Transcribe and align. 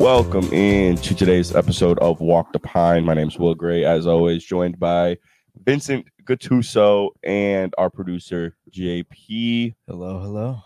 Welcome 0.00 0.50
in 0.50 0.96
to 0.96 1.14
today's 1.14 1.54
episode 1.54 1.98
of 1.98 2.22
Walk 2.22 2.54
the 2.54 2.58
Pine. 2.58 3.04
My 3.04 3.12
name 3.12 3.28
is 3.28 3.38
Will 3.38 3.54
Gray, 3.54 3.84
as 3.84 4.06
always, 4.06 4.42
joined 4.42 4.80
by 4.80 5.18
Vincent 5.62 6.06
Gattuso 6.24 7.10
and 7.22 7.74
our 7.76 7.90
producer 7.90 8.56
JP. 8.70 9.74
Hello, 9.86 10.18
hello. 10.18 10.62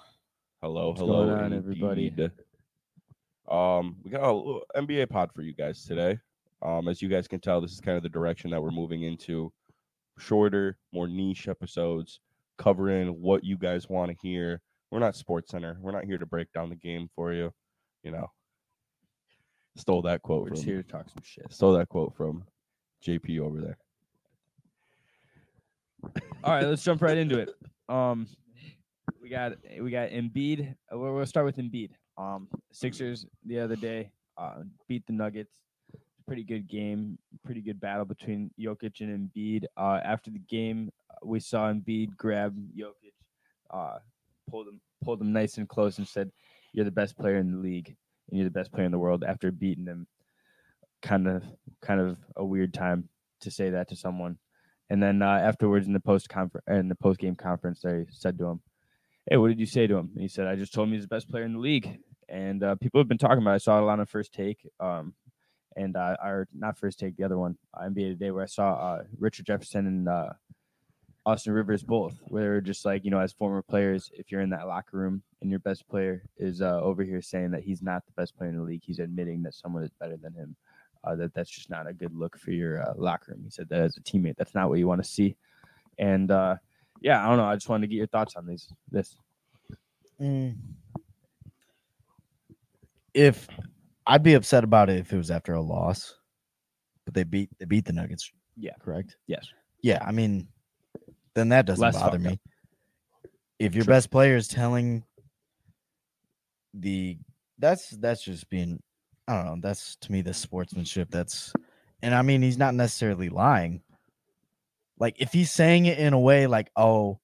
Hello, 0.62 0.90
What's 0.90 1.00
hello, 1.00 1.26
going 1.26 1.36
on, 1.36 1.52
everybody? 1.52 2.14
Um, 3.50 3.96
we 4.04 4.12
got 4.12 4.22
a 4.22 4.32
little 4.32 4.62
NBA 4.76 5.10
pod 5.10 5.32
for 5.34 5.42
you 5.42 5.52
guys 5.52 5.84
today. 5.84 6.16
Um, 6.62 6.86
as 6.86 7.02
you 7.02 7.08
guys 7.08 7.26
can 7.26 7.40
tell, 7.40 7.60
this 7.60 7.72
is 7.72 7.80
kind 7.80 7.96
of 7.96 8.04
the 8.04 8.08
direction 8.08 8.52
that 8.52 8.62
we're 8.62 8.70
moving 8.70 9.02
into. 9.02 9.52
Shorter, 10.16 10.78
more 10.92 11.08
niche 11.08 11.48
episodes, 11.48 12.20
covering 12.56 13.08
what 13.20 13.42
you 13.42 13.58
guys 13.58 13.88
want 13.88 14.12
to 14.12 14.16
hear. 14.22 14.60
We're 14.92 15.00
not 15.00 15.14
SportsCenter. 15.14 15.76
We're 15.80 15.90
not 15.90 16.04
here 16.04 16.18
to 16.18 16.26
break 16.26 16.52
down 16.52 16.70
the 16.70 16.76
game 16.76 17.10
for 17.16 17.32
you. 17.32 17.52
You 18.04 18.12
know, 18.12 18.30
stole 19.76 20.02
that 20.02 20.22
quote 20.22 20.42
We're 20.42 20.48
from 20.48 20.54
just 20.56 20.66
here 20.66 20.82
to 20.82 20.88
talk 20.88 21.08
some 21.08 21.22
shit. 21.22 21.52
stole 21.52 21.72
that 21.74 21.88
quote 21.88 22.14
from 22.16 22.44
JP 23.06 23.40
over 23.40 23.60
there. 23.60 23.78
All 26.42 26.54
right, 26.54 26.64
let's 26.66 26.82
jump 26.84 27.02
right 27.02 27.16
into 27.16 27.38
it. 27.38 27.50
Um, 27.86 28.26
we 29.20 29.28
got 29.28 29.52
we 29.78 29.90
got 29.90 30.08
Embiid. 30.08 30.70
uh, 30.90 30.96
We'll, 30.98 31.12
we'll 31.14 31.26
start 31.26 31.44
with 31.44 31.58
Embiid. 31.58 31.90
Um, 32.16 32.48
Sixers 32.72 33.26
the 33.44 33.60
other 33.60 33.76
day 33.76 34.10
uh, 34.38 34.60
beat 34.88 35.06
the 35.06 35.12
Nuggets. 35.12 35.52
Pretty 36.26 36.44
good 36.44 36.66
game. 36.66 37.18
Pretty 37.44 37.60
good 37.60 37.78
battle 37.78 38.06
between 38.06 38.50
Jokic 38.58 39.00
and 39.02 39.30
Embiid. 39.30 39.64
Uh, 39.76 40.00
after 40.02 40.30
the 40.30 40.38
game, 40.48 40.90
uh, 41.10 41.26
we 41.26 41.40
saw 41.40 41.70
Embiid 41.70 42.16
grab 42.16 42.56
Jokic, 42.74 43.12
uh, 43.70 43.98
pulled 44.48 44.68
him 44.68 44.80
pulled 45.04 45.20
him 45.20 45.30
nice 45.34 45.58
and 45.58 45.68
close, 45.68 45.98
and 45.98 46.08
said, 46.08 46.30
"You're 46.72 46.86
the 46.86 46.90
best 46.90 47.18
player 47.18 47.36
in 47.36 47.50
the 47.52 47.58
league, 47.58 47.94
and 48.28 48.38
you're 48.38 48.48
the 48.48 48.50
best 48.50 48.72
player 48.72 48.86
in 48.86 48.92
the 48.92 48.98
world." 48.98 49.24
After 49.24 49.50
beating 49.50 49.86
him, 49.86 50.06
kind 51.02 51.28
of 51.28 51.44
kind 51.82 52.00
of 52.00 52.16
a 52.36 52.44
weird 52.44 52.74
time 52.74 53.08
to 53.40 53.50
say 53.50 53.70
that 53.70 53.88
to 53.88 53.96
someone. 53.96 54.38
And 54.90 55.02
then 55.02 55.22
uh, 55.22 55.26
afterwards, 55.26 55.86
in 55.86 55.92
the 55.92 56.00
post 56.00 56.28
conference, 56.28 56.64
in 56.68 56.88
the 56.88 56.94
post 56.94 57.20
game 57.20 57.36
conference, 57.36 57.80
they 57.82 58.06
said 58.10 58.38
to 58.38 58.46
him, 58.46 58.60
"Hey, 59.30 59.36
what 59.36 59.48
did 59.48 59.60
you 59.60 59.66
say 59.66 59.86
to 59.86 59.96
him?" 59.96 60.10
And 60.14 60.22
he 60.22 60.28
said, 60.28 60.46
"I 60.46 60.56
just 60.56 60.74
told 60.74 60.88
him 60.88 60.94
he's 60.94 61.02
the 61.02 61.08
best 61.08 61.30
player 61.30 61.44
in 61.44 61.54
the 61.54 61.58
league." 61.58 61.98
And 62.28 62.62
uh, 62.62 62.74
people 62.76 63.00
have 63.00 63.08
been 63.08 63.18
talking 63.18 63.38
about. 63.38 63.52
It. 63.52 63.54
I 63.54 63.58
saw 63.58 63.78
it 63.78 63.82
a 63.82 63.86
lot 63.86 64.00
on 64.00 64.06
First 64.06 64.32
Take, 64.32 64.66
um, 64.80 65.14
and 65.76 65.96
uh, 65.96 66.16
or 66.22 66.48
not 66.52 66.78
First 66.78 66.98
Take, 66.98 67.16
the 67.16 67.24
other 67.24 67.38
one, 67.38 67.56
uh, 67.74 67.84
NBA 67.84 68.12
Today, 68.12 68.30
where 68.30 68.42
I 68.42 68.46
saw 68.46 68.74
uh, 68.74 69.02
Richard 69.18 69.46
Jefferson 69.46 69.86
and 69.86 70.08
uh, 70.08 70.30
Austin 71.26 71.52
Rivers 71.54 71.82
both, 71.82 72.20
where 72.24 72.42
they 72.42 72.48
were 72.48 72.60
just 72.60 72.84
like, 72.84 73.04
you 73.04 73.10
know, 73.10 73.18
as 73.18 73.32
former 73.32 73.62
players, 73.62 74.10
if 74.14 74.30
you're 74.30 74.42
in 74.42 74.50
that 74.50 74.66
locker 74.66 74.98
room 74.98 75.22
and 75.40 75.50
your 75.50 75.60
best 75.60 75.88
player 75.88 76.22
is 76.36 76.60
uh, 76.60 76.80
over 76.82 77.02
here 77.02 77.22
saying 77.22 77.50
that 77.52 77.62
he's 77.62 77.82
not 77.82 78.04
the 78.04 78.12
best 78.12 78.36
player 78.36 78.50
in 78.50 78.56
the 78.56 78.62
league, 78.62 78.82
he's 78.84 78.98
admitting 78.98 79.42
that 79.42 79.54
someone 79.54 79.82
is 79.82 79.90
better 79.98 80.16
than 80.16 80.34
him. 80.34 80.54
Uh, 81.02 81.14
that 81.14 81.34
that's 81.34 81.50
just 81.50 81.70
not 81.70 81.86
a 81.86 81.92
good 81.92 82.14
look 82.14 82.38
for 82.38 82.50
your 82.50 82.82
uh, 82.82 82.94
locker 82.96 83.32
room. 83.32 83.42
He 83.44 83.50
said 83.50 83.68
that 83.68 83.80
as 83.80 83.96
a 83.96 84.00
teammate, 84.00 84.36
that's 84.36 84.54
not 84.54 84.68
what 84.68 84.78
you 84.78 84.86
want 84.86 85.02
to 85.02 85.08
see. 85.08 85.36
And 85.98 86.30
uh, 86.30 86.56
yeah, 87.00 87.24
I 87.24 87.28
don't 87.28 87.36
know. 87.36 87.44
I 87.44 87.54
just 87.54 87.68
wanted 87.68 87.82
to 87.82 87.88
get 87.88 87.96
your 87.96 88.06
thoughts 88.06 88.36
on 88.36 88.46
these. 88.46 88.68
This. 88.90 89.16
Mm. 90.20 90.56
If 93.12 93.48
I'd 94.06 94.22
be 94.22 94.34
upset 94.34 94.64
about 94.64 94.90
it 94.90 94.98
if 94.98 95.12
it 95.12 95.16
was 95.16 95.30
after 95.30 95.54
a 95.54 95.60
loss, 95.62 96.14
but 97.04 97.14
they 97.14 97.24
beat 97.24 97.50
they 97.58 97.66
beat 97.66 97.84
the 97.84 97.92
Nuggets. 97.92 98.30
Yeah. 98.56 98.72
correct. 98.80 99.16
Yes. 99.26 99.46
Yeah, 99.82 100.02
I 100.06 100.12
mean, 100.12 100.48
then 101.34 101.48
that 101.50 101.66
doesn't 101.66 101.82
Less 101.82 101.94
bother 101.94 102.18
up. 102.18 102.22
me. 102.22 102.40
If 103.58 103.74
your 103.74 103.84
True. 103.84 103.94
best 103.94 104.10
player 104.10 104.36
is 104.36 104.48
telling 104.48 105.04
the 106.72 107.16
that's 107.58 107.90
that's 107.90 108.22
just 108.22 108.48
being 108.50 108.82
I 109.28 109.36
don't 109.36 109.44
know, 109.46 109.56
that's 109.60 109.96
to 109.96 110.12
me 110.12 110.22
the 110.22 110.34
sportsmanship 110.34 111.08
that's 111.10 111.54
and 112.02 112.14
I 112.14 112.22
mean 112.22 112.42
he's 112.42 112.58
not 112.58 112.74
necessarily 112.74 113.28
lying. 113.28 113.82
Like 114.98 115.16
if 115.20 115.32
he's 115.32 115.50
saying 115.50 115.86
it 115.86 115.98
in 115.98 116.12
a 116.12 116.20
way 116.20 116.46
like, 116.46 116.70
oh, 116.76 117.20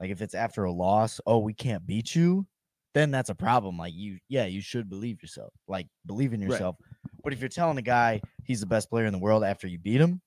like 0.00 0.10
if 0.10 0.20
it's 0.20 0.34
after 0.34 0.64
a 0.64 0.72
loss, 0.72 1.20
oh, 1.26 1.38
we 1.38 1.54
can't 1.54 1.86
beat 1.86 2.14
you, 2.14 2.46
then 2.94 3.10
that's 3.10 3.30
a 3.30 3.34
problem. 3.34 3.78
Like 3.78 3.94
you, 3.94 4.18
yeah, 4.28 4.46
you 4.46 4.60
should 4.60 4.88
believe 4.90 5.22
yourself. 5.22 5.52
Like 5.68 5.86
believe 6.06 6.32
in 6.32 6.40
Right. 6.40 6.50
yourself. 6.50 6.76
But 7.22 7.32
if 7.32 7.40
you're 7.40 7.48
telling 7.48 7.78
a 7.78 7.82
guy 7.82 8.20
he's 8.42 8.60
the 8.60 8.66
best 8.66 8.90
player 8.90 9.06
in 9.06 9.12
the 9.12 9.18
world 9.18 9.44
after 9.44 9.66
you 9.66 9.78
beat 9.78 10.00
him, 10.00 10.20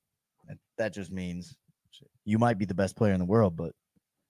that 0.77 0.93
just 0.93 1.11
means 1.11 1.55
you 2.27 2.37
might 2.37 2.57
be 2.57 2.65
the 2.65 2.73
best 2.73 2.97
player 2.97 3.13
in 3.13 3.19
the 3.19 3.25
world, 3.25 3.55
but 3.55 3.71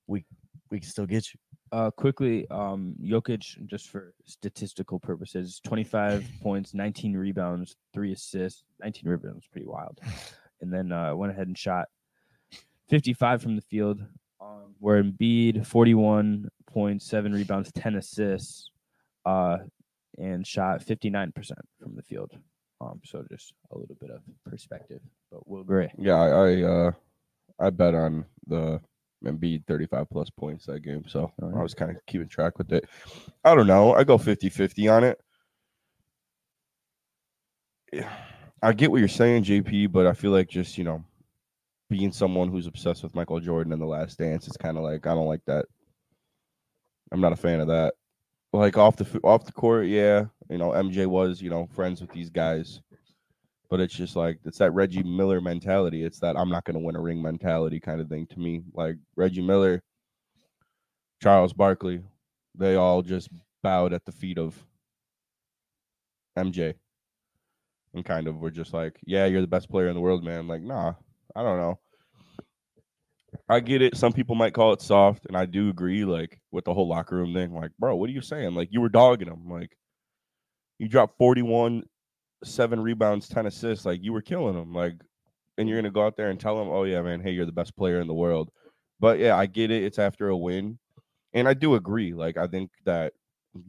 we 0.06 0.24
we 0.70 0.80
can 0.80 0.88
still 0.88 1.08
get 1.08 1.26
you. 1.34 1.40
Uh, 1.72 1.90
quickly, 1.92 2.48
um, 2.50 2.96
Jokic, 3.04 3.66
just 3.66 3.90
for 3.90 4.14
statistical 4.26 5.00
purposes, 5.00 5.60
25 5.66 6.26
points, 6.42 6.74
19 6.74 7.18
rebounds, 7.18 7.76
three 7.94 8.14
assists, 8.14 8.64
19 8.82 9.10
rebounds, 9.10 9.46
pretty 9.52 9.68
wild. 9.68 10.00
And 10.60 10.74
then 10.74 10.92
uh, 10.92 11.14
went 11.16 11.32
ahead 11.32 11.46
and 11.46 11.56
shot 11.56 11.86
55 12.90 13.44
from 13.44 13.56
the 13.56 13.62
field. 13.62 14.02
Um, 14.42 14.74
where 14.80 15.04
Embiid, 15.04 15.68
41 15.68 16.50
points, 16.66 17.06
seven 17.06 17.32
rebounds, 17.32 17.72
10 17.74 17.96
assists, 17.96 18.72
uh, 19.28 19.58
and 20.18 20.48
shot 20.48 20.84
59% 20.84 21.32
from 21.80 21.96
the 21.96 22.02
field. 22.02 22.32
Um, 22.82 23.02
so 23.04 23.24
just 23.30 23.54
a 23.72 23.78
little 23.78 23.98
bit 24.02 24.10
of 24.10 24.22
perspective. 24.50 25.02
But 25.32 25.48
Will 25.48 25.64
Gray, 25.64 25.92
Yeah, 25.96 26.16
I 26.16 26.28
I, 26.28 26.62
uh, 26.64 26.92
I 27.60 27.70
bet 27.70 27.96
on 27.96 28.26
the 28.48 28.80
Embiid 29.26 29.66
35 29.66 30.10
plus 30.10 30.30
points 30.30 30.66
that 30.68 30.82
game, 30.82 31.04
so 31.08 31.32
Oh, 31.42 31.52
I 31.58 31.64
was 31.64 31.74
kind 31.74 31.92
of 31.92 32.06
keeping 32.06 32.28
track 32.28 32.58
with 32.58 32.72
it. 32.72 32.86
I 33.44 33.56
don't 33.56 33.68
know. 33.68 33.94
I 33.94 34.04
go 34.04 34.18
50-50 34.18 34.92
on 34.94 35.04
it. 35.04 35.20
I 38.62 38.74
get 38.74 38.92
what 38.92 39.00
you're 39.00 39.08
saying, 39.08 39.44
JP, 39.44 39.92
but 39.92 40.08
I 40.08 40.14
feel 40.14 40.32
like 40.32 40.50
just 40.50 40.78
you 40.78 40.84
know, 40.84 41.04
being 41.90 42.12
someone 42.12 42.50
who's 42.50 42.68
obsessed 42.68 43.04
with 43.04 43.16
Michael 43.16 43.40
Jordan 43.40 43.74
and 43.74 43.82
The 43.82 43.86
Last 43.86 44.18
Dance 44.18 44.48
is 44.48 44.58
kind 44.58 44.78
of 44.78 44.84
like 44.84 45.06
I 45.08 45.14
don't 45.14 45.28
like 45.28 45.46
that. 45.46 45.66
I'm 47.12 47.22
not 47.22 47.34
a 47.34 47.38
fan 47.38 47.60
of 47.60 47.68
that. 47.68 47.94
Like 48.54 48.78
off 48.78 48.96
the 48.96 49.20
off 49.24 49.46
the 49.46 49.52
court, 49.52 49.88
yeah, 49.88 50.26
you 50.50 50.58
know, 50.58 50.72
MJ 50.72 51.06
was 51.06 51.42
you 51.42 51.50
know 51.50 51.68
friends 51.74 52.02
with 52.02 52.12
these 52.12 52.30
guys, 52.30 52.82
but 53.70 53.80
it's 53.80 53.94
just 53.94 54.16
like 54.16 54.40
it's 54.46 54.58
that 54.60 54.72
Reggie 54.72 55.04
Miller 55.04 55.42
mentality. 55.42 56.04
It's 56.04 56.20
that 56.20 56.38
I'm 56.38 56.50
not 56.50 56.64
going 56.64 56.76
to 56.76 56.86
win 56.86 56.96
a 56.96 57.02
ring 57.02 57.22
mentality 57.22 57.80
kind 57.80 58.02
of 58.02 58.10
thing 58.10 58.26
to 58.28 58.40
me. 58.40 58.64
Like 58.74 58.96
Reggie 59.16 59.42
Miller, 59.42 59.84
Charles 61.22 61.54
Barkley, 61.54 62.02
they 62.56 62.76
all 62.76 63.02
just 63.02 63.30
bowed 63.64 63.94
at 63.94 64.06
the 64.06 64.12
feet 64.12 64.38
of 64.38 64.56
MJ 66.38 66.76
and 67.94 68.06
kind 68.06 68.28
of 68.28 68.40
were 68.40 68.52
just 68.52 68.74
like, 68.74 68.98
"Yeah, 69.06 69.26
you're 69.26 69.42
the 69.42 69.48
best 69.48 69.70
player 69.70 69.88
in 69.88 69.96
the 69.96 70.02
world, 70.02 70.24
man." 70.24 70.48
Like, 70.48 70.62
nah, 70.62 70.94
I 71.36 71.44
don't 71.44 71.58
know. 71.58 71.80
I 73.50 73.60
get 73.60 73.82
it. 73.82 73.98
Some 73.98 74.14
people 74.14 74.36
might 74.36 74.54
call 74.54 74.74
it 74.74 74.82
soft, 74.82 75.26
and 75.26 75.36
I 75.38 75.46
do 75.46 75.70
agree. 75.70 76.06
Like 76.06 76.40
with 76.52 76.66
the 76.66 76.74
whole 76.74 76.88
locker 76.88 77.16
room 77.16 77.34
thing, 77.34 77.54
like, 77.54 77.72
bro, 77.80 77.96
what 77.96 78.10
are 78.10 78.14
you 78.14 78.22
saying? 78.22 78.56
Like, 78.56 78.70
you 78.72 78.82
were 78.82 78.90
dogging 78.90 79.28
him. 79.28 79.50
Like, 79.50 79.78
you 80.80 80.88
dropped 80.88 81.18
41, 81.18 81.84
seven 82.44 82.80
rebounds, 82.80 83.28
10 83.30 83.46
assists. 83.48 83.86
Like, 83.86 84.04
you 84.04 84.14
were 84.14 84.22
killing 84.22 84.56
them. 84.56 84.74
Like, 84.74 84.96
and 85.58 85.68
you're 85.68 85.78
gonna 85.78 85.92
go 85.92 86.06
out 86.06 86.16
there 86.18 86.30
and 86.30 86.40
tell 86.40 86.58
them, 86.58 86.70
"Oh 86.70 86.84
yeah, 86.84 87.02
man, 87.02 87.22
hey, 87.22 87.32
you're 87.32 87.46
the 87.46 87.52
best 87.52 87.76
player 87.76 88.00
in 88.00 88.08
the 88.08 88.14
world." 88.14 88.52
But 89.00 89.20
yeah, 89.20 89.36
I 89.38 89.48
get 89.48 89.72
it. 89.72 89.84
It's 89.84 90.00
after 90.00 90.30
a 90.30 90.38
win, 90.38 90.80
and 91.34 91.48
I 91.48 91.54
do 91.56 91.76
agree. 91.76 92.14
Like, 92.14 92.38
I 92.38 92.48
think 92.48 92.72
that 92.86 93.14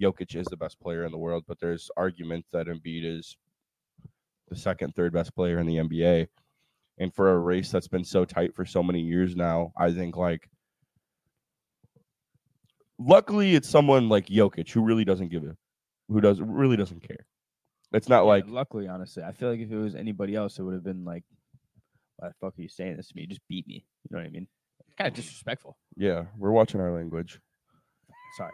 Jokic 0.01 0.35
is 0.37 0.47
the 0.47 0.57
best 0.57 0.81
player 0.81 1.05
in 1.05 1.13
the 1.13 1.19
world, 1.19 1.45
but 1.49 1.61
there's 1.61 1.91
arguments 1.97 2.49
that 2.53 2.67
Embiid 2.67 3.05
is 3.05 3.37
the 4.49 4.57
second, 4.57 4.95
third 4.95 5.13
best 5.13 5.35
player 5.35 5.59
in 5.59 5.67
the 5.67 5.77
NBA. 5.79 6.29
And 6.99 7.15
for 7.15 7.33
a 7.33 7.39
race 7.39 7.71
that's 7.71 7.89
been 7.89 8.05
so 8.05 8.25
tight 8.25 8.55
for 8.55 8.65
so 8.67 8.83
many 8.83 9.01
years 9.01 9.37
now, 9.37 9.73
I 9.77 9.93
think 9.93 10.17
like 10.17 10.51
luckily 12.99 13.55
it's 13.55 13.69
someone 13.69 14.09
like 14.09 14.27
Jokic 14.27 14.71
who 14.71 14.83
really 14.83 15.05
doesn't 15.05 15.29
give 15.29 15.45
a 15.45 15.57
who 16.09 16.21
does 16.21 16.41
really 16.41 16.77
doesn't 16.77 17.03
care. 17.07 17.28
It's 17.93 18.09
not 18.09 18.23
Yeah, 18.25 18.29
like 18.29 18.45
luckily, 18.47 18.87
honestly, 18.89 19.23
I 19.23 19.33
feel 19.33 19.51
like 19.51 19.61
if 19.61 19.71
it 19.71 19.77
was 19.77 19.95
anybody 19.95 20.35
else, 20.35 20.59
it 20.59 20.63
would 20.63 20.75
have 20.75 20.85
been 20.85 21.05
like, 21.05 21.25
"Why 22.17 22.29
the 22.29 22.35
fuck 22.41 22.59
are 22.59 22.63
you 22.63 22.69
saying 22.69 22.97
this 22.97 23.09
to 23.09 23.17
me? 23.17 23.23
You 23.23 23.29
just 23.29 23.47
beat 23.49 23.67
me." 23.67 23.85
You 24.05 24.17
know 24.17 24.19
what 24.19 24.27
I 24.27 24.31
mean? 24.31 24.47
Kind 24.99 25.09
of 25.09 25.15
disrespectful. 25.15 25.79
yeah, 25.97 26.25
we're 26.37 26.51
watching 26.51 26.81
our 26.81 26.93
language. 26.93 27.41
Sorry. 28.37 28.53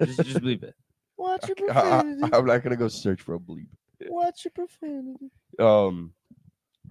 just, 0.04 0.22
just 0.24 0.40
believe 0.40 0.62
it. 0.62 0.74
Watch 1.16 1.46
your 1.48 1.54
profanity. 1.54 1.78
I, 2.22 2.28
profanity. 2.28 2.36
am 2.38 2.46
not 2.46 2.62
gonna 2.62 2.76
go 2.76 2.88
search 2.88 3.22
for 3.22 3.34
a 3.34 3.38
bleep. 3.38 3.68
Watch 4.08 4.44
your 4.44 4.52
profanity. 4.52 5.30
Um, 5.58 6.12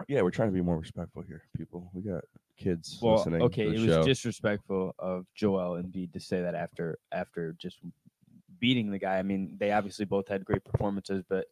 yeah, 0.08 0.22
we're 0.22 0.30
trying 0.30 0.48
to 0.48 0.54
be 0.54 0.62
more 0.62 0.78
respectful 0.78 1.22
here, 1.22 1.42
people. 1.56 1.90
We 1.92 2.02
got 2.02 2.22
kids 2.56 2.98
Well, 3.02 3.16
listening. 3.16 3.42
okay, 3.42 3.64
to 3.64 3.74
it 3.74 3.86
the 3.86 3.96
was 3.98 4.06
disrespectful 4.06 4.94
of 4.98 5.26
Joel 5.34 5.82
Embiid 5.82 6.12
to 6.12 6.20
say 6.20 6.40
that 6.42 6.54
after 6.54 6.98
after 7.12 7.54
just 7.58 7.78
beating 8.60 8.90
the 8.90 8.98
guy. 8.98 9.18
I 9.18 9.22
mean, 9.22 9.56
they 9.58 9.72
obviously 9.72 10.04
both 10.04 10.28
had 10.28 10.44
great 10.44 10.64
performances, 10.64 11.24
but 11.28 11.46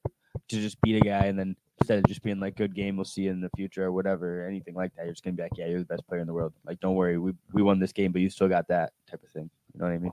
to 0.49 0.57
just 0.61 0.81
beat 0.83 0.97
a 0.97 1.01
guy 1.01 1.25
and 1.27 1.39
then 1.39 1.57
instead 1.81 1.99
of 1.99 2.05
just 2.07 2.23
being 2.23 2.41
like, 2.41 2.57
"Good 2.57 2.75
game, 2.75 2.97
we'll 2.97 3.05
see 3.05 3.23
you 3.23 3.31
in 3.31 3.41
the 3.41 3.51
future" 3.57 3.85
or 3.85 3.93
whatever, 3.93 4.47
anything 4.47 4.75
like 4.75 4.95
that, 4.97 5.05
you're 5.05 5.13
just 5.15 5.25
gonna 5.25 5.37
be 5.37 5.43
like, 5.43 5.57
"Yeah, 5.57 5.67
you're 5.67 5.79
the 5.81 5.85
best 5.85 6.07
player 6.07 6.21
in 6.21 6.27
the 6.27 6.33
world." 6.33 6.53
Like, 6.65 6.81
don't 6.81 6.95
worry, 6.95 7.19
we 7.19 7.33
we 7.53 7.63
won 7.63 7.79
this 7.79 7.93
game, 7.93 8.13
but 8.13 8.21
you 8.21 8.31
still 8.31 8.49
got 8.49 8.69
that 8.69 8.93
type 9.11 9.23
of 9.23 9.31
thing. 9.31 9.51
You 9.75 9.81
know 9.81 9.87
what 9.87 9.95
I 9.95 9.99
mean? 9.99 10.13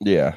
yeah. 0.00 0.34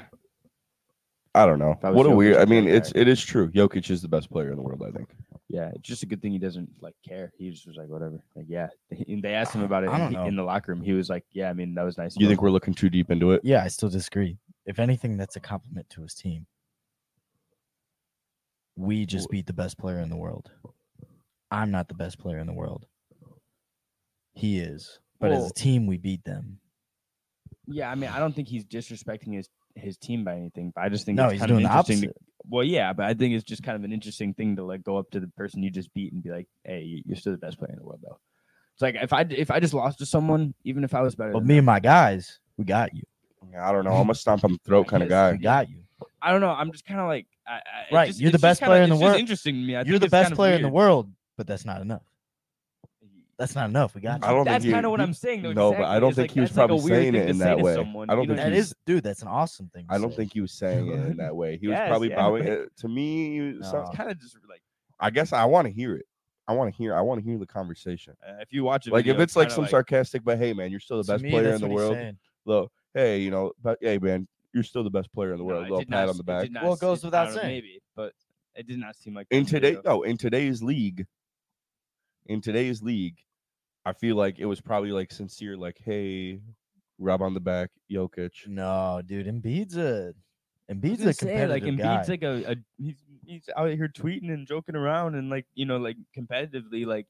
I 1.35 1.47
don't 1.47 1.57
know. 1.57 1.71
If 1.71 1.83
I 1.83 1.89
What 1.89 2.05
a 2.05 2.11
weird. 2.11 2.37
I 2.37 2.45
mean, 2.45 2.67
it's 2.67 2.91
it 2.93 3.07
is 3.07 3.23
true. 3.23 3.49
Jokic 3.49 3.89
is 3.89 4.01
the 4.03 4.07
best 4.07 4.29
player 4.29 4.51
in 4.51 4.55
the 4.55 4.61
world. 4.61 4.83
I 4.85 4.91
think. 4.91 5.09
Yeah, 5.49 5.69
it's 5.75 5.87
just 5.87 6.03
a 6.03 6.05
good 6.05 6.21
thing 6.21 6.31
he 6.31 6.39
doesn't 6.39 6.69
like 6.81 6.95
care. 7.07 7.31
He 7.37 7.49
just 7.51 7.67
was 7.67 7.75
like, 7.75 7.87
whatever. 7.87 8.23
Like, 8.35 8.45
yeah. 8.47 8.67
And 9.07 9.21
they 9.21 9.33
asked 9.33 9.53
him 9.53 9.61
about 9.61 9.83
it 9.83 9.89
I 9.89 9.95
in, 9.95 9.99
don't 10.01 10.09
he- 10.09 10.15
know. 10.17 10.25
in 10.25 10.35
the 10.35 10.43
locker 10.43 10.71
room. 10.71 10.81
He 10.81 10.93
was 10.93 11.09
like, 11.09 11.25
yeah, 11.31 11.49
I 11.49 11.53
mean, 11.53 11.73
that 11.75 11.83
was 11.83 11.97
nice. 11.97 12.15
You 12.17 12.27
think 12.27 12.41
we're 12.41 12.49
looking 12.51 12.73
too 12.73 12.89
deep 12.89 13.11
into 13.11 13.31
it? 13.31 13.41
Yeah, 13.43 13.63
I 13.63 13.67
still 13.67 13.89
disagree. 13.89 14.37
If 14.65 14.79
anything, 14.79 15.17
that's 15.17 15.35
a 15.35 15.39
compliment 15.39 15.89
to 15.91 16.01
his 16.03 16.13
team. 16.13 16.47
We 18.75 19.05
just 19.05 19.29
beat 19.29 19.45
the 19.45 19.53
best 19.53 19.77
player 19.77 19.99
in 19.99 20.09
the 20.09 20.15
world. 20.15 20.49
I'm 21.51 21.69
not 21.69 21.87
the 21.87 21.93
best 21.93 22.17
player 22.17 22.39
in 22.39 22.47
the 22.47 22.53
world. 22.53 22.87
He 24.33 24.59
is. 24.59 24.99
But 25.19 25.31
as 25.31 25.51
a 25.51 25.53
team, 25.53 25.85
we 25.85 25.97
beat 25.97 26.23
them. 26.23 26.59
Yeah, 27.67 27.89
I 27.91 27.95
mean, 27.95 28.09
I 28.09 28.19
don't 28.19 28.35
think 28.35 28.47
he's 28.47 28.65
disrespecting 28.65 29.33
his 29.35 29.49
his 29.75 29.97
team 29.97 30.23
by 30.23 30.35
anything, 30.35 30.71
but 30.75 30.83
I 30.83 30.89
just 30.89 31.05
think 31.05 31.17
No, 31.17 31.25
it's 31.25 31.33
he's 31.33 31.41
kind 31.41 31.49
doing 31.49 31.65
of 31.65 31.71
the 31.71 31.77
opposite. 31.77 32.07
To, 32.07 32.13
well, 32.47 32.63
yeah, 32.63 32.93
but 32.93 33.05
I 33.05 33.13
think 33.13 33.33
it's 33.33 33.43
just 33.43 33.63
kind 33.63 33.75
of 33.75 33.83
an 33.83 33.91
interesting 33.93 34.33
thing 34.33 34.55
to 34.57 34.63
like 34.63 34.83
go 34.83 34.97
up 34.97 35.09
to 35.11 35.19
the 35.19 35.27
person 35.29 35.63
you 35.63 35.71
just 35.71 35.93
beat 35.93 36.13
and 36.13 36.21
be 36.21 36.29
like, 36.29 36.47
"Hey, 36.63 36.83
you- 36.83 37.03
you're 37.05 37.15
still 37.15 37.31
the 37.31 37.37
best 37.39 37.57
player 37.57 37.71
in 37.71 37.77
the 37.79 37.83
world, 37.85 38.01
though." 38.03 38.19
It's 38.73 38.81
like 38.81 38.95
if 38.95 39.13
I 39.13 39.21
if 39.21 39.49
I 39.51 39.59
just 39.59 39.73
lost 39.73 39.99
to 39.99 40.05
someone, 40.05 40.53
even 40.63 40.83
if 40.83 40.93
I 40.93 41.01
was 41.01 41.15
better, 41.15 41.31
But 41.33 41.39
than 41.39 41.47
me 41.47 41.53
them, 41.55 41.59
and 41.59 41.65
my 41.67 41.79
guys, 41.79 42.39
we 42.57 42.65
got 42.65 42.93
you. 42.95 43.03
I 43.59 43.71
don't 43.71 43.83
know. 43.85 43.91
I'm 43.91 44.09
a 44.09 44.15
stomp 44.15 44.43
on 44.45 44.53
the 44.53 44.59
throat 44.65 44.87
kind 44.87 45.03
of 45.03 45.09
guy. 45.09 45.31
We 45.33 45.37
got 45.39 45.69
you. 45.69 45.77
I 46.21 46.31
don't 46.31 46.41
know. 46.41 46.49
I'm 46.51 46.71
just 46.71 46.85
kind 46.85 46.99
of 46.99 47.07
like, 47.07 47.27
I, 47.47 47.53
I, 47.53 47.59
Right, 47.91 48.07
just- 48.07 48.19
you're 48.21 48.31
the 48.31 48.35
it's 48.35 48.41
just 48.41 48.41
best 48.41 48.59
kinda- 48.61 48.69
player 48.71 48.83
in 48.83 48.89
the 48.89 48.95
it's 48.95 49.01
just 49.01 49.09
world. 49.09 49.19
Interesting 49.19 49.55
to 49.55 49.61
me. 49.61 49.75
I 49.75 49.79
You're 49.79 49.85
think 49.99 50.01
the 50.01 50.09
best 50.09 50.23
kind 50.25 50.33
of 50.33 50.37
player 50.37 50.55
in 50.55 50.61
the 50.61 50.69
world, 50.69 51.09
but 51.37 51.47
that's 51.47 51.65
not 51.65 51.81
enough. 51.81 52.03
That's 53.37 53.55
not 53.55 53.67
enough. 53.67 53.95
We 53.95 54.01
got 54.01 54.21
you. 54.21 54.27
I 54.27 54.31
don't 54.31 54.45
That's 54.45 54.63
think 54.63 54.67
he- 54.67 54.71
kind 54.73 54.85
of 54.85 54.91
what 54.91 54.99
he- 54.99 55.05
I'm 55.05 55.13
saying. 55.13 55.41
Though, 55.41 55.53
No, 55.53 55.71
but 55.71 55.81
I 55.85 55.99
don't 55.99 56.13
think 56.13 56.29
like, 56.29 56.33
he 56.35 56.39
was 56.41 56.49
that's 56.51 56.57
like 56.57 56.67
probably 56.67 56.89
saying 56.91 57.15
it 57.15 57.29
in 57.29 57.39
that 57.39 57.59
way. 57.59 57.73
someone, 57.73 58.09
I 58.09 58.13
don't 58.15 58.27
know 58.27 58.35
think 58.35 58.37
what 58.37 58.43
That 58.43 58.51
I 58.51 58.55
he's- 58.55 58.65
is, 58.67 58.75
dude. 58.85 59.03
That's 59.03 59.21
an 59.23 59.27
awesome 59.27 59.69
thing. 59.73 59.85
I 59.89 59.97
don't 59.97 60.13
think 60.15 60.33
he 60.33 60.39
was 60.41 60.51
saying 60.51 60.87
it 60.87 60.93
in 61.07 61.17
that 61.23 61.35
way. 61.35 61.57
He 61.57 61.67
was 61.67 61.79
probably 61.87 62.09
bowing 62.09 62.43
it 62.47 62.69
to 62.77 62.87
me. 62.87 63.39
it 63.39 63.59
No. 63.59 63.71
sounds- 63.71 63.89
kind 63.95 64.11
of 64.11 64.19
just 64.19 64.37
like 64.47 64.61
I 64.99 65.09
guess 65.09 65.33
I 65.33 65.45
want 65.45 65.67
to 65.67 65.73
hear 65.73 65.95
it. 65.95 66.05
I 66.47 66.53
want 66.53 66.71
to 66.71 66.77
hear. 66.77 66.93
I 66.95 67.01
want 67.01 67.23
to 67.23 67.27
hear 67.29 67.39
the 67.39 67.45
conversation. 67.47 68.15
uh, 68.25 68.33
if 68.41 68.53
you 68.53 68.63
watch 68.63 68.85
it, 68.85 68.93
Like 68.93 69.07
if 69.07 69.17
it's 69.19 69.35
like 69.35 69.49
some 69.49 69.65
sarcastic, 69.67 70.23
but 70.23 70.37
hey 70.37 70.53
man, 70.53 70.69
you're 70.69 70.79
still 70.79 71.01
the 71.01 71.11
best 71.11 71.23
me, 71.23 71.31
player 71.31 71.53
in 71.53 71.61
the 71.61 71.67
world. 71.69 71.93
saying. 71.93 72.17
Look, 72.45 72.71
hey, 72.93 73.19
you 73.19 73.31
know, 73.31 73.51
but 73.61 73.77
hey 73.81 73.97
man, 73.97 74.27
you're 74.53 74.63
still 74.63 74.83
the 74.83 74.89
best 74.89 75.11
player 75.13 75.31
in 75.31 75.37
the 75.37 75.43
world. 75.43 75.69
little 75.69 75.85
pat 75.85 76.09
on 76.09 76.17
the 76.17 76.23
back. 76.23 76.49
Well, 76.61 76.73
it 76.73 76.79
goes 76.79 77.03
without 77.03 77.33
saying. 77.33 77.47
maybe, 77.47 77.81
but 77.95 78.13
it 78.55 78.67
did 78.67 78.79
not 78.79 78.95
seem 78.95 79.13
like 79.13 79.27
in 79.31 79.43
that 79.43 79.49
to 79.49 79.55
me, 79.55 79.59
today, 79.59 79.81
though. 79.83 79.97
no, 79.97 80.03
in 80.03 80.17
today's 80.17 80.61
league, 80.61 81.05
in 82.27 82.41
today's 82.41 82.81
league, 82.81 83.17
I 83.85 83.93
feel 83.93 84.15
like 84.15 84.39
it 84.39 84.45
was 84.45 84.61
probably 84.61 84.91
like 84.91 85.11
sincere, 85.11 85.57
like, 85.57 85.77
hey, 85.83 86.39
rub 86.99 87.21
on 87.21 87.33
the 87.33 87.39
back, 87.39 87.69
Jokic. 87.91 88.47
No, 88.47 89.01
dude. 89.05 89.27
Embiid's 89.27 89.77
a 89.77 90.13
I 90.69 90.73
was 90.73 90.77
Embiid's 90.77 90.99
gonna 90.99 91.09
a 91.09 91.13
say, 91.13 91.25
competitive 91.27 91.49
like 91.49 91.77
guy. 91.77 91.83
Embiid's 91.83 92.09
like 92.09 92.23
a, 92.23 92.51
a 92.51 92.55
he's 92.77 92.95
he's 93.25 93.49
out 93.55 93.69
here 93.69 93.89
tweeting 93.89 94.31
and 94.31 94.47
joking 94.47 94.75
around 94.75 95.15
and 95.15 95.29
like 95.29 95.45
you 95.55 95.65
know 95.65 95.77
like 95.77 95.97
competitively 96.17 96.85
like 96.85 97.07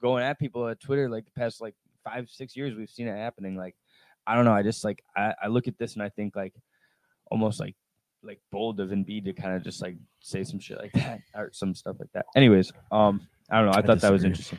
going 0.00 0.22
at 0.22 0.38
people 0.38 0.68
at 0.68 0.80
Twitter 0.80 1.08
like 1.08 1.24
the 1.24 1.32
past 1.32 1.60
like 1.60 1.74
five 2.04 2.28
six 2.30 2.56
years 2.56 2.74
we've 2.74 2.88
seen 2.90 3.08
it 3.08 3.16
happening 3.16 3.56
like 3.56 3.74
I 4.30 4.34
don't 4.34 4.44
know 4.44 4.52
I 4.52 4.62
just 4.62 4.84
like 4.84 5.02
I, 5.16 5.34
I 5.42 5.46
look 5.48 5.68
at 5.68 5.78
this 5.78 5.94
and 5.94 6.02
I 6.02 6.08
think 6.08 6.36
like 6.36 6.54
almost 7.30 7.60
like 7.60 7.74
like 8.22 8.40
bold 8.52 8.80
of 8.80 8.90
Embiid 8.90 9.24
to 9.24 9.32
kind 9.32 9.56
of 9.56 9.64
just 9.64 9.82
like 9.82 9.96
say 10.20 10.44
some 10.44 10.60
shit 10.60 10.78
like 10.78 10.92
that 10.94 11.20
or 11.34 11.50
some 11.52 11.74
stuff 11.74 11.96
like 11.98 12.12
that. 12.12 12.26
Anyways, 12.36 12.72
um 12.92 13.26
I 13.50 13.56
don't 13.56 13.66
know 13.66 13.72
I 13.72 13.78
I 13.78 13.82
thought 13.82 14.00
that 14.00 14.12
was 14.12 14.24
interesting. 14.24 14.58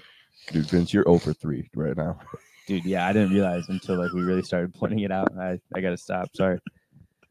Dude, 0.51 0.65
Vince, 0.65 0.94
you're 0.94 1.07
over 1.07 1.33
three 1.33 1.69
right 1.75 1.95
now. 1.95 2.19
Dude, 2.68 2.85
yeah, 2.85 3.07
I 3.07 3.13
didn't 3.13 3.31
realize 3.33 3.69
until 3.69 3.97
like 3.97 4.12
we 4.13 4.21
really 4.21 4.44
started 4.44 4.73
pointing 4.73 5.00
it 5.00 5.12
out. 5.12 5.29
I, 5.38 5.59
I 5.74 5.81
gotta 5.81 5.97
stop. 5.97 6.29
Sorry. 6.35 6.59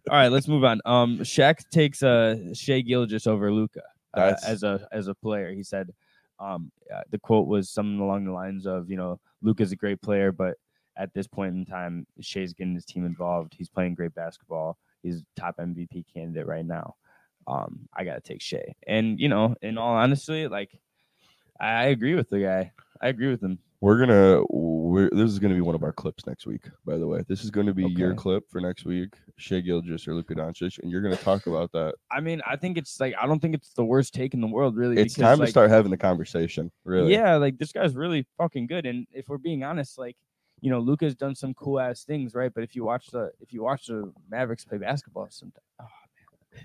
All 0.09 0.17
right, 0.17 0.29
let's 0.33 0.49
move 0.49 0.65
on. 0.65 0.81
Um, 0.85 1.19
Shaq 1.19 1.69
takes 1.71 2.03
uh 2.03 2.37
Shai 2.55 2.81
Gilgeous 2.81 3.27
over 3.27 3.53
Luka 3.53 3.83
uh, 4.15 4.35
as 4.47 4.63
a 4.63 4.89
as 4.93 5.09
a 5.09 5.15
player. 5.15 5.53
He 5.53 5.63
said, 5.63 5.93
um, 6.41 6.73
uh, 6.95 7.03
the 7.11 7.19
quote 7.19 7.47
was 7.47 7.69
something 7.71 8.01
along 8.01 8.25
the 8.25 8.33
lines 8.33 8.67
of, 8.67 8.91
you 8.91 8.97
know, 8.97 9.21
Luka's 9.43 9.73
a 9.73 9.77
great 9.77 10.01
player, 10.01 10.33
but 10.33 10.57
at 11.01 11.15
this 11.15 11.27
point 11.27 11.57
in 11.57 11.65
time, 11.65 12.07
Shai's 12.21 12.53
getting 12.53 12.75
his 12.75 12.85
team 12.85 13.07
involved. 13.07 13.55
He's 13.57 13.71
playing 13.71 13.95
great 13.95 14.15
basketball. 14.15 14.77
He's 15.03 15.23
top 15.35 15.57
MVP 15.57 16.05
candidate 16.13 16.47
right 16.47 16.65
now. 16.65 16.95
Um, 17.47 17.89
I 17.97 18.05
gotta 18.05 18.21
take 18.21 18.43
Shai. 18.43 18.75
And 18.87 19.19
you 19.19 19.29
know, 19.29 19.57
in 19.63 19.79
all 19.79 19.95
honesty, 19.95 20.47
like 20.47 20.79
I, 21.59 21.87
agree 21.87 22.15
with 22.15 22.29
the 22.29 22.41
guy. 22.41 22.73
I 23.01 23.09
agree 23.09 23.31
with 23.31 23.43
him. 23.43 23.59
We're 23.81 23.99
gonna. 23.99 24.43
We're, 24.51 25.09
this 25.09 25.31
is 25.31 25.39
gonna 25.39 25.55
be 25.55 25.63
one 25.63 25.75
of 25.75 25.83
our 25.83 25.93
clips 25.93 26.27
next 26.27 26.47
week. 26.47 26.69
By 26.85 26.99
the 26.99 27.07
way, 27.07 27.25
this 27.29 27.45
is 27.45 27.51
going 27.51 27.67
to 27.67 27.73
be 27.73 27.87
your 27.87 28.15
clip 28.15 28.45
for 28.51 28.61
next 28.61 28.85
week. 28.85 29.15
Shai 29.39 29.61
Gilgeous 29.61 30.07
or 30.07 30.15
Luka 30.15 30.35
Doncic, 30.35 30.79
and 30.81 30.91
you're 30.91 31.01
gonna 31.01 31.17
talk 31.17 31.47
about 31.47 31.73
that. 31.73 31.95
I 32.11 32.21
mean, 32.21 32.43
I 32.47 32.57
think 32.57 32.77
it's 32.77 33.01
like 33.01 33.15
I 33.19 33.27
don't 33.27 33.41
think 33.41 33.55
it's 33.55 33.73
the 33.73 33.85
worst 33.85 34.13
take 34.13 34.35
in 34.35 34.43
the 34.43 34.47
world, 34.47 34.77
really. 34.77 34.99
It's 34.99 35.15
because, 35.15 35.39
time 35.39 35.47
to 35.47 35.51
start 35.51 35.71
having 35.71 35.91
the 35.91 35.97
conversation. 35.97 36.71
Really. 36.85 37.13
Yeah, 37.13 37.37
like 37.37 37.57
this 37.57 37.73
guy's 37.73 37.95
really 37.95 38.27
fucking 38.37 38.67
good. 38.67 38.85
And 38.85 39.07
if 39.13 39.31
we're 39.31 39.39
being 39.39 39.65
honest, 39.65 39.97
like 39.97 40.17
you 40.61 40.71
know, 40.71 40.79
Luka's 40.79 41.15
done 41.15 41.35
some 41.35 41.55
cool 41.55 41.81
ass 41.81 42.05
things, 42.05 42.35
right? 42.35 42.53
But 42.55 42.65
if 42.65 42.75
you 42.77 42.85
watch 42.85 43.09
the 43.09 43.33
if 43.41 43.53
you 43.53 43.63
watch 43.63 43.87
the 43.87 44.13
Mavericks 44.31 44.65
play 44.65 44.79
basketball, 44.79 45.27
sometimes. 45.31 45.65
Oh 45.81 45.87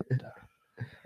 man. 0.09 0.19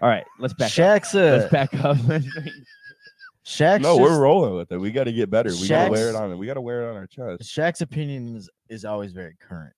All 0.02 0.10
right, 0.10 0.26
let's 0.40 0.54
back. 0.54 0.68
up. 0.68 0.72
Shaq's 1.04 1.14
uh, 1.16 1.48
Let's 1.50 1.52
back 1.52 1.74
up. 1.86 1.98
Shaq's 3.46 3.82
No, 3.82 3.98
just, 3.98 4.02
we're 4.02 4.20
rolling 4.20 4.56
with 4.56 4.72
it. 4.72 4.78
We 4.80 4.92
got 4.92 5.06
to 5.06 5.12
get 5.14 5.30
better. 5.30 5.50
We 5.52 5.68
got 5.68 5.86
to 5.86 5.92
wear 5.92 6.10
it 6.10 6.14
Shaq's- 6.14 6.20
on. 6.20 6.38
We 6.38 6.46
got 6.46 6.54
to 6.56 6.62
wear 6.62 6.84
it 6.84 6.90
on 6.92 6.96
our 6.96 7.08
chest. 7.08 7.42
Shaq's 7.44 7.82
opinion 7.82 8.36
is, 8.36 8.50
is 8.70 8.86
always 8.86 9.12
very 9.12 9.36
current. 9.40 9.74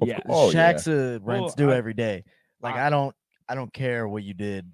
Yeah. 0.00 0.18
cou- 0.20 0.22
Oh, 0.28 0.50
yeah. 0.50 0.70
Uh, 0.70 0.72
Shaq's 0.74 0.86
a 0.88 1.20
rents 1.22 1.24
Well, 1.24 1.48
due 1.56 1.70
I- 1.72 1.76
every 1.76 1.94
day. 1.94 2.24
Like 2.60 2.76
I- 2.76 2.86
I 2.86 2.90
don't 2.90 3.14
I 3.48 3.54
don't 3.54 3.72
care 3.72 4.06
what 4.08 4.22
you 4.24 4.34
did. 4.34 4.70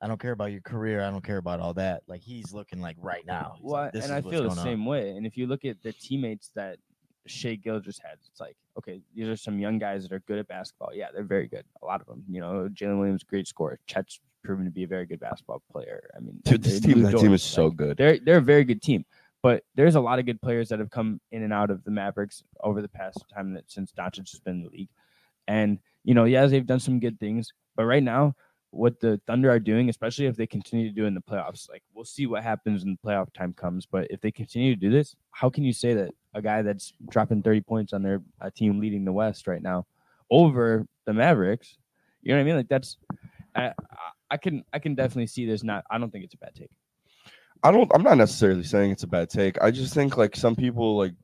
I 0.00 0.06
don't 0.08 0.20
care 0.20 0.32
about 0.32 0.52
your 0.52 0.60
career. 0.60 1.02
I 1.02 1.10
don't 1.10 1.24
care 1.24 1.38
about 1.38 1.60
all 1.60 1.74
that. 1.74 2.02
Like 2.06 2.20
he's 2.20 2.52
looking 2.52 2.80
like 2.80 2.96
right 3.00 3.24
now. 3.26 3.54
He's 3.56 3.64
well, 3.64 3.84
like, 3.84 3.92
this 3.92 4.04
and 4.08 4.18
is 4.18 4.26
I 4.26 4.30
feel 4.30 4.42
the 4.42 4.48
going 4.48 4.58
on. 4.58 4.64
same 4.64 4.84
way. 4.84 5.10
And 5.10 5.26
if 5.26 5.36
you 5.36 5.46
look 5.46 5.64
at 5.64 5.82
the 5.82 5.92
teammates 5.92 6.50
that 6.54 6.78
Shai 7.26 7.54
Gilgeous 7.54 7.98
had, 7.98 8.18
it's 8.30 8.40
like, 8.40 8.56
okay, 8.78 9.00
these 9.14 9.28
are 9.28 9.36
some 9.36 9.58
young 9.58 9.78
guys 9.78 10.02
that 10.02 10.12
are 10.12 10.20
good 10.20 10.38
at 10.38 10.48
basketball. 10.48 10.90
Yeah, 10.94 11.06
they're 11.12 11.24
very 11.24 11.48
good. 11.48 11.64
A 11.82 11.86
lot 11.86 12.00
of 12.00 12.06
them. 12.06 12.22
You 12.28 12.40
know, 12.40 12.68
Jalen 12.72 12.98
Williams, 12.98 13.24
great 13.24 13.48
scorer. 13.48 13.78
Chet's 13.86 14.20
proven 14.44 14.64
to 14.66 14.70
be 14.70 14.84
a 14.84 14.86
very 14.86 15.06
good 15.06 15.18
basketball 15.20 15.62
player. 15.72 16.08
I 16.14 16.20
mean, 16.20 16.40
Dude, 16.44 16.62
this 16.62 16.80
team, 16.80 17.02
Lou 17.02 17.10
that 17.10 17.18
team 17.18 17.32
is 17.32 17.42
so 17.42 17.66
like, 17.66 17.76
good. 17.76 17.96
they're 17.96 18.18
they're 18.18 18.38
a 18.38 18.42
very 18.42 18.64
good 18.64 18.82
team. 18.82 19.04
But 19.42 19.64
there's 19.76 19.94
a 19.94 20.00
lot 20.00 20.18
of 20.18 20.26
good 20.26 20.40
players 20.40 20.68
that 20.70 20.78
have 20.78 20.90
come 20.90 21.20
in 21.30 21.42
and 21.42 21.52
out 21.52 21.70
of 21.70 21.84
the 21.84 21.90
Mavericks 21.90 22.42
over 22.62 22.82
the 22.82 22.88
past 22.88 23.24
time 23.32 23.54
that 23.54 23.64
since 23.70 23.92
Doncic 23.92 24.30
has 24.30 24.40
been 24.40 24.56
in 24.56 24.62
the 24.64 24.70
league. 24.70 24.88
And 25.48 25.78
you 26.04 26.14
know, 26.14 26.24
yeah, 26.24 26.46
they've 26.46 26.66
done 26.66 26.80
some 26.80 27.00
good 27.00 27.18
things, 27.18 27.52
but 27.76 27.84
right 27.84 28.02
now, 28.02 28.34
what 28.76 29.00
the 29.00 29.20
Thunder 29.26 29.50
are 29.50 29.58
doing, 29.58 29.88
especially 29.88 30.26
if 30.26 30.36
they 30.36 30.46
continue 30.46 30.88
to 30.88 30.94
do 30.94 31.06
in 31.06 31.14
the 31.14 31.20
playoffs, 31.20 31.68
like 31.68 31.82
we'll 31.94 32.04
see 32.04 32.26
what 32.26 32.42
happens 32.42 32.84
when 32.84 32.96
the 33.00 33.08
playoff 33.08 33.32
time 33.32 33.52
comes. 33.52 33.86
But 33.86 34.06
if 34.10 34.20
they 34.20 34.30
continue 34.30 34.74
to 34.74 34.80
do 34.80 34.90
this, 34.90 35.16
how 35.30 35.50
can 35.50 35.64
you 35.64 35.72
say 35.72 35.94
that 35.94 36.10
a 36.34 36.42
guy 36.42 36.62
that's 36.62 36.92
dropping 37.08 37.42
30 37.42 37.60
points 37.62 37.92
on 37.92 38.02
their 38.02 38.22
team 38.54 38.78
leading 38.80 39.04
the 39.04 39.12
West 39.12 39.46
right 39.46 39.62
now 39.62 39.86
over 40.30 40.86
the 41.06 41.12
Mavericks? 41.12 41.76
You 42.22 42.32
know 42.32 42.36
what 42.38 42.42
I 42.42 42.44
mean? 42.44 42.56
Like 42.56 42.68
that's 42.68 42.96
I, 43.54 43.66
I- 43.68 43.72
I 44.28 44.36
can 44.36 44.64
I 44.72 44.80
can 44.80 44.96
definitely 44.96 45.28
see 45.28 45.46
this. 45.46 45.62
Not 45.62 45.84
I 45.88 45.98
don't 45.98 46.10
think 46.10 46.24
it's 46.24 46.34
a 46.34 46.38
bad 46.38 46.52
take. 46.56 46.70
I 47.62 47.70
don't. 47.70 47.88
I'm 47.94 48.02
not 48.02 48.18
necessarily 48.18 48.64
saying 48.64 48.90
it's 48.90 49.04
a 49.04 49.06
bad 49.06 49.30
take. 49.30 49.56
I 49.62 49.70
just 49.70 49.94
think 49.94 50.16
like 50.16 50.34
some 50.34 50.56
people 50.56 50.96
like 50.96 51.14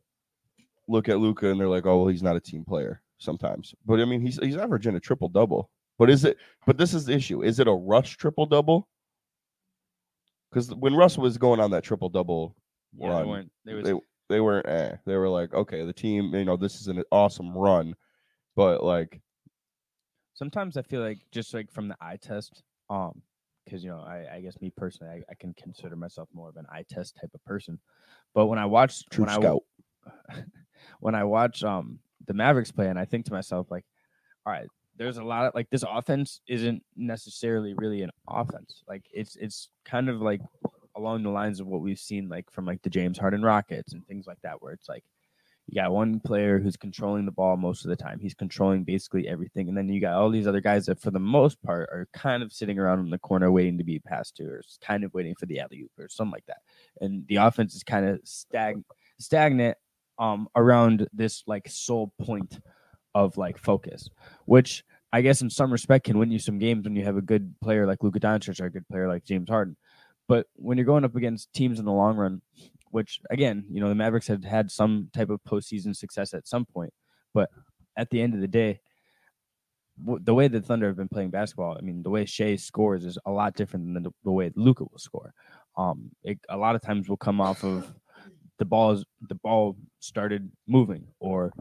look 0.86 1.08
at 1.08 1.18
Luka 1.18 1.50
and 1.50 1.58
they're 1.60 1.66
like, 1.68 1.84
oh 1.84 1.98
well, 1.98 2.06
he's 2.06 2.22
not 2.22 2.36
a 2.36 2.40
team 2.40 2.64
player 2.64 3.02
sometimes. 3.18 3.74
But 3.84 3.98
I 3.98 4.04
mean, 4.04 4.20
he's 4.20 4.38
he's 4.40 4.56
averaging 4.56 4.94
a 4.94 5.00
triple 5.00 5.28
double. 5.28 5.68
But 5.98 6.10
is 6.10 6.24
it? 6.24 6.36
But 6.66 6.78
this 6.78 6.94
is 6.94 7.06
the 7.06 7.14
issue. 7.14 7.42
Is 7.42 7.60
it 7.60 7.68
a 7.68 7.72
rush 7.72 8.16
triple 8.16 8.46
double? 8.46 8.88
Because 10.50 10.74
when 10.74 10.94
Russ 10.94 11.16
was 11.16 11.38
going 11.38 11.60
on 11.60 11.70
that 11.70 11.84
triple 11.84 12.08
double 12.08 12.56
Yeah, 12.96 13.08
run, 13.08 13.22
they 13.22 13.28
weren't. 13.28 13.52
They 13.64 13.74
was 13.74 13.84
they 13.84 14.00
they 14.28 14.40
weren't. 14.40 14.68
Eh. 14.68 14.96
They 15.06 15.16
were 15.16 15.28
like, 15.28 15.54
okay, 15.54 15.84
the 15.84 15.92
team. 15.92 16.34
You 16.34 16.44
know, 16.44 16.56
this 16.56 16.80
is 16.80 16.88
an 16.88 17.02
awesome 17.10 17.56
run, 17.56 17.94
but 18.56 18.82
like, 18.82 19.20
sometimes 20.34 20.76
I 20.76 20.82
feel 20.82 21.00
like 21.00 21.18
just 21.30 21.54
like 21.54 21.70
from 21.70 21.88
the 21.88 21.96
eye 22.00 22.18
test, 22.20 22.62
um, 22.90 23.22
because 23.64 23.82
you 23.82 23.90
know, 23.90 24.00
I, 24.00 24.26
I 24.36 24.40
guess 24.40 24.60
me 24.60 24.70
personally, 24.76 25.12
I, 25.12 25.32
I 25.32 25.34
can 25.34 25.54
consider 25.54 25.96
myself 25.96 26.28
more 26.32 26.48
of 26.48 26.56
an 26.56 26.66
eye 26.70 26.84
test 26.88 27.16
type 27.20 27.30
of 27.34 27.44
person. 27.44 27.78
But 28.34 28.46
when 28.46 28.58
I 28.58 28.66
watch 28.66 29.04
true 29.10 29.24
when 29.24 29.30
I 29.30 29.36
scout. 29.36 29.62
when 31.00 31.14
I 31.14 31.24
watch 31.24 31.62
um 31.64 31.98
the 32.26 32.34
Mavericks 32.34 32.72
play, 32.72 32.88
and 32.88 32.98
I 32.98 33.04
think 33.04 33.26
to 33.26 33.32
myself 33.32 33.70
like, 33.70 33.84
all 34.44 34.52
right, 34.52 34.68
there's 34.96 35.18
a 35.18 35.24
lot 35.24 35.46
of 35.46 35.54
like 35.54 35.70
this 35.70 35.84
offense 35.88 36.40
isn't 36.46 36.82
necessarily 36.96 37.74
really 37.74 38.02
an 38.02 38.10
offense. 38.28 38.82
Like 38.88 39.04
it's 39.12 39.36
it's 39.36 39.68
kind 39.84 40.08
of 40.08 40.20
like 40.20 40.40
along 40.96 41.22
the 41.22 41.30
lines 41.30 41.60
of 41.60 41.66
what 41.66 41.80
we've 41.80 41.98
seen 41.98 42.28
like 42.28 42.50
from 42.50 42.66
like 42.66 42.82
the 42.82 42.90
James 42.90 43.18
Harden 43.18 43.42
Rockets 43.42 43.92
and 43.92 44.06
things 44.06 44.26
like 44.26 44.38
that, 44.42 44.60
where 44.60 44.72
it's 44.72 44.88
like 44.88 45.04
you 45.66 45.80
got 45.80 45.92
one 45.92 46.20
player 46.20 46.58
who's 46.58 46.76
controlling 46.76 47.24
the 47.24 47.32
ball 47.32 47.56
most 47.56 47.84
of 47.84 47.88
the 47.88 47.96
time. 47.96 48.18
He's 48.20 48.34
controlling 48.34 48.84
basically 48.84 49.28
everything, 49.28 49.68
and 49.68 49.76
then 49.76 49.88
you 49.88 50.00
got 50.00 50.14
all 50.14 50.30
these 50.30 50.46
other 50.46 50.60
guys 50.60 50.86
that, 50.86 51.00
for 51.00 51.10
the 51.10 51.20
most 51.20 51.62
part, 51.62 51.88
are 51.90 52.08
kind 52.12 52.42
of 52.42 52.52
sitting 52.52 52.78
around 52.78 53.00
in 53.00 53.10
the 53.10 53.18
corner 53.18 53.50
waiting 53.50 53.78
to 53.78 53.84
be 53.84 54.00
passed 54.00 54.36
to, 54.36 54.44
or 54.44 54.62
kind 54.82 55.04
of 55.04 55.14
waiting 55.14 55.34
for 55.38 55.46
the 55.46 55.60
alley 55.60 55.82
oop 55.82 55.92
or 55.98 56.08
something 56.08 56.32
like 56.32 56.46
that. 56.46 56.58
And 57.00 57.26
the 57.28 57.36
offense 57.36 57.74
is 57.74 57.84
kind 57.84 58.06
of 58.06 58.20
stag- 58.24 58.82
stagnant 59.18 59.78
um, 60.18 60.48
around 60.56 61.08
this 61.12 61.44
like 61.46 61.68
sole 61.68 62.12
point 62.20 62.58
of 63.14 63.36
like 63.36 63.58
focus, 63.58 64.08
which 64.46 64.84
I 65.12 65.20
guess 65.20 65.42
in 65.42 65.50
some 65.50 65.70
respect 65.70 66.06
can 66.06 66.18
win 66.18 66.30
you 66.30 66.38
some 66.38 66.58
games 66.58 66.84
when 66.84 66.96
you 66.96 67.04
have 67.04 67.16
a 67.16 67.22
good 67.22 67.54
player 67.60 67.86
like 67.86 68.02
Luka 68.02 68.20
Doncic 68.20 68.60
or 68.60 68.66
a 68.66 68.70
good 68.70 68.88
player 68.88 69.08
like 69.08 69.24
James 69.24 69.48
Harden. 69.48 69.76
But 70.28 70.46
when 70.54 70.78
you're 70.78 70.86
going 70.86 71.04
up 71.04 71.16
against 71.16 71.52
teams 71.52 71.78
in 71.78 71.84
the 71.84 71.92
long 71.92 72.16
run, 72.16 72.40
which 72.90 73.20
again, 73.30 73.64
you 73.70 73.80
know, 73.80 73.88
the 73.88 73.94
Mavericks 73.94 74.28
have 74.28 74.44
had 74.44 74.70
some 74.70 75.10
type 75.12 75.30
of 75.30 75.40
postseason 75.46 75.94
success 75.94 76.32
at 76.32 76.48
some 76.48 76.64
point, 76.64 76.92
but 77.34 77.50
at 77.96 78.08
the 78.10 78.20
end 78.20 78.34
of 78.34 78.40
the 78.40 78.48
day, 78.48 78.80
the 79.98 80.34
way 80.34 80.48
the 80.48 80.60
Thunder 80.60 80.86
have 80.86 80.96
been 80.96 81.08
playing 81.08 81.30
basketball, 81.30 81.76
I 81.78 81.82
mean, 81.82 82.02
the 82.02 82.10
way 82.10 82.24
Shai 82.24 82.56
scores 82.56 83.04
is 83.04 83.18
a 83.26 83.30
lot 83.30 83.54
different 83.54 83.92
than 83.92 84.02
the, 84.02 84.10
the 84.24 84.32
way 84.32 84.50
Luka 84.56 84.84
will 84.84 84.98
score. 84.98 85.34
Um, 85.76 86.10
it, 86.22 86.38
a 86.48 86.56
lot 86.56 86.74
of 86.74 86.82
times 86.82 87.08
will 87.08 87.16
come 87.16 87.40
off 87.40 87.62
of 87.62 87.92
the 88.58 88.64
balls, 88.64 89.04
the 89.28 89.34
ball 89.34 89.76
started 90.02 90.50
moving 90.66 91.06
or 91.20 91.52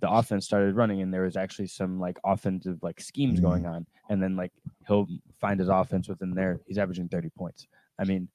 the 0.00 0.10
offense 0.10 0.44
started 0.44 0.74
running 0.74 1.00
and 1.00 1.14
there 1.14 1.22
was 1.22 1.36
actually 1.36 1.68
some 1.68 2.00
like 2.00 2.18
offensive 2.24 2.76
like 2.82 3.00
schemes 3.00 3.38
Mhm. 3.38 3.42
going 3.42 3.66
on 3.66 3.86
and 4.10 4.20
then 4.20 4.34
like 4.34 4.50
he'll 4.88 5.06
find 5.40 5.60
his 5.60 5.68
offense 5.68 6.08
within 6.08 6.34
there 6.34 6.60
he's 6.66 6.76
averaging 6.76 7.08
30 7.08 7.30
points 7.38 7.68
i 8.00 8.04
mean 8.04 8.28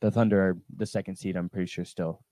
the 0.00 0.10
thunder 0.10 0.40
are 0.40 0.56
the 0.76 0.86
second 0.86 1.16
seed 1.16 1.36
i'm 1.36 1.48
pretty 1.48 1.66
sure 1.66 1.84
still 1.84 2.22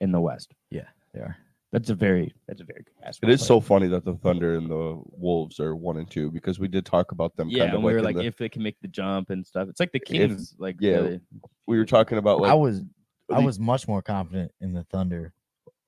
in 0.00 0.10
the 0.10 0.20
west 0.20 0.52
yeah 0.70 0.88
They 1.14 1.20
are. 1.20 1.36
that's 1.70 1.90
a 1.90 1.94
very 1.94 2.34
that's 2.48 2.60
a 2.60 2.64
very 2.64 2.82
good 2.82 2.94
It 2.98 3.04
basketball 3.04 3.30
is 3.34 3.46
so 3.46 3.60
funny 3.60 3.86
that 3.86 4.04
the 4.04 4.14
Thunder 4.16 4.56
and 4.56 4.68
the 4.68 5.00
Wolves 5.12 5.60
are 5.60 5.76
one 5.76 5.98
and 5.98 6.10
two 6.10 6.32
because 6.32 6.58
we 6.58 6.66
did 6.66 6.84
talk 6.84 7.12
about 7.12 7.36
them. 7.36 7.48
yeah 7.50 7.66
kind 7.66 7.76
of 7.76 7.82
we 7.82 7.86
like 7.92 7.94
were 7.94 8.02
like 8.02 8.16
the- 8.16 8.24
if 8.26 8.36
they 8.36 8.48
can 8.48 8.64
make 8.64 8.80
the 8.80 8.88
jump 8.88 9.30
and 9.30 9.46
stuff 9.46 9.68
it's 9.68 9.78
like 9.78 9.92
the 9.92 10.00
kings 10.00 10.56
like 10.58 10.76
yeah, 10.80 11.00
the- 11.00 11.20
we 11.68 11.78
were 11.78 11.84
talking 11.86 12.18
about 12.18 12.40
like 12.40 12.50
I 12.50 12.54
was 12.54 12.82
I 13.32 13.38
was 13.40 13.58
much 13.58 13.86
more 13.88 14.02
confident 14.02 14.52
in 14.60 14.72
the 14.72 14.84
Thunder. 14.84 15.32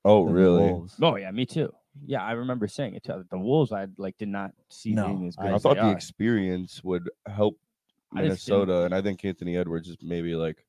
oh 0.04 0.24
than 0.26 0.34
the 0.34 0.40
really? 0.40 0.62
Wolves. 0.72 0.96
oh 1.02 1.16
yeah 1.16 1.30
me 1.30 1.46
too 1.46 1.72
yeah 2.06 2.22
i 2.24 2.32
remember 2.32 2.66
saying 2.66 2.94
it 2.94 3.04
too 3.04 3.22
the 3.30 3.38
wolves 3.38 3.70
i 3.70 3.86
like 3.98 4.16
did 4.16 4.28
not 4.28 4.52
see 4.70 4.94
No, 4.94 5.06
being 5.08 5.26
as 5.26 5.36
good 5.36 5.46
I 5.46 5.50
I 5.50 5.54
as 5.56 5.62
thought 5.62 5.74
they 5.74 5.80
the 5.82 5.86
are. 5.88 5.92
experience 5.92 6.82
would 6.82 7.08
help 7.26 7.56
I 8.14 8.26
just 8.26 8.46
didn't- 8.46 8.60
Minnesota, 8.60 8.84
and 8.86 8.94
I 8.94 9.00
think 9.02 9.24
Anthony 9.24 9.56
Edwards 9.56 9.88
is 9.88 9.96
maybe 10.02 10.34
like 10.34 10.64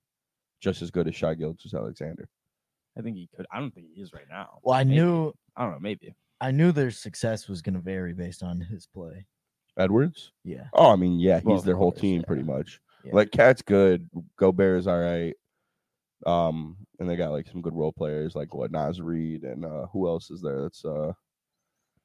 just 0.62 0.82
as 0.82 0.92
good 0.92 1.08
as 1.10 1.16
Shy 1.16 1.34
Gilgeous-Alexander. 1.34 2.30
I 2.98 3.02
think 3.02 3.18
he 3.18 3.28
could. 3.36 3.46
I 3.52 3.60
don't 3.60 3.74
think 3.76 3.88
he 3.94 4.02
is 4.02 4.14
right 4.14 4.28
now. 4.30 4.60
Well, 4.64 4.76
I 4.76 4.84
Maybe. 4.86 4.96
knew 5.02 5.34
I 5.58 5.64
don't 5.64 5.72
know. 5.74 5.80
Maybe. 5.82 6.16
I 6.40 6.52
knew 6.52 6.72
their 6.72 6.90
success 6.92 7.50
was 7.50 7.62
going 7.62 7.74
to 7.76 7.82
vary 7.82 8.14
based 8.14 8.44
on 8.44 8.62
his 8.62 8.86
play. 8.88 9.26
Edwards? 9.78 10.32
Yeah. 10.46 10.66
Oh, 10.74 10.92
I 10.92 10.96
mean, 10.96 11.20
yeah, 11.20 11.38
he's 11.40 11.46
Well, 11.46 11.58
of 11.58 11.66
their 11.66 11.76
whole 11.76 11.92
course, 11.92 12.02
team 12.02 12.20
yeah. 12.22 12.26
pretty 12.28 12.44
much. 12.44 12.80
Yeah. 13.04 13.12
Like 13.16 13.32
KAT's 13.32 13.62
good, 13.62 14.10
Gobert 14.38 14.80
is 14.80 14.88
all 14.88 15.00
right. 15.00 15.34
Um, 16.26 16.78
and 17.00 17.10
they 17.10 17.16
got 17.16 17.32
like 17.32 17.48
some 17.48 17.62
good 17.62 17.76
role 17.76 17.92
players 17.92 18.36
like 18.36 18.54
what 18.54 18.72
Naz 18.72 19.02
Reid 19.02 19.44
and 19.44 19.66
uh 19.66 19.88
who 19.92 20.08
else 20.08 20.32
is 20.32 20.42
there? 20.42 20.62
That's 20.62 20.86
uh 20.86 21.12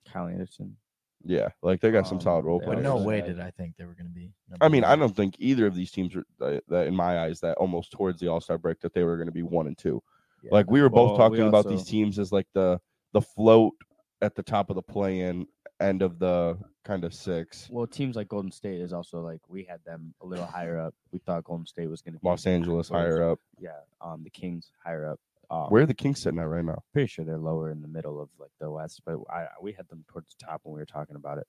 Kyle 0.07 0.27
Anderson. 0.29 0.77
yeah, 1.25 1.49
like 1.63 1.81
they 1.81 1.91
got 1.91 2.07
some 2.07 2.19
Um, 2.19 2.23
solid 2.23 2.45
role 2.45 2.59
they 2.61 2.67
But 2.67 2.73
players. 2.73 2.85
no 2.85 2.97
way 2.97 3.21
did 3.21 3.41
I 3.41 3.51
think 3.51 3.77
they 3.77 3.85
were 3.85 3.95
going 3.95 4.07
to 4.07 4.13
be. 4.13 4.33
I 4.61 4.65
number 4.65 4.69
mean, 4.71 4.85
I 4.85 4.97
don't 4.97 5.15
think 5.15 5.35
either 5.39 5.67
of 5.67 5.75
these 5.75 5.91
teams 5.91 6.17
are 6.17 6.25
that, 6.39 6.63
that 6.69 6.87
in 6.87 6.95
my 6.95 7.21
eyes 7.21 7.41
that 7.41 7.59
almost 7.59 7.93
towards 7.93 8.19
the 8.21 8.29
All 8.29 8.41
Star 8.41 8.59
break 8.59 8.81
that 8.81 8.95
they 8.95 9.03
were 9.05 9.17
going 9.17 9.27
to 9.27 9.33
be 9.33 9.43
one 9.43 9.67
and 9.67 9.77
two. 9.77 10.03
Yeah. 10.43 10.51
Like 10.53 10.71
we 10.71 10.81
were 10.81 10.89
both 10.89 11.19
Well, 11.19 11.31
we 11.31 11.37
talking 11.39 11.49
about 11.49 11.69
these 11.69 11.85
teams 11.85 12.19
as 12.19 12.33
like 12.33 12.47
the 12.55 12.81
the 13.13 13.21
float 13.21 13.75
at 14.23 14.35
the 14.35 14.43
top 14.43 14.71
of 14.71 14.77
the 14.77 14.83
play 14.83 15.21
in 15.21 15.47
end 15.81 16.03
of 16.03 16.19
the 16.19 16.59
kind 16.89 17.05
of 17.05 17.13
six. 17.13 17.69
Well, 17.71 17.87
teams 17.87 18.17
like 18.17 18.29
Golden 18.29 18.51
State 18.51 18.81
is 18.81 18.93
also 18.95 19.21
like 19.21 19.41
we 19.47 19.63
had 19.63 19.85
them 19.85 20.15
a 20.23 20.27
little 20.27 20.47
higher 20.47 20.79
up. 20.81 20.95
We 21.13 21.19
thought 21.19 21.45
Golden 21.45 21.67
State 21.67 21.89
was 21.89 22.01
going 22.01 22.15
to 22.15 22.19
be 22.19 22.27
Los 22.27 22.47
Angeles 22.47 22.89
higher 22.89 23.31
up. 23.31 23.39
Yeah. 23.61 23.73
Um, 24.01 24.23
the 24.25 24.31
Kings 24.31 24.73
higher 24.83 25.11
up. 25.13 25.21
Um, 25.51 25.67
Where 25.69 25.83
are 25.83 25.87
the 25.87 25.95
Kings 25.95 26.21
sitting 26.21 26.39
at 26.41 26.49
right 26.49 26.65
now? 26.65 26.83
pretty 26.93 27.07
sure 27.07 27.25
they're 27.25 27.39
lower 27.39 27.71
in 27.71 27.83
the 27.83 27.89
middle 27.89 28.21
of 28.21 28.31
like 28.39 28.51
the 28.59 28.71
West, 28.71 29.03
but 29.05 29.19
I 29.31 29.47
we 29.63 29.73
had 29.73 29.87
them 29.89 30.05
towards 30.11 30.35
the 30.35 30.47
top 30.47 30.63
when 30.65 30.75
we 30.75 30.81
were 30.81 30.87
talking 30.87 31.17
about 31.17 31.39
it. 31.39 31.47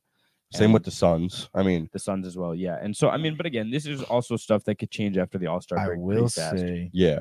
Same 0.51 0.65
And 0.65 0.73
with 0.73 0.83
the 0.83 0.91
Suns. 0.91 1.49
I 1.53 1.63
mean, 1.63 1.89
the 1.93 1.99
Suns 1.99 2.25
as 2.27 2.35
well. 2.35 2.53
Yeah. 2.55 2.77
And 2.81 2.95
so 2.95 3.09
I 3.09 3.17
mean, 3.17 3.35
but 3.37 3.45
again, 3.45 3.71
this 3.71 3.85
is 3.85 4.01
also 4.03 4.35
stuff 4.35 4.63
that 4.65 4.75
could 4.75 4.91
change 4.91 5.17
after 5.17 5.37
the 5.37 5.47
All 5.47 5.61
Star 5.61 5.77
I 5.79 5.85
break. 5.85 5.99
will 5.99 6.27
say 6.29 6.89
yeah, 6.91 7.19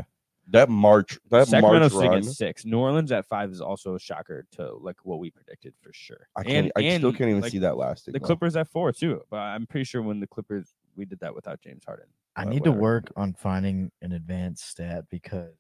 that 0.51 0.69
March 0.69 1.19
that 1.31 1.49
Sacramento 1.49 1.81
March 1.81 1.93
sitting 1.93 2.11
run. 2.11 2.19
at 2.19 2.25
six. 2.25 2.65
New 2.65 2.79
Orleans 2.79 3.13
at 3.13 3.27
five 3.27 3.51
is 3.51 3.61
also 3.61 3.95
a 3.95 4.01
shocker 4.01 4.47
to 4.53 4.75
like 4.75 4.97
what 5.05 5.19
we 5.19 5.31
predicted 5.31 5.75
for 5.81 5.93
sure. 5.93 6.29
I 6.37 6.43
can't. 6.43 6.73
And- 6.77 6.85
I 6.85 6.97
still 6.99 7.13
can't 7.13 7.31
even 7.31 7.43
like, 7.43 7.53
see 7.53 7.59
that 7.59 7.77
lasting. 7.77 8.13
The 8.13 8.19
though. 8.19 8.27
Clippers 8.27 8.57
at 8.57 8.69
four 8.69 8.93
too, 8.93 9.23
but 9.31 9.39
I'm 9.39 9.67
pretty 9.67 9.85
sure 9.85 10.03
when 10.03 10.21
the 10.21 10.27
Clippers 10.27 10.75
we 10.97 11.05
did 11.05 11.21
that 11.21 11.35
without 11.35 11.61
James 11.61 11.85
Harden. 11.85 12.07
I 12.37 12.45
but 12.45 12.51
need 12.51 12.65
to 12.65 12.73
work 12.73 13.13
on 13.17 13.35
finding 13.35 13.91
an 14.01 14.13
advanced 14.13 14.69
stat 14.69 15.05
because 15.11 15.55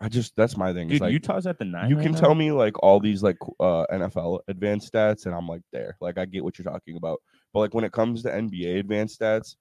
I 0.00 0.08
just 0.08 0.34
that's 0.36 0.56
my 0.56 0.72
thing. 0.72 0.88
Dude, 0.88 1.00
like, 1.00 1.12
Utah's 1.12 1.46
at 1.46 1.58
the 1.58 1.64
nine. 1.64 1.90
you 1.90 1.96
right 1.96 2.02
can 2.02 2.12
now? 2.12 2.20
tell 2.20 2.34
me 2.34 2.50
like 2.52 2.82
all 2.82 3.00
these 3.00 3.22
like 3.22 3.36
uh 3.60 3.86
NFL 3.92 4.40
advanced 4.48 4.92
stats, 4.92 5.26
and 5.26 5.34
I'm 5.34 5.46
like 5.46 5.62
there. 5.72 5.96
Like 6.00 6.18
I 6.18 6.24
get 6.24 6.44
what 6.44 6.58
you're 6.58 6.70
talking 6.70 6.96
about, 6.96 7.20
but 7.52 7.60
like 7.60 7.74
when 7.74 7.84
it 7.84 7.92
comes 7.92 8.22
to 8.22 8.30
NBA 8.30 8.78
advanced 8.80 9.20
stats, 9.20 9.56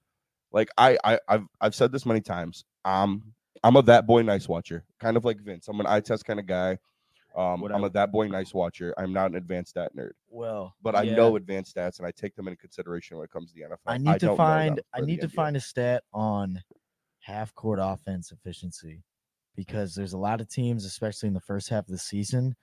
like 0.52 0.70
I, 0.78 0.98
I 1.04 1.20
I've 1.28 1.46
I've 1.60 1.76
said 1.76 1.92
this 1.92 2.06
many 2.06 2.22
times. 2.22 2.66
Um, 2.86 3.34
I'm 3.64 3.76
a 3.78 3.82
that 3.84 4.06
boy 4.06 4.22
nice 4.24 4.48
watcher, 4.48 4.84
kind 5.00 5.16
of 5.18 5.26
like 5.26 5.40
Vince. 5.40 5.68
I'm 5.68 5.80
an 5.80 5.88
eye 5.88 6.02
test 6.02 6.26
kind 6.26 6.40
of 6.40 6.46
guy. 6.46 6.78
Um, 7.36 7.64
I'm 7.64 7.84
I- 7.84 7.88
a 7.88 7.90
that 7.92 8.12
boy 8.12 8.28
nice 8.28 8.54
watcher. 8.54 8.94
I'm 8.98 9.12
not 9.14 9.32
an 9.32 9.36
advanced 9.38 9.72
stat 9.72 9.92
nerd, 9.96 10.12
well, 10.30 10.76
but 10.84 10.96
I 10.96 11.04
Yeah. 11.04 11.16
know 11.16 11.36
advanced 11.36 11.76
stats 11.76 11.98
and 11.98 12.06
I 12.08 12.12
take 12.12 12.36
them 12.36 12.48
into 12.48 12.58
consideration 12.58 13.18
when 13.18 13.26
it 13.26 13.32
comes 13.32 13.52
to 13.52 13.56
the 13.56 13.64
NFL. 13.66 13.80
I 13.94 13.98
need 13.98 14.20
to 14.20 14.26
know 14.28 14.32
them 14.34 14.38
find 14.38 14.82
I 14.94 15.02
need 15.02 15.22
to 15.22 15.28
NBA. 15.28 15.34
find 15.36 15.56
a 15.58 15.60
stat 15.62 16.04
on 16.14 16.62
half 17.20 17.56
court 17.56 17.80
offense 17.82 18.32
efficiency 18.32 19.04
because 19.56 19.96
there's 19.96 20.14
a 20.14 20.18
lot 20.18 20.42
of 20.42 20.50
teams, 20.50 20.86
especially 20.86 21.28
in 21.28 21.34
the 21.34 21.40
first 21.42 21.70
half 21.70 21.86
of 21.86 21.92
the 21.92 21.98
season, 21.98 22.56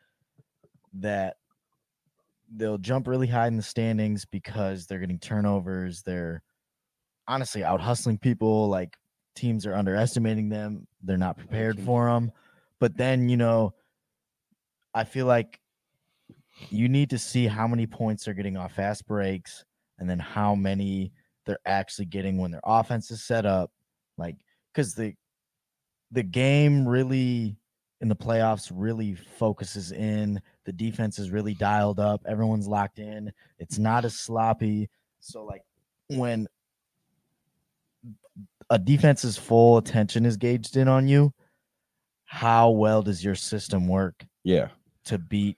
that 0.92 1.36
they'll 2.52 2.78
jump 2.78 3.06
really 3.06 3.26
high 3.28 3.46
in 3.46 3.56
the 3.56 3.62
standings 3.62 4.24
because 4.24 4.86
they're 4.86 4.98
getting 4.98 5.18
turnovers. 5.18 6.02
They're 6.02 6.42
honestly 7.26 7.64
out 7.64 7.80
hustling 7.80 8.18
people. 8.18 8.68
Like 8.68 8.96
teams 9.34 9.66
are 9.66 9.74
underestimating 9.74 10.48
them. 10.48 10.86
They're 11.02 11.16
not 11.16 11.38
prepared 11.38 11.80
for 11.80 12.06
them. 12.06 12.32
But 12.78 12.96
then 12.96 13.28
you 13.28 13.36
know, 13.36 13.74
I 14.94 15.04
feel 15.04 15.26
like 15.26 15.60
you 16.68 16.88
need 16.88 17.10
to 17.10 17.18
see 17.18 17.46
how 17.46 17.66
many 17.66 17.86
points 17.86 18.24
they're 18.24 18.34
getting 18.34 18.56
off 18.56 18.74
fast 18.74 19.06
breaks 19.06 19.64
and 19.98 20.08
then 20.08 20.18
how 20.18 20.54
many 20.54 21.12
they're 21.46 21.58
actually 21.64 22.06
getting 22.06 22.38
when 22.38 22.50
their 22.50 22.60
offense 22.64 23.10
is 23.10 23.22
set 23.22 23.46
up. 23.46 23.70
Like 24.18 24.36
because 24.72 24.94
the 24.94 25.14
the 26.10 26.22
game 26.22 26.86
really 26.86 27.56
in 28.00 28.08
the 28.08 28.16
playoffs 28.16 28.72
really 28.74 29.14
focuses 29.14 29.92
in. 29.92 30.40
The 30.64 30.72
defense 30.72 31.18
is 31.18 31.30
really 31.30 31.54
dialed 31.54 32.00
up. 32.00 32.22
Everyone's 32.26 32.66
locked 32.66 32.98
in. 32.98 33.32
It's 33.58 33.78
not 33.78 34.04
as 34.04 34.18
sloppy. 34.18 34.88
So 35.20 35.44
like 35.44 35.62
when 36.08 36.46
a 38.70 38.78
defense's 38.78 39.36
full 39.36 39.76
attention 39.78 40.24
is 40.24 40.36
gauged 40.36 40.76
in 40.76 40.88
on 40.88 41.08
you 41.08 41.32
how 42.24 42.70
well 42.70 43.02
does 43.02 43.24
your 43.24 43.34
system 43.34 43.88
work 43.88 44.24
Yeah, 44.44 44.68
to 45.06 45.18
beat 45.18 45.56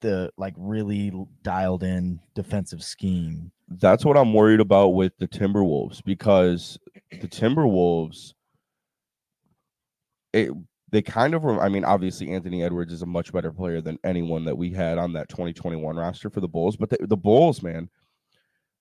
the 0.00 0.32
like 0.36 0.54
really 0.56 1.12
dialed 1.42 1.82
in 1.84 2.18
defensive 2.34 2.82
scheme. 2.82 3.52
that's 3.78 4.04
what 4.04 4.16
I'm 4.16 4.32
worried 4.34 4.60
about 4.60 4.88
with 4.88 5.12
the 5.18 5.28
Timberwolves 5.28 6.02
because 6.04 6.78
the 7.12 7.28
Timberwolves, 7.28 8.32
it 10.32 10.50
they 10.90 11.02
kind 11.02 11.34
of. 11.34 11.44
I 11.44 11.68
mean, 11.68 11.84
obviously 11.84 12.32
Anthony 12.32 12.64
Edwards 12.64 12.92
is 12.92 13.02
a 13.02 13.06
much 13.06 13.32
better 13.32 13.52
player 13.52 13.80
than 13.80 13.98
anyone 14.02 14.44
that 14.46 14.56
we 14.56 14.70
had 14.72 14.98
on 14.98 15.12
that 15.12 15.28
2021 15.28 15.94
roster 15.96 16.30
for 16.30 16.40
the 16.40 16.48
Bulls. 16.48 16.76
But 16.76 16.90
the, 16.90 17.06
the 17.06 17.16
Bulls, 17.16 17.62
man, 17.62 17.88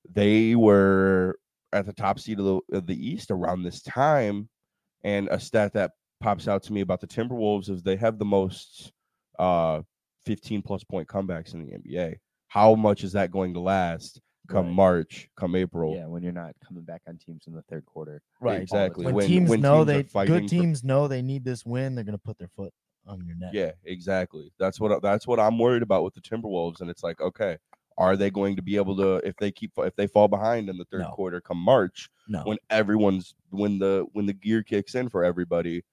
they 0.09 0.55
were 0.55 1.37
at 1.73 1.85
the 1.85 1.93
top 1.93 2.19
seed 2.19 2.39
of 2.39 2.45
the, 2.45 2.77
of 2.77 2.85
the 2.87 2.95
East 3.09 3.31
around 3.31 3.63
this 3.63 3.81
time, 3.81 4.49
and 5.03 5.27
a 5.29 5.39
stat 5.39 5.73
that 5.73 5.91
pops 6.21 6.47
out 6.47 6.63
to 6.63 6.73
me 6.73 6.81
about 6.81 6.99
the 7.01 7.07
Timberwolves 7.07 7.69
is 7.69 7.81
they 7.81 7.95
have 7.95 8.17
the 8.19 8.25
most 8.25 8.91
uh 9.37 9.81
15 10.25 10.61
plus 10.61 10.83
point 10.83 11.07
comebacks 11.07 11.53
in 11.53 11.65
the 11.65 11.71
NBA. 11.77 12.15
How 12.49 12.75
much 12.75 13.03
is 13.03 13.13
that 13.13 13.31
going 13.31 13.53
to 13.53 13.59
last? 13.59 14.19
come 14.49 14.65
Right. 14.65 14.73
March, 14.75 15.29
come 15.37 15.55
April. 15.55 15.93
Yeah, 15.95 16.07
when 16.07 16.23
you're 16.23 16.31
not 16.31 16.55
coming 16.67 16.83
back 16.83 17.03
on 17.07 17.19
teams 17.19 17.43
in 17.45 17.53
the 17.53 17.61
third 17.69 17.85
quarter. 17.85 18.19
Right, 18.41 18.59
exactly. 18.59 19.05
When, 19.05 19.13
When- 19.13 19.27
teams 19.27 19.47
when 19.47 19.61
know 19.61 19.85
teams 19.85 19.87
they 19.87 20.03
fighting 20.09 20.33
good 20.33 20.43
for- 20.45 20.49
teams 20.49 20.83
know 20.83 21.07
they 21.07 21.21
need 21.21 21.43
this 21.45 21.63
win, 21.67 21.93
they're 21.93 22.03
gonna 22.03 22.17
put 22.17 22.39
their 22.39 22.47
foot 22.47 22.73
on 23.05 23.23
your 23.27 23.35
neck. 23.35 23.51
Yeah, 23.53 23.71
exactly. 23.85 24.51
That's 24.57 24.79
what 24.79 25.03
that's 25.03 25.27
what 25.27 25.39
I'm 25.39 25.59
worried 25.59 25.83
about 25.83 26.03
with 26.03 26.15
the 26.15 26.21
Timberwolves. 26.21 26.81
And 26.81 26.89
it's 26.89 27.03
like, 27.03 27.21
okay, 27.21 27.57
are 27.99 28.15
they 28.17 28.31
going 28.31 28.55
to 28.55 28.61
be 28.63 28.77
able 28.77 28.95
to 28.97 29.15
if 29.27 29.35
they 29.35 29.51
keep 29.51 29.71
if 29.77 29.95
they 29.95 30.07
fall 30.07 30.27
behind 30.27 30.69
in 30.69 30.77
the 30.77 30.85
third 30.85 31.01
No. 31.01 31.09
quarter 31.11 31.39
come 31.41 31.57
March 31.59 32.09
No. 32.27 32.41
when 32.45 32.57
everyone's 32.71 33.35
when 33.51 33.77
the 33.77 34.05
when 34.13 34.25
the 34.25 34.33
gear 34.33 34.63
kicks 34.63 34.95
in 34.95 35.09
for 35.09 35.23
everybody, 35.23 35.83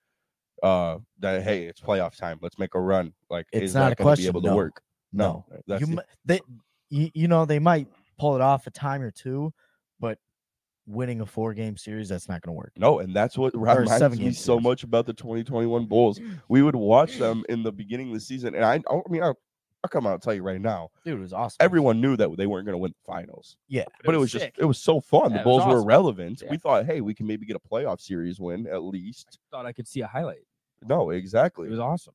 uh 0.63 0.99
that 1.19 1.43
hey, 1.43 1.65
it's 1.67 1.81
playoff 1.81 2.17
time. 2.17 2.39
Let's 2.41 2.59
make 2.59 2.75
a 2.75 2.81
run. 2.81 3.13
Like 3.29 3.47
It's 3.53 3.67
is 3.67 3.75
not 3.75 3.91
that 3.91 3.93
a 4.01 4.03
question, 4.03 4.25
be 4.25 4.29
able 4.29 4.43
to 4.43 4.55
work? 4.55 4.81
no. 5.13 5.45
That's 5.67 5.81
You, 5.83 5.97
the- 5.97 6.05
they, 6.25 6.41
you, 6.89 7.11
you 7.15 7.29
know, 7.29 7.45
they 7.45 7.59
might 7.59 7.89
pull 8.19 8.35
it 8.37 8.41
off 8.41 8.67
a 8.67 8.71
time 8.71 9.03
or 9.03 9.11
two, 9.11 9.53
but 10.01 10.19
winning 10.87 11.21
a 11.21 11.27
four 11.27 11.53
game 11.53 11.77
series, 11.77 12.09
that's 12.09 12.29
not 12.29 12.41
gonna 12.41 12.55
work. 12.55 12.73
No, 12.77 13.01
and 13.01 13.15
that's 13.15 13.37
what 13.37 13.53
reminds 13.57 14.01
me 14.19 14.25
game 14.25 14.33
so 14.33 14.61
much 14.61 14.85
about 14.85 15.05
the 15.07 15.13
2021 15.13 15.87
Bulls. 15.87 16.21
We 16.49 16.63
would 16.63 16.77
watch 16.77 17.19
them 17.19 17.45
in 17.49 17.65
the 17.65 17.73
beginning 17.73 18.09
of 18.09 18.15
the 18.15 18.21
season, 18.21 18.55
and 18.55 18.65
I, 18.65 18.75
I 18.89 19.01
mean, 19.11 19.23
I, 19.25 19.33
I'll 19.85 19.89
come 19.91 20.07
out 20.07 20.15
and 20.15 20.23
tell 20.23 20.35
you 20.35 20.43
right 20.43 20.61
now. 20.61 20.89
Dude, 21.05 21.19
it 21.19 21.21
was 21.21 21.33
awesome. 21.33 21.57
Everyone 21.61 22.01
knew 22.01 22.17
that 22.17 22.37
they 22.37 22.47
weren't 22.47 22.67
going 22.67 22.75
to 22.75 22.79
win 22.79 22.91
the 22.93 23.13
finals, 23.13 23.57
Yeah. 23.69 23.85
but 24.05 24.15
it 24.15 24.19
was 24.19 24.33
just, 24.33 24.47
it 24.59 24.65
was 24.65 24.79
so 24.79 25.01
fun. 25.01 25.25
Yeah, 25.25 25.29
the 25.29 25.35
it 25.35 25.37
was 25.39 25.45
Bulls 25.45 25.67
were 25.67 25.77
awesome. 25.79 25.87
relevant. 25.89 26.43
Yeah. 26.43 26.51
We 26.51 26.57
thought, 26.59 26.87
hey, 26.87 27.01
we 27.01 27.15
can 27.15 27.27
maybe 27.27 27.47
get 27.47 27.57
a 27.57 27.61
playoff 27.61 28.01
series 28.01 28.41
win 28.41 28.67
at 28.67 28.83
least. 28.83 29.39
thought 29.51 29.65
I 29.67 29.73
could 29.73 29.87
see 29.87 30.01
a 30.01 30.07
highlight. 30.07 30.45
No, 30.89 31.11
exactly. 31.11 31.69
It 31.69 31.71
was 31.71 31.79
awesome. 31.81 32.15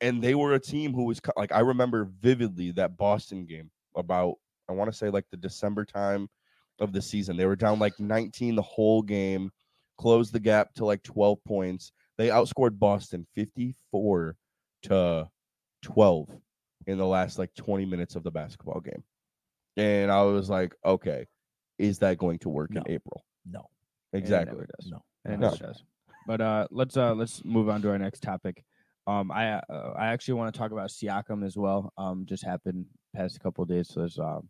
and 0.00 0.22
they 0.22 0.34
were 0.34 0.54
a 0.54 0.60
team 0.60 0.92
who 0.92 1.04
was 1.04 1.20
like 1.36 1.52
I 1.52 1.60
remember 1.60 2.10
vividly 2.20 2.70
that 2.72 2.96
Boston 2.96 3.44
game 3.46 3.70
about 3.96 4.34
I 4.68 4.72
want 4.72 4.90
to 4.90 4.96
say 4.96 5.08
like 5.10 5.26
the 5.30 5.36
December 5.36 5.84
time 5.84 6.28
of 6.80 6.92
the 6.92 7.00
season. 7.02 7.36
They 7.36 7.46
were 7.46 7.54
down 7.56 7.78
like 7.78 7.98
19 8.00 8.56
the 8.56 8.62
whole 8.62 9.02
game, 9.02 9.50
closed 9.98 10.32
the 10.32 10.40
gap 10.40 10.74
to 10.74 10.84
like 10.84 11.02
12 11.04 11.38
points. 11.44 11.92
They 12.18 12.28
outscored 12.28 12.78
Boston 12.78 13.26
54 13.36 14.36
to 14.84 15.28
12 15.82 16.28
in 16.86 16.98
the 16.98 17.06
last 17.06 17.38
like 17.38 17.54
20 17.54 17.84
minutes 17.86 18.16
of 18.16 18.22
the 18.22 18.30
basketball 18.30 18.80
game. 18.80 19.02
And 19.76 20.10
I 20.10 20.22
was 20.22 20.48
like, 20.48 20.74
okay, 20.84 21.26
is 21.78 21.98
that 22.00 22.18
going 22.18 22.38
to 22.40 22.48
work 22.48 22.70
No. 22.70 22.82
in 22.82 22.92
April? 22.92 23.24
No. 23.50 23.60
And 24.12 24.18
it 24.18 24.18
Exactly. 24.18 24.64
does. 24.78 24.90
No. 24.90 25.02
And 25.24 25.34
it 25.34 25.40
No. 25.40 25.46
never 25.50 25.56
does. 25.56 25.82
But 26.26 26.40
uh, 26.40 26.66
let's 26.70 26.96
uh, 26.96 27.14
let's 27.14 27.44
move 27.44 27.68
on 27.68 27.82
to 27.82 27.90
our 27.90 27.98
next 27.98 28.22
topic. 28.22 28.64
Um, 29.06 29.30
I 29.30 29.54
uh, 29.54 29.92
I 29.98 30.06
actually 30.06 30.34
want 30.34 30.54
to 30.54 30.58
talk 30.58 30.70
about 30.70 30.88
Siakam 30.88 31.44
as 31.44 31.56
well. 31.56 31.92
Um, 31.98 32.24
just 32.24 32.42
happened 32.44 32.86
past 33.14 33.36
a 33.36 33.40
couple 33.40 33.62
of 33.62 33.68
days, 33.68 33.88
so 33.92 34.00
let's 34.00 34.18
um, 34.18 34.48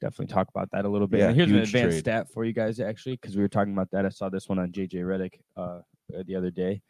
definitely 0.00 0.32
talk 0.32 0.48
about 0.48 0.70
that 0.72 0.86
a 0.86 0.88
little 0.88 1.06
bit. 1.06 1.20
Yeah, 1.20 1.26
and 1.28 1.36
here's 1.36 1.50
an 1.50 1.56
advanced 1.58 1.92
trade. 1.96 2.00
stat 2.00 2.28
for 2.32 2.44
you 2.46 2.54
guys 2.54 2.80
actually, 2.80 3.16
because 3.16 3.36
we 3.36 3.42
were 3.42 3.48
talking 3.48 3.74
about 3.74 3.90
that. 3.90 4.06
I 4.06 4.08
saw 4.08 4.30
this 4.30 4.48
one 4.48 4.58
on 4.58 4.72
JJ 4.72 4.94
Redick 5.00 5.34
uh 5.56 5.80
the 6.26 6.36
other 6.36 6.50
day. 6.50 6.80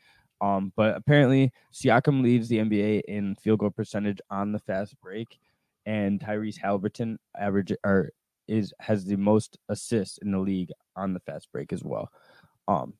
Um, 0.44 0.72
but 0.76 0.94
apparently 0.96 1.52
Siakam 1.72 2.22
leads 2.22 2.48
the 2.48 2.58
NBA 2.58 3.02
in 3.08 3.34
field 3.36 3.60
goal 3.60 3.70
percentage 3.70 4.20
on 4.30 4.52
the 4.52 4.58
fast 4.58 4.94
break, 5.00 5.38
and 5.86 6.20
Tyrese 6.20 6.58
Halliburton 6.58 7.18
average 7.38 7.72
or 7.82 8.10
is 8.46 8.74
has 8.78 9.06
the 9.06 9.16
most 9.16 9.56
assists 9.70 10.18
in 10.18 10.32
the 10.32 10.38
league 10.38 10.70
on 10.96 11.14
the 11.14 11.20
fast 11.20 11.50
break 11.50 11.72
as 11.72 11.82
well. 11.82 12.10
Um, 12.68 12.92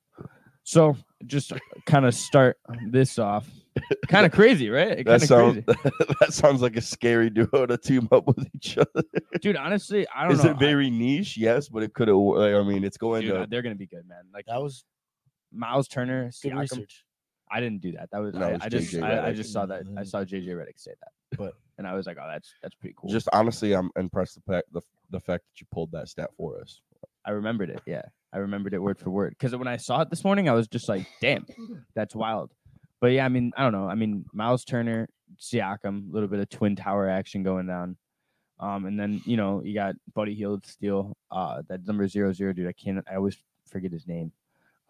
so 0.63 0.97
just 1.27 1.53
kind 1.85 2.07
of 2.07 2.15
start 2.15 2.57
this 2.89 3.19
off. 3.19 3.47
Kind 4.09 4.25
of 4.25 4.31
crazy, 4.31 4.71
right? 4.71 5.05
That 5.05 5.05
Kind 5.05 5.23
of 5.23 5.29
sounds 5.29 5.65
crazy, 5.65 5.81
that 6.21 6.33
sounds 6.33 6.63
like 6.63 6.77
a 6.77 6.81
scary 6.81 7.29
duo 7.29 7.67
to 7.67 7.77
team 7.77 8.09
up 8.13 8.27
with 8.27 8.47
each 8.55 8.79
other. 8.79 9.03
dude. 9.41 9.57
Honestly, 9.57 10.07
I 10.15 10.21
don't 10.23 10.29
know. 10.29 10.39
Is 10.39 10.45
know. 10.45 10.53
it 10.53 10.59
very 10.59 10.91
niche? 10.91 11.37
Yes, 11.37 11.69
but 11.69 11.83
it 11.83 11.93
could 11.93 12.07
have. 12.07 12.17
Like, 12.17 12.55
I 12.55 12.63
mean, 12.63 12.85
it's 12.85 12.97
going 12.97 13.23
dude, 13.23 13.33
to. 13.33 13.47
they're 13.51 13.63
gonna 13.63 13.75
be 13.75 13.89
good, 13.89 14.09
man. 14.09 14.23
Like 14.33 14.47
That 14.47 14.63
was 14.63 14.85
Miles 15.53 15.89
Turner, 15.89 16.31
good 16.43 16.53
Siakam. 16.53 16.61
research. 16.61 17.03
I 17.56 17.61
didn't 17.61 17.80
do 17.82 17.92
that. 17.92 18.11
That 18.11 18.18
was, 18.20 18.34
No, 18.34 18.46
I, 18.46 18.49
it 18.50 18.52
was 18.54 18.62
I 18.62 18.68
just 18.68 18.92
JJ 18.92 19.02
I, 19.02 19.26
I 19.28 19.30
Redick. 19.32 19.37
just 19.37 19.52
saw 19.52 19.66
that 19.66 19.82
I 19.96 20.02
Mhm. 20.02 20.06
saw 20.06 20.25
JJ 20.25 20.49
Redick 20.49 20.78
say 20.78 20.92
that, 21.00 21.38
But- 21.38 21.54
and 21.78 21.87
I 21.87 21.94
was 21.94 22.06
like, 22.06 22.16
oh, 22.20 22.28
that's 22.28 22.52
that's 22.62 22.75
pretty 22.75 22.94
cool. 22.99 23.11
Just 23.11 23.28
honestly, 23.32 23.73
I'm 23.75 23.90
impressed 23.96 24.34
the 24.34 24.40
fact 24.42 24.73
the, 24.73 24.80
the 25.11 25.20
fact 25.20 25.44
that 25.44 25.61
you 25.61 25.66
pulled 25.73 25.92
that 25.92 26.08
stat 26.08 26.30
for 26.37 26.61
us. 26.61 26.80
I 27.25 27.30
remembered 27.30 27.70
it. 27.70 27.80
Yeah, 27.87 28.02
I 28.32 28.38
remembered 28.38 28.75
it 28.75 28.78
word 28.82 28.99
for 28.99 29.11
word 29.11 29.30
because 29.38 29.54
when 29.56 29.68
I 29.68 29.76
saw 29.76 30.02
it 30.02 30.11
this 30.11 30.25
morning, 30.25 30.49
I 30.49 30.52
was 30.52 30.66
just 30.68 30.88
like, 30.88 31.06
"Damn, 31.20 31.46
that's 31.94 32.14
wild." 32.14 32.50
But 33.00 33.08
yeah, 33.12 33.25
I 33.25 33.28
mean, 33.28 33.52
I 33.56 33.62
don't 33.62 33.73
know. 33.73 33.88
I 33.88 33.94
mean, 33.94 34.25
Miles 34.32 34.64
Turner, 34.64 35.08
Siakam, 35.38 36.08
a 36.11 36.12
little 36.12 36.28
bit 36.28 36.40
of 36.40 36.49
twin 36.49 36.76
tower 36.76 37.08
action 37.08 37.42
going 37.42 37.66
down, 37.66 37.96
um, 38.61 38.84
and 38.87 38.99
then 38.99 39.20
you 39.25 39.37
know 39.37 39.62
you 39.62 39.75
got 39.75 39.94
Buddy 40.14 40.34
Hield 40.34 40.66
steal, 40.66 41.16
uh, 41.30 41.62
that 41.68 41.87
number 41.87 42.06
zero 42.08 42.32
zero 42.32 42.52
dude. 42.52 42.68
I 42.68 42.73
can't. 42.73 43.04
I 43.11 43.16
always 43.16 43.37
forget 43.68 43.90
his 43.92 44.06
name. 44.06 44.32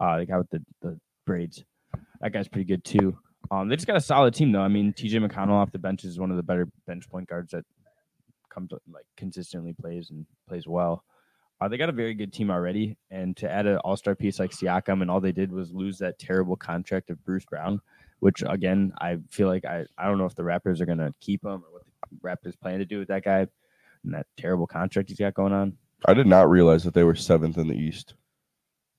Uh, 0.00 0.18
the 0.18 0.26
guy 0.26 0.38
with 0.38 0.50
the 0.50 0.62
the 0.82 1.00
braids. 1.24 1.64
That 2.24 2.32
guy's 2.32 2.48
pretty 2.48 2.64
good 2.64 2.82
too. 2.84 3.18
Um, 3.50 3.68
they 3.68 3.76
just 3.76 3.86
got 3.86 3.96
a 3.96 4.00
solid 4.00 4.32
team 4.32 4.50
though. 4.50 4.62
I 4.62 4.68
mean, 4.68 4.94
T.J. 4.94 5.18
McConnell 5.18 5.50
off 5.50 5.70
the 5.70 5.78
bench 5.78 6.04
is 6.04 6.18
one 6.18 6.30
of 6.30 6.38
the 6.38 6.42
better 6.42 6.66
bench 6.86 7.06
point 7.10 7.28
guards 7.28 7.52
that 7.52 7.66
comes 8.48 8.70
like 8.90 9.04
consistently 9.18 9.74
plays 9.74 10.08
and 10.08 10.24
plays 10.48 10.66
well. 10.66 11.04
Uh, 11.60 11.68
they 11.68 11.76
got 11.76 11.90
a 11.90 11.92
very 11.92 12.14
good 12.14 12.32
team 12.32 12.50
already, 12.50 12.96
and 13.10 13.36
to 13.36 13.50
add 13.50 13.66
an 13.66 13.76
All 13.78 13.94
Star 13.94 14.14
piece 14.14 14.38
like 14.38 14.52
Siakam, 14.52 15.02
and 15.02 15.10
all 15.10 15.20
they 15.20 15.32
did 15.32 15.52
was 15.52 15.70
lose 15.70 15.98
that 15.98 16.18
terrible 16.18 16.56
contract 16.56 17.10
of 17.10 17.22
Bruce 17.26 17.44
Brown, 17.44 17.78
which 18.20 18.42
again 18.48 18.94
I 18.98 19.18
feel 19.28 19.48
like 19.48 19.66
I 19.66 19.84
I 19.98 20.06
don't 20.06 20.16
know 20.16 20.24
if 20.24 20.34
the 20.34 20.44
Raptors 20.44 20.80
are 20.80 20.86
gonna 20.86 21.12
keep 21.20 21.44
him 21.44 21.50
or 21.50 21.72
what 21.72 21.82
the 22.10 22.16
Raptors 22.26 22.58
plan 22.58 22.78
to 22.78 22.86
do 22.86 23.00
with 23.00 23.08
that 23.08 23.24
guy 23.24 23.46
and 24.02 24.14
that 24.14 24.26
terrible 24.38 24.66
contract 24.66 25.10
he's 25.10 25.18
got 25.18 25.34
going 25.34 25.52
on. 25.52 25.76
I 26.06 26.14
did 26.14 26.26
not 26.26 26.48
realize 26.48 26.84
that 26.84 26.94
they 26.94 27.04
were 27.04 27.14
seventh 27.14 27.58
in 27.58 27.68
the 27.68 27.76
East. 27.76 28.14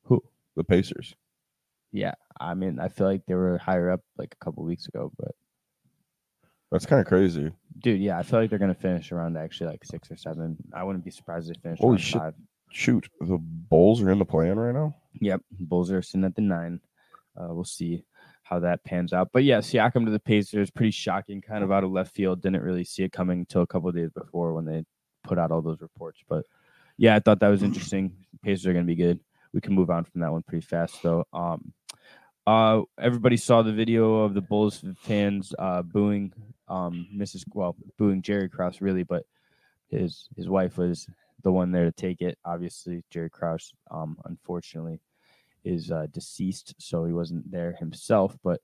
Who? 0.03 0.21
The 0.55 0.63
Pacers. 0.63 1.15
Yeah, 1.95 2.13
I 2.39 2.53
mean 2.55 2.79
I 2.79 2.89
feel 2.89 3.07
like 3.07 3.25
they 3.25 3.35
were 3.35 3.57
higher 3.57 3.89
up 3.89 4.01
like 4.17 4.35
a 4.39 4.43
couple 4.43 4.63
weeks 4.65 4.87
ago, 4.87 5.11
but 5.17 5.31
That's 6.71 6.85
kind 6.85 6.99
of 6.99 7.07
crazy. 7.07 7.51
dude, 7.79 8.01
yeah, 8.01 8.17
I 8.19 8.23
feel 8.23 8.39
like 8.41 8.49
they're 8.49 8.59
gonna 8.59 8.73
finish 8.73 9.11
around 9.11 9.37
actually 9.37 9.67
like 9.71 9.85
six 9.85 10.11
or 10.11 10.17
seven. 10.17 10.57
I 10.73 10.83
wouldn't 10.83 11.05
be 11.05 11.11
surprised 11.11 11.49
if 11.49 11.55
they 11.57 11.69
finish 11.69 11.79
Holy 11.79 11.97
shit. 11.97 12.19
five. 12.21 12.33
Shoot, 12.71 13.07
the 13.21 13.37
Bulls 13.37 14.01
are 14.01 14.11
in 14.11 14.19
the 14.19 14.25
plan 14.25 14.59
right 14.59 14.73
now. 14.75 14.95
Yep, 15.21 15.41
Bulls 15.61 15.91
are 15.91 16.01
sitting 16.01 16.25
at 16.25 16.35
the 16.35 16.41
nine. 16.41 16.81
Uh, 17.39 17.53
we'll 17.53 17.63
see 17.63 18.03
how 18.43 18.59
that 18.59 18.83
pans 18.83 19.13
out. 19.13 19.29
But 19.31 19.45
yeah, 19.45 19.59
Siakam 19.59 20.03
to 20.05 20.11
the 20.11 20.19
Pacers, 20.19 20.69
pretty 20.71 20.91
shocking, 20.91 21.41
kind 21.41 21.63
of 21.63 21.71
out 21.71 21.85
of 21.85 21.91
left 21.91 22.13
field. 22.13 22.41
Didn't 22.41 22.61
really 22.61 22.83
see 22.83 23.03
it 23.03 23.13
coming 23.13 23.39
until 23.39 23.61
a 23.61 23.67
couple 23.67 23.87
of 23.89 23.95
days 23.95 24.09
before 24.11 24.53
when 24.53 24.65
they 24.65 24.83
put 25.23 25.39
out 25.39 25.51
all 25.51 25.61
those 25.61 25.79
reports. 25.81 26.19
But 26.27 26.45
yeah, 26.97 27.15
I 27.15 27.19
thought 27.19 27.39
that 27.39 27.47
was 27.47 27.63
interesting. 27.69 28.11
Pacers 28.43 28.67
are 28.67 28.73
going 28.73 28.85
to 28.85 28.87
be 28.87 28.95
good. 29.01 29.19
We 29.53 29.61
can 29.61 29.73
move 29.73 29.89
on 29.89 30.03
from 30.03 30.19
that 30.21 30.31
one 30.33 30.43
pretty 30.43 30.65
fast 30.65 31.01
though. 31.01 31.23
Um, 31.31 31.71
uh, 32.47 32.81
everybody 32.99 33.37
saw 33.37 33.61
the 33.61 33.73
video 33.73 34.21
of 34.21 34.33
the 34.33 34.41
Bulls 34.41 34.83
fans 34.99 35.53
uh, 35.57 35.81
booing 35.81 36.33
um, 36.67 37.07
Mrs. 37.15 37.43
Well, 37.53 37.75
booing 37.97 38.21
Jerry 38.21 38.49
Krause 38.49 38.81
really, 38.81 39.03
but 39.03 39.23
his 39.89 40.27
his 40.35 40.47
wife 40.47 40.77
was 40.77 41.07
the 41.43 41.51
one 41.51 41.71
there 41.71 41.85
to 41.85 41.91
take 41.91 42.21
it. 42.21 42.37
Obviously, 42.45 43.03
Jerry 43.09 43.29
Krause, 43.29 43.73
um, 43.91 44.17
unfortunately, 44.25 44.99
is 45.63 45.91
uh, 45.91 46.07
deceased, 46.11 46.75
so 46.79 47.05
he 47.05 47.13
wasn't 47.13 47.51
there 47.51 47.73
himself, 47.73 48.37
but 48.43 48.61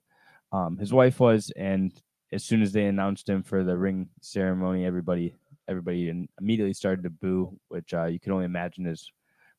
um, 0.52 0.78
his 0.78 0.92
wife 0.92 1.20
was. 1.20 1.52
And 1.56 1.92
as 2.32 2.44
soon 2.44 2.62
as 2.62 2.72
they 2.72 2.86
announced 2.86 3.28
him 3.28 3.42
for 3.42 3.64
the 3.64 3.76
ring 3.76 4.08
ceremony, 4.20 4.84
everybody 4.84 5.34
everybody 5.68 6.26
immediately 6.40 6.74
started 6.74 7.02
to 7.04 7.10
boo, 7.10 7.58
which 7.68 7.94
uh, 7.94 8.06
you 8.06 8.18
can 8.18 8.32
only 8.32 8.44
imagine 8.44 8.86
is 8.86 9.10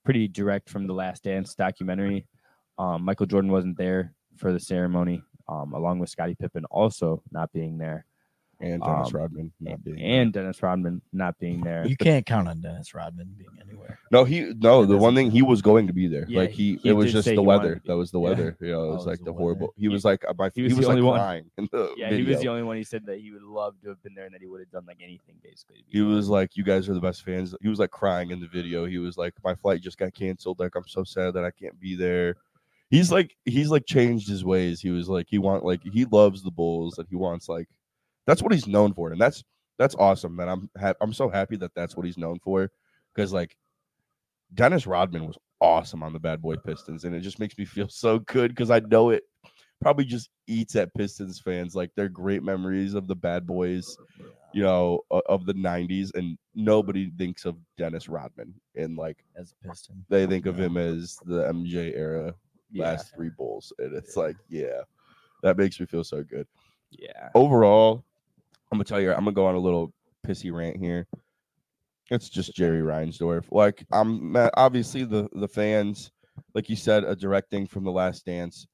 pretty 0.03 0.27
direct 0.27 0.69
from 0.69 0.85
the 0.85 0.93
Last 0.93 1.23
Dance 1.23 1.55
documentary. 1.55 2.27
Um, 2.77 3.03
Michael 3.03 3.25
Jordan 3.27 3.51
wasn't 3.51 3.77
there 3.77 4.13
for 4.37 4.51
the 4.51 4.59
ceremony, 4.59 5.21
um, 5.47 5.73
along 5.73 5.99
with 5.99 6.09
Scottie 6.09 6.35
Pippen 6.35 6.65
also 6.65 7.21
not 7.31 7.51
being 7.53 7.77
there, 7.77 8.05
And 8.59 8.81
Dennis 8.81 9.13
Um, 9.13 9.19
Rodman 9.19 9.51
not 9.59 9.83
being. 9.83 9.97
there. 9.97 10.05
and 10.21 10.31
Dennis 10.31 10.63
Rodman 10.63 11.01
not 11.11 11.37
being 11.37 11.59
there. 11.61 11.85
You 11.85 11.97
can't 11.97 12.25
count 12.25 12.47
on 12.47 12.61
Dennis 12.61 12.93
Rodman 12.95 13.35
being 13.37 13.49
anywhere. 13.61 13.99
no, 14.09 14.23
he 14.23 14.53
no. 14.57 14.81
He 14.83 14.87
The 14.87 14.97
one 14.97 15.15
thing 15.15 15.31
he 15.31 15.41
was 15.41 15.61
going 15.61 15.85
to 15.87 15.91
be 15.93 16.07
there. 16.07 16.25
Yeah, 16.29 16.41
like 16.41 16.51
he, 16.51 16.75
he 16.77 16.89
it 16.89 16.93
was 16.93 17.11
just 17.11 17.27
the 17.27 17.41
weather. 17.41 17.81
That 17.85 17.97
was 17.97 18.11
the 18.11 18.19
Yeah. 18.19 18.29
weather. 18.29 18.57
You 18.61 18.67
know, 18.71 18.83
it 18.83 18.85
Oh, 18.85 18.89
was 18.91 18.97
was 18.99 19.05
like 19.07 19.19
the 19.19 19.25
the 19.25 19.33
horrible. 19.33 19.73
He 19.75 19.81
He- 19.81 19.87
was 19.89 20.05
like, 20.05 20.23
my, 20.37 20.49
he 20.55 20.61
he 20.61 20.63
was 20.63 20.75
was, 20.75 20.85
the 20.85 20.91
only 20.91 21.01
like 21.01 21.09
one- 21.11 21.19
crying 21.19 21.51
in 21.57 21.67
the 21.73 21.93
Yeah, 21.97 22.09
video. 22.09 22.25
he 22.25 22.31
was 22.31 22.41
the 22.41 22.47
only 22.47 22.63
one. 22.63 22.77
He 22.77 22.83
said 22.85 23.05
that 23.07 23.19
he 23.19 23.31
would 23.31 23.43
love 23.43 23.75
to 23.81 23.89
have 23.89 24.01
been 24.01 24.13
there 24.15 24.25
and 24.25 24.33
that 24.33 24.39
he 24.41 24.47
would 24.47 24.61
have 24.61 24.71
done 24.71 24.85
like 24.87 25.01
anything 25.03 25.35
basically. 25.43 25.83
he 25.89 25.99
there. 25.99 26.07
was 26.07 26.29
like, 26.29 26.55
"You 26.55 26.63
guys 26.63 26.87
are 26.87 26.93
the 26.93 27.01
best 27.01 27.23
fans." 27.25 27.53
He 27.61 27.67
was 27.67 27.79
like 27.79 27.91
crying 27.91 28.31
in 28.31 28.39
the 28.39 28.47
video. 28.47 28.85
He 28.85 28.97
was 28.97 29.17
like, 29.17 29.33
"My 29.43 29.55
flight 29.55 29.81
just 29.81 29.97
got 29.97 30.13
canceled. 30.13 30.59
Like, 30.59 30.75
I'm 30.75 30.87
so 30.87 31.03
sad 31.03 31.33
that 31.33 31.43
I 31.43 31.51
can't 31.51 31.77
be 31.81 31.95
there." 31.95 32.37
He's 32.93 33.11
like, 33.11 33.35
he's 33.45 33.71
like 33.71 33.87
changed 33.87 34.29
his 34.29 34.45
ways. 34.45 34.79
He 34.79 34.91
was 34.91 35.09
like, 35.09 35.25
he 35.27 35.39
want 35.39 35.65
like 35.65 35.81
he 35.83 36.05
loves 36.05 36.43
the 36.43 36.51
Bulls 36.51 36.99
and 36.99 37.07
he 37.09 37.15
wants 37.15 37.49
like, 37.49 37.67
that's 38.27 38.43
what 38.43 38.53
he's 38.53 38.67
known 38.67 38.93
for, 38.93 39.11
and 39.11 39.19
that's 39.19 39.43
that's 39.79 39.95
awesome. 39.95 40.37
That 40.37 40.47
I'm 40.47 40.69
ha- 40.79 40.93
I'm 41.01 41.11
so 41.11 41.27
happy 41.27 41.55
that 41.57 41.71
that's 41.75 41.97
what 41.97 42.05
he's 42.05 42.19
known 42.19 42.37
for, 42.43 42.69
because 43.15 43.33
like, 43.33 43.57
Dennis 44.53 44.85
Rodman 44.85 45.25
was 45.25 45.39
awesome 45.59 46.03
on 46.03 46.13
the 46.13 46.19
Bad 46.19 46.39
Boy 46.39 46.55
Pistons, 46.55 47.03
and 47.03 47.15
it 47.15 47.21
just 47.21 47.39
makes 47.39 47.57
me 47.57 47.65
feel 47.65 47.89
so 47.89 48.19
good 48.19 48.51
because 48.51 48.69
I 48.69 48.79
know 48.79 49.09
it 49.09 49.23
probably 49.81 50.05
just 50.05 50.29
eats 50.45 50.75
at 50.75 50.93
Pistons 50.93 51.39
fans 51.39 51.75
like 51.75 51.89
they're 51.95 52.09
great 52.09 52.43
memories 52.43 52.93
of 52.93 53.07
the 53.07 53.15
Bad 53.15 53.47
Boys 53.47 53.97
you 54.53 54.61
know, 54.61 54.99
of 55.09 55.47
the 55.47 55.53
90s, 55.53 56.11
and 56.13 56.37
nobody 56.53 57.11
thinks 57.17 57.45
of 57.45 57.55
Dennis 57.75 58.07
Rodman. 58.07 58.53
And 58.75 58.95
like 58.95 59.17
as 59.35 59.51
a 59.51 59.67
Piston. 59.67 60.05
they 60.09 60.27
think 60.27 60.45
of 60.45 60.59
him 60.59 60.77
as 60.77 61.17
the 61.25 61.41
MJ 61.51 61.95
era 61.95 62.35
yeah, 62.73 62.91
last 62.91 63.13
three 63.15 63.29
Bulls. 63.29 63.71
And 63.79 63.95
it's 63.95 64.15
like, 64.17 64.35
yeah, 64.49 64.81
that 65.43 65.57
makes 65.57 65.79
me 65.79 65.85
feel 65.85 66.03
so 66.03 66.23
good. 66.23 66.47
yeah. 66.91 67.29
Overall, 67.35 68.03
I'm 68.71 68.77
gonna 68.77 68.85
tell 68.85 68.99
you, 68.99 69.11
I'm 69.11 69.19
gonna 69.19 69.31
go 69.31 69.45
on 69.45 69.55
a 69.55 69.59
little 69.59 69.93
pissy 70.25 70.51
rant 70.51 70.77
here. 70.77 71.07
It's 72.09 72.29
just 72.29 72.55
Jerry 72.55 72.81
Reinsdorf. 72.81 73.45
Like 73.51 73.85
I'm 73.91 74.35
obviously 74.55 75.03
the 75.03 75.29
the 75.33 75.47
fans, 75.47 76.11
like 76.53 76.69
you 76.69 76.75
said, 76.75 77.03
a 77.03 77.15
directing 77.15 77.67
from 77.67 77.83
the 77.83 77.91
last 77.91 78.25
dance. 78.25 78.67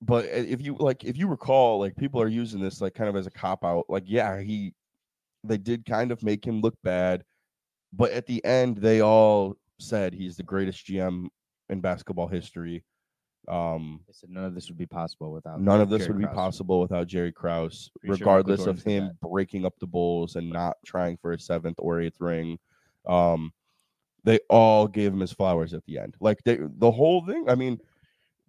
But 0.00 0.26
eh, 0.26 0.44
if 0.48 0.60
you 0.60 0.76
like, 0.78 1.04
if 1.04 1.16
you 1.16 1.28
recall, 1.28 1.78
like 1.78 1.96
people 1.96 2.20
are 2.20 2.28
using 2.28 2.60
this 2.60 2.80
like 2.80 2.94
kind 2.94 3.08
of 3.08 3.16
as 3.16 3.26
a 3.26 3.30
cop 3.30 3.64
out. 3.64 3.86
Like, 3.88 4.04
yeah, 4.06 4.40
he, 4.40 4.74
they 5.44 5.58
did 5.58 5.84
kind 5.86 6.10
of 6.10 6.22
make 6.22 6.44
him 6.44 6.60
look 6.60 6.74
bad, 6.82 7.24
but 7.92 8.10
at 8.12 8.26
the 8.26 8.44
end, 8.44 8.78
they 8.78 9.00
all 9.00 9.56
said 9.78 10.12
he's 10.12 10.36
the 10.36 10.42
greatest 10.42 10.86
GM 10.86 11.28
in 11.72 11.80
basketball 11.80 12.28
history. 12.28 12.84
Um, 13.48 14.00
They 14.06 14.12
said 14.12 14.30
none 14.30 14.44
of 14.44 14.54
this 14.54 14.68
would 14.68 14.78
be 14.78 14.86
possible 14.86 15.32
without 15.32 15.60
none 15.60 15.80
of 15.80 15.90
this 15.90 16.02
Jerry 16.02 16.12
would 16.12 16.18
be 16.20 16.24
Krause. 16.26 16.36
possible 16.36 16.80
without 16.80 17.08
Jerry 17.08 17.32
Krause, 17.32 17.90
Pretty 17.98 18.18
sure 18.18 18.26
Michael 18.26 18.26
regardless 18.26 18.58
Jordan 18.58 18.74
of 18.74 18.82
said 18.82 18.90
him 18.90 19.18
breaking 19.20 19.66
up 19.66 19.74
the 19.80 19.86
Bulls 19.86 20.36
and 20.36 20.48
not 20.48 20.76
trying 20.86 21.16
for 21.16 21.32
a 21.32 21.38
seventh 21.38 21.78
or 21.80 22.00
eighth 22.00 22.20
ring. 22.20 22.58
Um, 23.04 23.52
they 24.22 24.38
all 24.48 24.86
gave 24.86 25.12
him 25.12 25.18
his 25.18 25.32
flowers 25.32 25.74
at 25.74 25.84
the 25.86 25.98
end. 25.98 26.14
Like 26.20 26.38
they, 26.44 26.60
the 26.60 26.92
whole 26.92 27.26
thing. 27.26 27.46
I 27.48 27.56
mean, 27.56 27.80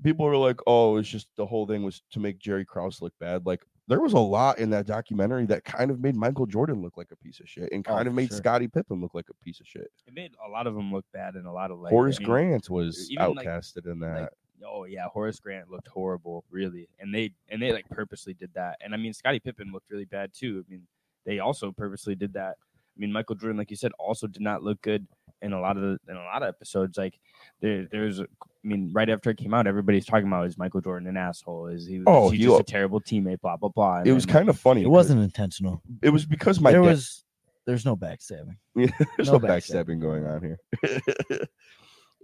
people 0.03 0.27
were 0.27 0.37
like, 0.37 0.59
"Oh, 0.67 0.97
it's 0.97 1.09
just 1.09 1.27
the 1.37 1.45
whole 1.47 1.65
thing 1.65 1.81
was 1.81 2.03
to 2.11 2.19
make 2.19 2.37
Jerry 2.37 2.63
Krause 2.65 3.01
look 3.01 3.13
bad." 3.19 3.47
Like 3.47 3.65
there 3.87 3.99
was 3.99 4.13
a 4.13 4.19
lot 4.19 4.59
in 4.59 4.69
that 4.69 4.85
documentary 4.85 5.45
that 5.47 5.63
kind 5.65 5.91
of 5.91 5.99
made 5.99 6.15
Michael 6.15 6.45
Jordan 6.45 6.81
look 6.81 6.95
like 6.97 7.11
a 7.11 7.15
piece 7.17 7.39
of 7.39 7.49
shit, 7.49 7.71
and 7.71 7.85
Oh, 7.87 7.95
kind 7.95 8.07
of 8.07 8.13
made 8.13 8.29
sure. 8.29 8.37
Scottie 8.37 8.67
Pippen 8.67 9.01
look 9.01 9.13
like 9.13 9.25
a 9.29 9.43
piece 9.43 9.59
of 9.59 9.67
shit. 9.67 9.91
It 10.07 10.13
made 10.13 10.31
a 10.45 10.49
lot 10.49 10.67
of 10.67 10.73
them 10.75 10.91
look 10.91 11.05
bad 11.13 11.35
and 11.35 11.45
a 11.45 11.51
lot 11.51 11.69
of 11.71 11.79
like 11.79 11.91
Horace 11.91 12.17
I 12.17 12.19
mean, 12.19 12.29
Grant 12.29 12.69
was 12.69 13.09
even, 13.11 13.35
like- 13.35 13.45
outcasted 13.47 13.85
in 13.91 13.99
that. 13.99 14.21
like, 14.21 14.29
oh 14.65 14.85
yeah, 14.85 15.05
Horace 15.07 15.39
Grant 15.39 15.69
looked 15.69 15.89
horrible, 15.89 16.45
really, 16.49 16.87
and 16.99 17.13
they 17.13 17.31
and 17.49 17.61
they 17.61 17.71
like 17.73 17.87
purposely 17.89 18.33
did 18.33 18.51
that. 18.53 18.77
And 18.81 18.93
I 18.93 18.97
mean, 18.97 19.13
Scottie 19.13 19.39
Pippen 19.41 19.71
looked 19.73 19.89
really 19.91 20.05
bad 20.05 20.31
too. 20.33 20.63
I 20.65 20.71
mean, 20.71 20.83
they 21.25 21.39
also 21.39 21.71
purposely 21.71 22.15
did 22.15 22.33
that. 22.33 22.55
I 22.95 22.99
mean, 22.99 23.11
Michael 23.11 23.35
Jordan, 23.35 23.57
like 23.57 23.69
you 23.71 23.75
said, 23.75 23.91
also 23.99 24.27
did 24.27 24.41
not 24.41 24.63
look 24.63 24.81
good 24.81 25.05
in 25.41 25.51
a 25.51 25.59
lot 25.59 25.75
of 25.77 25.81
the, 25.83 25.99
in 26.09 26.15
a 26.15 26.23
lot 26.23 26.43
of 26.43 26.47
episodes. 26.49 26.97
Like 26.97 27.19
there, 27.59 27.87
there's, 27.91 28.21
I 28.63 28.67
mean, 28.67 28.91
right 28.93 29.09
after 29.09 29.29
it 29.29 29.37
came 29.37 29.53
out, 29.53 29.67
everybody's 29.67 30.05
talking 30.05 30.27
about 30.27 30.47
is 30.47 30.57
Michael 30.57 30.79
Jordan 30.81 31.07
an 31.09 31.17
asshole? 31.17 31.67
Is 31.67 31.85
he? 31.85 32.01
Oh, 32.07 32.27
is 32.27 32.31
he 32.31 32.37
he 32.39 32.43
just 32.45 32.61
a 32.61 32.63
terrible 32.63 33.01
teammate? 33.01 33.41
Blah 33.41 33.57
blah 33.57 33.69
blah. 33.69 33.97
And 33.97 34.07
it 34.07 34.13
was 34.13 34.25
then- 34.25 34.33
kind 34.33 34.49
of 34.49 34.57
funny. 34.59 34.83
It 34.83 34.89
wasn't 34.89 35.21
intentional. 35.21 35.81
It 36.01 36.09
was 36.11 36.25
because 36.25 36.59
my 36.61 36.71
there 36.71 36.81
dad- 36.81 36.87
was 36.87 37.25
there's 37.65 37.85
no 37.85 37.95
backstabbing. 37.95 38.57
Yeah, 38.75 38.87
there's 39.17 39.29
No 39.29 39.37
no, 39.37 39.39
backstabbing. 39.47 39.99
backstabbing 39.99 40.01
going 40.01 40.25
on 40.25 40.41
here. 40.41 40.59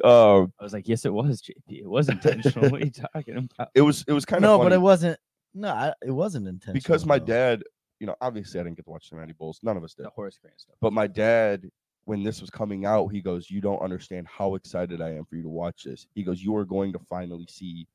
um, 0.03 0.53
I 0.59 0.63
was 0.63 0.73
like, 0.73 0.87
yes, 0.87 1.05
it 1.05 1.13
was 1.13 1.41
JP. 1.41 1.81
It 1.81 1.89
was 1.89 2.09
intentional. 2.09 2.69
what 2.69 2.81
are 2.81 2.85
you 2.85 2.91
talking 2.91 3.49
about? 3.57 3.69
it 3.75 3.81
was 3.81 4.03
it 4.07 4.13
was 4.13 4.25
kind 4.25 4.43
of 4.43 4.49
no, 4.49 4.57
funny 4.57 4.69
but 4.69 4.73
it 4.75 4.81
wasn't. 4.81 5.19
No, 5.53 5.69
I, 5.69 5.93
it 6.05 6.11
wasn't 6.11 6.47
intentional. 6.47 6.73
because 6.75 7.05
my 7.05 7.19
though. 7.19 7.25
dad, 7.25 7.63
you 7.99 8.07
know, 8.07 8.15
obviously 8.21 8.59
I 8.59 8.63
didn't 8.63 8.77
get 8.77 8.85
to 8.85 8.91
watch 8.91 9.09
the 9.09 9.17
Natty 9.17 9.33
Bulls. 9.33 9.59
None 9.63 9.75
of 9.77 9.83
us 9.83 9.93
did. 9.93 10.05
The 10.05 10.09
Horace 10.11 10.37
Grant 10.41 10.59
stuff. 10.59 10.75
But 10.79 10.93
my 10.93 11.07
dad, 11.07 11.69
when 12.09 12.23
this 12.23 12.41
was 12.41 12.49
coming 12.49 12.87
out, 12.87 13.09
he 13.09 13.21
goes, 13.21 13.51
"You 13.51 13.61
don't 13.61 13.83
understand 13.83 14.25
how 14.27 14.55
excited 14.55 14.99
I 14.99 15.11
am 15.11 15.25
for 15.25 15.35
you 15.35 15.43
to 15.43 15.49
watch 15.49 15.83
this." 15.83 16.07
He 16.15 16.23
goes, 16.23 16.41
"You 16.41 16.55
are 16.55 16.65
going 16.65 16.91
to 16.93 16.99
finally 17.07 17.45
see 17.47 17.87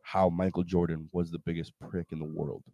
how 0.00 0.28
Michael 0.28 0.64
Jordan 0.64 1.08
was 1.12 1.30
the 1.30 1.38
biggest 1.38 1.72
prick 1.78 2.08
in 2.10 2.18
the 2.18 2.24
world." 2.24 2.64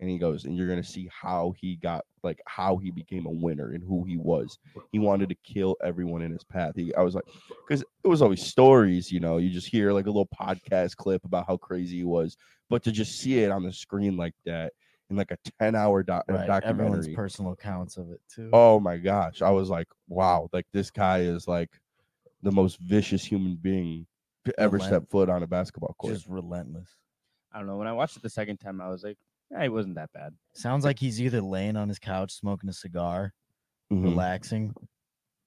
And 0.00 0.10
he 0.10 0.18
goes, 0.18 0.44
and 0.44 0.54
you're 0.54 0.68
gonna 0.68 0.84
see 0.84 1.08
how 1.10 1.54
he 1.58 1.76
got 1.76 2.04
like 2.22 2.42
how 2.46 2.76
he 2.76 2.90
became 2.90 3.24
a 3.24 3.30
winner 3.30 3.70
and 3.70 3.82
who 3.82 4.04
he 4.04 4.18
was. 4.18 4.58
He 4.92 4.98
wanted 4.98 5.30
to 5.30 5.34
kill 5.36 5.78
everyone 5.82 6.20
in 6.20 6.30
his 6.30 6.44
path. 6.44 6.74
He, 6.76 6.94
I 6.94 7.00
was 7.00 7.14
like, 7.14 7.24
because 7.66 7.80
it 7.80 8.08
was 8.08 8.20
always 8.20 8.44
stories, 8.44 9.10
you 9.10 9.20
know. 9.20 9.38
You 9.38 9.48
just 9.48 9.66
hear 9.66 9.94
like 9.94 10.04
a 10.04 10.10
little 10.10 10.28
podcast 10.38 10.94
clip 10.96 11.24
about 11.24 11.46
how 11.46 11.56
crazy 11.56 11.96
he 11.96 12.04
was, 12.04 12.36
but 12.68 12.82
to 12.84 12.92
just 12.92 13.18
see 13.18 13.38
it 13.38 13.50
on 13.50 13.62
the 13.62 13.72
screen 13.72 14.18
like 14.18 14.34
that 14.44 14.74
in 15.10 15.16
like 15.16 15.30
a 15.30 15.38
ten 15.58 15.74
hour 15.74 16.02
doc- 16.02 16.24
uh, 16.28 16.34
right, 16.34 16.62
everyone's 16.64 17.06
documentary. 17.06 17.14
personal 17.14 17.52
accounts 17.52 17.96
of 17.96 18.10
it 18.10 18.20
too. 18.32 18.50
Oh 18.52 18.78
my 18.80 18.96
gosh. 18.98 19.42
I 19.42 19.50
was 19.50 19.70
like, 19.70 19.88
wow, 20.08 20.48
like 20.52 20.66
this 20.72 20.90
guy 20.90 21.20
is 21.20 21.48
like 21.48 21.70
the 22.42 22.52
most 22.52 22.78
vicious 22.78 23.24
human 23.24 23.56
being 23.60 24.06
to 24.44 24.54
ever 24.60 24.76
Relent- 24.76 24.90
step 24.90 25.10
foot 25.10 25.28
on 25.28 25.42
a 25.42 25.46
basketball 25.46 25.94
court. 25.98 26.14
just 26.14 26.26
relentless. 26.28 26.88
I 27.52 27.58
don't 27.58 27.66
know. 27.66 27.76
When 27.76 27.88
I 27.88 27.92
watched 27.92 28.16
it 28.16 28.22
the 28.22 28.30
second 28.30 28.58
time, 28.58 28.80
I 28.80 28.88
was 28.88 29.02
like, 29.02 29.16
yeah, 29.50 29.62
it 29.64 29.72
wasn't 29.72 29.94
that 29.94 30.12
bad. 30.12 30.34
Sounds 30.54 30.84
like 30.84 30.98
he's 30.98 31.20
either 31.22 31.40
laying 31.40 31.76
on 31.76 31.88
his 31.88 31.98
couch 31.98 32.32
smoking 32.32 32.68
a 32.68 32.72
cigar, 32.74 33.32
Mhm. 33.90 34.04
relaxing, 34.04 34.74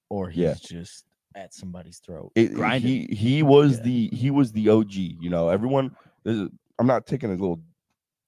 or 0.09 0.29
he's 0.29 0.41
Yeah. 0.43 0.55
just 0.59 1.05
at 1.35 1.53
somebody's 1.53 1.99
throat. 1.99 2.31
It- 2.35 2.53
grinding. 2.55 3.07
he 3.07 3.15
he 3.15 3.43
was 3.43 3.77
Yeah. 3.77 3.83
the 3.83 4.07
he 4.11 4.31
was 4.31 4.51
the 4.51 4.69
OG, 4.69 5.17
you 5.21 5.29
know. 5.29 5.49
Everyone 5.49 5.95
is- 6.25 6.49
I'm 6.79 6.87
not 6.87 7.05
taking 7.05 7.29
a 7.29 7.33
little 7.33 7.61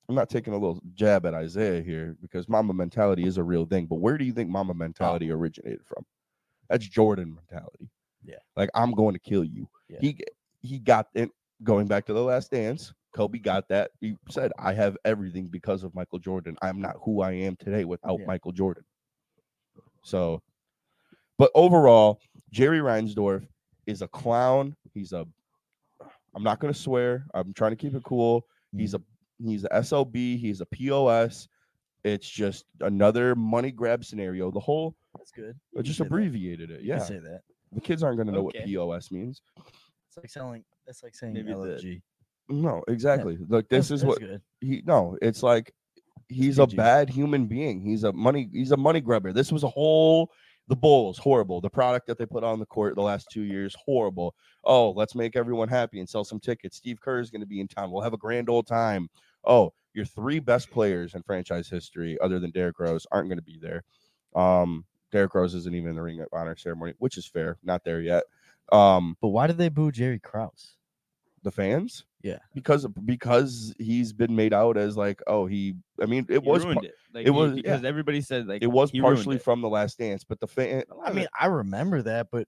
I'm 0.10 0.16
not 0.16 0.30
taking 0.30 0.54
a 0.54 0.58
little 0.58 0.82
jab 0.96 1.26
at 1.26 1.34
Isaiah 1.34 1.82
here 1.82 2.16
because 2.22 2.50
Mamba 2.50 2.74
mentality 2.74 3.26
is 3.26 3.38
a 3.38 3.44
real 3.44 3.66
thing, 3.66 3.86
but 3.86 3.96
where 4.00 4.18
do 4.18 4.26
you 4.26 4.34
think 4.34 4.50
Mamba 4.50 4.74
mentality 4.74 5.32
originated 5.32 5.82
from? 5.86 6.06
That's 6.70 6.88
Jordan 6.88 7.36
mentality. 7.36 7.90
Yeah. 8.24 8.36
Like 8.58 8.70
I'm 8.76 8.92
going 8.92 9.14
to 9.14 9.20
kill 9.20 9.44
you. 9.44 9.68
Yeah. 9.90 10.00
He 10.02 10.18
he 10.62 10.80
got 10.80 11.08
it 11.14 11.30
going 11.64 11.88
back 11.88 12.06
to 12.08 12.14
the 12.14 12.24
last 12.24 12.52
dance. 12.52 12.94
Kobe 13.14 13.38
got 13.38 13.68
that. 13.70 13.92
He 14.02 14.16
said, 14.30 14.52
I 14.58 14.74
have 14.74 14.98
everything 15.06 15.48
because 15.48 15.84
of 15.84 15.94
Michael 15.94 16.20
Jordan. 16.20 16.58
I'm 16.62 16.82
not 16.82 16.96
who 17.04 17.22
I 17.22 17.32
am 17.32 17.56
today 17.58 17.86
without 17.86 18.20
Yeah. 18.20 18.26
Michael 18.26 18.52
Jordan. 18.52 18.84
So, 20.04 20.42
but 21.38 21.52
overall, 21.56 22.20
Jerry 22.52 22.80
Reinsdorf 22.80 23.48
is 23.86 24.02
a 24.02 24.08
clown. 24.08 24.76
He's 24.94 25.14
a, 25.14 25.26
I'm 26.36 26.44
not 26.44 26.60
going 26.60 26.74
to 26.74 26.80
swear. 26.80 27.26
I'm 27.34 27.54
trying 27.54 27.72
to 27.72 27.76
keep 27.76 27.94
it 27.94 28.04
cool. 28.04 28.46
He's 28.76 28.96
a, 28.96 28.98
mm-hmm. 28.98 29.13
He's 29.44 29.66
a 29.70 29.84
SOB. 29.84 30.16
He's 30.16 30.62
a 30.62 30.66
POS. 30.66 31.48
It's 32.04 32.28
just 32.30 32.66
another 32.82 33.36
money 33.36 33.72
grab 33.72 34.04
scenario. 34.04 34.52
The 34.52 34.60
whole, 34.60 34.96
That's 35.18 35.32
good. 35.32 35.58
I 35.78 35.82
just 35.82 36.00
abbreviated 36.00 36.70
it. 36.72 36.82
You 36.82 36.90
can 36.94 37.00
Yeah. 37.00 37.04
say 37.04 37.20
that. 37.20 37.42
The 37.72 37.82
kids 37.82 38.04
aren't 38.04 38.18
going 38.18 38.28
to 38.28 38.34
know 38.34 38.48
Okay. 38.48 38.60
what 38.60 38.66
POS 38.68 39.12
means. 39.12 39.42
It's 40.08 40.18
like 40.18 40.30
selling. 40.30 40.64
That's 40.86 41.02
like 41.04 41.16
saying 41.16 41.34
Maybe 41.34 41.54
the- 41.54 42.02
No, 42.50 42.84
exactly. 42.88 43.38
Look, 43.48 43.70
this 43.70 43.88
That's- 43.88 43.92
is 43.92 44.02
that's 44.02 44.08
what 44.10 44.20
good. 44.20 44.42
he 44.60 44.84
no 44.86 45.18
it's 45.22 45.42
like 45.44 45.74
he's 46.30 46.60
a 46.60 46.68
bad 46.68 47.10
human 47.10 47.46
being 47.48 47.80
he's 47.82 48.04
a 48.04 48.12
money 48.14 48.50
he's 48.52 48.72
a 48.72 48.78
money 48.78 49.00
grabber 49.02 49.32
this 49.34 49.52
was 49.52 49.64
a 49.64 49.68
whole 49.70 50.30
the 50.68 50.76
bulls 50.76 51.18
horrible 51.18 51.60
the 51.62 51.70
product 51.70 52.08
that 52.08 52.18
they 52.18 52.26
put 52.26 52.44
on 52.44 52.60
the 52.60 52.66
court 52.66 52.96
the 52.96 53.02
last 53.02 53.28
two 53.32 53.42
years 53.44 53.76
horrible 53.86 54.34
oh 54.64 54.92
let's 54.92 55.16
make 55.16 55.36
everyone 55.36 55.68
happy 55.68 56.00
and 56.00 56.08
sell 56.10 56.24
some 56.24 56.40
tickets 56.40 56.78
steve 56.78 57.00
kerr 57.02 57.20
is 57.20 57.30
going 57.30 57.42
to 57.42 57.46
be 57.48 57.60
in 57.60 57.68
town 57.68 57.92
we'll 57.92 58.02
have 58.02 58.14
a 58.14 58.18
grand 58.18 58.50
old 58.50 58.66
time 58.66 59.08
oh 59.46 59.74
your 59.94 60.06
three 60.06 60.40
best 60.40 60.72
players 60.72 61.14
in 61.14 61.22
franchise 61.24 61.70
history 61.70 62.18
other 62.22 62.40
than 62.40 62.52
derrick 62.52 62.80
rose 62.80 63.06
aren't 63.12 63.30
going 63.30 63.38
to 63.38 63.44
be 63.44 63.60
there 63.62 63.84
um 64.36 64.86
derrick 65.12 65.34
rose 65.36 65.54
isn't 65.54 65.76
even 65.76 65.90
in 65.92 65.96
the 65.96 66.02
ring 66.02 66.20
of 66.20 66.28
honor 66.34 66.56
ceremony 66.56 66.94
which 67.00 67.18
is 67.18 67.28
fair 67.28 67.58
not 67.64 67.84
there 67.84 68.02
yet 68.02 68.24
um 68.72 69.16
But 69.22 69.30
why 69.30 69.48
did 69.48 69.58
they 69.58 69.70
boo 69.70 69.92
Jerry 69.92 70.20
Krause? 70.20 70.76
the 71.44 71.52
fans 71.52 72.06
Yeah. 72.22 72.38
because 72.56 72.88
because 73.04 73.76
he's 73.78 74.14
been 74.14 74.34
made 74.34 74.54
out 74.54 74.78
as 74.78 74.96
like 74.96 75.22
oh 75.28 75.46
he 75.46 75.76
i 76.02 76.06
mean 76.06 76.26
it 76.30 76.42
He 76.42 76.50
was 76.50 76.64
ruined 76.64 76.78
par- 76.78 76.86
it. 76.86 76.94
Like, 77.14 77.22
it 77.28 77.32
he- 77.34 77.38
was- 77.38 77.52
because 77.54 77.84
everybody 77.84 78.22
said 78.22 78.48
like 78.48 78.64
it 78.64 78.68
was 78.72 78.92
he 78.92 79.02
ruined 79.02 79.18
partially 79.18 79.36
it. 79.36 79.42
from 79.44 79.60
the 79.62 79.68
last 79.68 79.98
dance 80.00 80.24
but 80.24 80.40
the 80.40 80.48
fan 80.48 80.84
I 81.06 81.12
mean, 81.12 81.28
I 81.38 81.48
remember 81.48 82.02
that, 82.04 82.28
but 82.32 82.48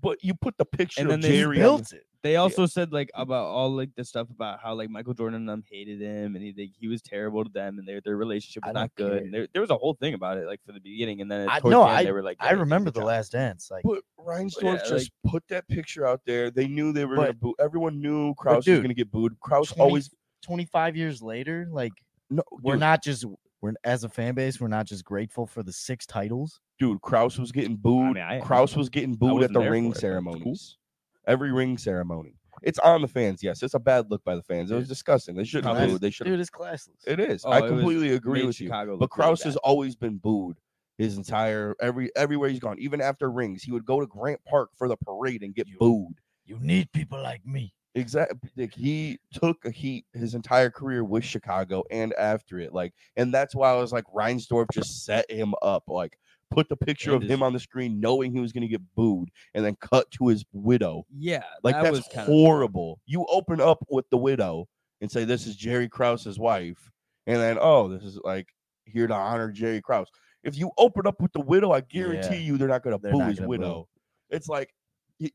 but 0.00 0.24
you 0.24 0.34
put 0.34 0.56
the 0.56 0.64
picture 0.64 1.02
And 1.02 1.10
of 1.10 1.12
then 1.12 1.20
they 1.20 1.36
jerry 1.38 1.58
built 1.58 1.90
the- 1.90 1.96
it. 1.96 2.06
They 2.24 2.36
also 2.36 2.64
said 2.64 2.90
like 2.90 3.10
about 3.14 3.44
all 3.44 3.70
like 3.70 3.90
the 3.96 4.02
stuff 4.02 4.30
about 4.30 4.58
how 4.58 4.74
like 4.74 4.88
Michael 4.88 5.12
Jordan 5.12 5.36
and 5.36 5.48
them 5.48 5.62
hated 5.70 6.00
him 6.00 6.34
and 6.34 6.42
he 6.42 6.54
like, 6.56 6.70
he 6.74 6.88
was 6.88 7.02
terrible 7.02 7.44
to 7.44 7.50
them 7.50 7.78
and 7.78 7.86
their 7.86 8.00
their 8.00 8.16
relationship 8.16 8.64
was 8.64 8.72
don't 8.72 8.80
not 8.80 8.94
good. 8.94 9.10
care. 9.12 9.18
And 9.18 9.34
there, 9.34 9.46
there 9.52 9.60
was 9.60 9.68
a 9.68 9.76
whole 9.76 9.92
thing 9.92 10.14
about 10.14 10.38
it 10.38 10.46
like 10.46 10.60
for 10.64 10.72
the 10.72 10.80
beginning 10.80 11.20
and 11.20 11.30
then 11.30 11.46
I- 11.50 11.60
no, 11.62 11.84
the 11.84 11.90
end, 11.90 12.06
they 12.06 12.12
were 12.12 12.22
like 12.22 12.38
I 12.40 12.52
remember 12.52 12.90
the 12.90 13.00
job." 13.00 13.08
last 13.08 13.32
dance. 13.32 13.70
Like, 13.70 13.84
but 13.84 14.00
Reinsdorf 14.18 14.78
yeah, 14.78 14.88
just 14.88 15.10
put 15.26 15.46
that 15.48 15.68
picture 15.68 16.06
out 16.06 16.22
there. 16.24 16.50
They 16.50 16.66
knew 16.66 16.92
they 16.92 17.04
were 17.04 17.16
gonna 17.16 17.34
boo. 17.34 17.54
Everyone 17.60 18.00
knew 18.00 18.34
Krause 18.36 18.66
was 18.66 18.80
gonna 18.80 18.94
get 18.94 19.10
booed. 19.10 19.38
Krause 19.40 19.68
20 19.68 19.82
always 19.82 20.10
25 20.44 20.96
years 20.96 21.20
later, 21.20 21.68
like 21.70 21.92
no. 22.30 22.42
we're 22.62 22.72
dude, 22.72 22.80
not 22.80 23.02
just 23.02 23.26
we're 23.60 23.74
as 23.84 24.04
a 24.04 24.08
fan 24.08 24.34
base, 24.34 24.58
we're 24.58 24.68
not 24.68 24.86
just 24.86 25.04
grateful 25.04 25.46
for 25.46 25.62
the 25.62 25.72
six 25.72 26.06
titles. 26.06 26.60
dude. 26.78 27.02
Krause 27.02 27.38
was 27.38 27.52
getting 27.52 27.76
booed. 27.76 28.14
mean, 28.14 28.22
I- 28.22 28.40
Krause 28.40 28.74
was 28.76 28.88
getting 28.88 29.14
booed 29.14 29.42
at 29.42 29.52
the 29.52 29.60
ring 29.60 29.92
for 29.92 29.98
it, 29.98 30.00
but 30.00 30.00
it's 30.00 30.00
cool. 30.00 30.00
ceremonies. 30.00 30.78
Every 31.26 31.52
ring 31.52 31.78
ceremony. 31.78 32.34
It's 32.62 32.78
on 32.78 33.02
the 33.02 33.08
fans. 33.08 33.42
Yes, 33.42 33.62
it's 33.62 33.74
a 33.74 33.78
bad 33.78 34.10
look 34.10 34.22
by 34.24 34.34
the 34.36 34.42
fans. 34.42 34.70
It 34.70 34.74
was 34.76 34.88
disgusting. 34.88 35.34
They 35.34 35.44
shouldn't 35.44 35.66
have 35.66 35.76
Class- 35.76 35.90
booed. 35.90 36.00
They 36.00 36.10
should. 36.10 36.24
Dude, 36.26 36.40
it's 36.40 36.50
classless. 36.50 36.88
It 37.06 37.20
is. 37.20 37.44
Oh, 37.44 37.50
I 37.50 37.58
it 37.58 37.62
was- 37.62 37.70
completely 37.72 38.10
agree 38.14 38.40
made 38.40 38.46
with 38.46 38.60
you. 38.60 38.68
Chicago 38.68 38.92
But 38.96 39.00
look 39.02 39.16
really 39.18 39.26
Krause 39.28 39.42
has 39.42 39.54
bad. 39.54 39.60
always 39.64 39.96
been 39.96 40.16
booed 40.18 40.56
his 40.96 41.16
entire 41.16 41.74
every 41.80 42.14
everywhere 42.16 42.48
he's 42.48 42.60
gone. 42.60 42.78
Even 42.78 43.00
after 43.00 43.30
rings, 43.30 43.62
he 43.62 43.72
would 43.72 43.84
go 43.84 44.00
to 44.00 44.06
Grant 44.06 44.40
Park 44.44 44.70
for 44.76 44.88
the 44.88 44.96
parade 44.96 45.42
and 45.42 45.54
get 45.54 45.68
You- 45.68 45.76
booed. 45.78 46.14
You 46.46 46.58
need 46.60 46.90
people 46.92 47.20
like 47.22 47.44
me. 47.46 47.74
Exactly. 47.96 48.50
Like 48.56 48.74
he 48.74 49.18
took 49.32 49.64
a 49.64 49.70
heat 49.70 50.04
his 50.14 50.34
entire 50.34 50.68
career 50.70 51.04
with 51.04 51.24
Chicago 51.24 51.84
and 51.90 52.12
after 52.14 52.58
it. 52.58 52.72
Like, 52.74 52.92
and 53.16 53.32
that's 53.32 53.54
why 53.54 53.70
I 53.70 53.76
was 53.76 53.92
like, 53.92 54.04
Reinsdorf 54.14 54.66
just 54.72 55.04
set 55.04 55.30
him 55.30 55.54
up. 55.62 55.84
Like, 55.88 56.18
put 56.54 56.68
the 56.68 56.76
picture 56.76 57.14
And 57.14 57.22
of 57.24 57.28
him 57.30 57.42
on 57.42 57.52
the 57.52 57.60
screen, 57.60 58.00
knowing 58.00 58.32
he 58.32 58.40
was 58.40 58.52
going 58.52 58.62
to 58.62 58.68
get 58.68 58.80
booed, 58.94 59.28
and 59.54 59.64
then 59.64 59.76
cut 59.80 60.10
to 60.12 60.28
his 60.28 60.44
widow. 60.52 61.04
Yeah, 61.16 61.42
Like, 61.62 61.74
that 61.74 61.84
that's 61.84 61.96
was 61.96 62.08
kind 62.12 62.26
horrible. 62.26 63.00
You 63.06 63.26
open 63.28 63.60
up 63.60 63.84
with 63.90 64.08
the 64.10 64.16
widow 64.16 64.68
and 65.00 65.10
say, 65.10 65.24
This 65.24 65.46
is 65.46 65.56
Jerry 65.56 65.88
Krause's 65.88 66.38
wife. 66.38 66.90
And 67.26 67.36
then, 67.38 67.58
oh, 67.60 67.88
this 67.88 68.02
is 68.04 68.18
like 68.24 68.46
here 68.84 69.06
to 69.06 69.14
honor 69.14 69.50
Jerry 69.50 69.80
Krause. 69.80 70.08
If 70.42 70.56
you 70.58 70.70
open 70.78 71.06
up 71.06 71.20
with 71.20 71.32
the 71.32 71.40
widow, 71.40 71.72
I 71.72 71.80
guarantee 71.80 72.36
Yeah. 72.36 72.40
you 72.52 72.58
they're 72.58 72.68
not 72.68 72.82
going 72.82 72.96
to 72.96 73.02
They're 73.02 73.12
boo 73.12 73.20
his 73.20 73.36
gonna 73.38 73.46
boo. 73.46 73.50
widow. 73.50 73.88
It's 74.30 74.48
like, 74.48 74.74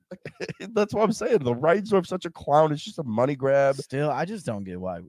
that's 0.73 0.93
what 0.93 1.03
I'm 1.03 1.11
saying. 1.13 1.39
The 1.39 1.53
Reinsdorf's 1.55 2.09
such 2.09 2.25
a 2.25 2.29
clown. 2.29 2.71
It's 2.71 2.83
just 2.83 2.99
a 2.99 3.03
money 3.03 3.35
grab. 3.35 3.75
Still, 3.77 4.09
I 4.11 4.25
just 4.25 4.45
don't 4.45 4.63
get 4.63 4.79
why. 4.79 4.99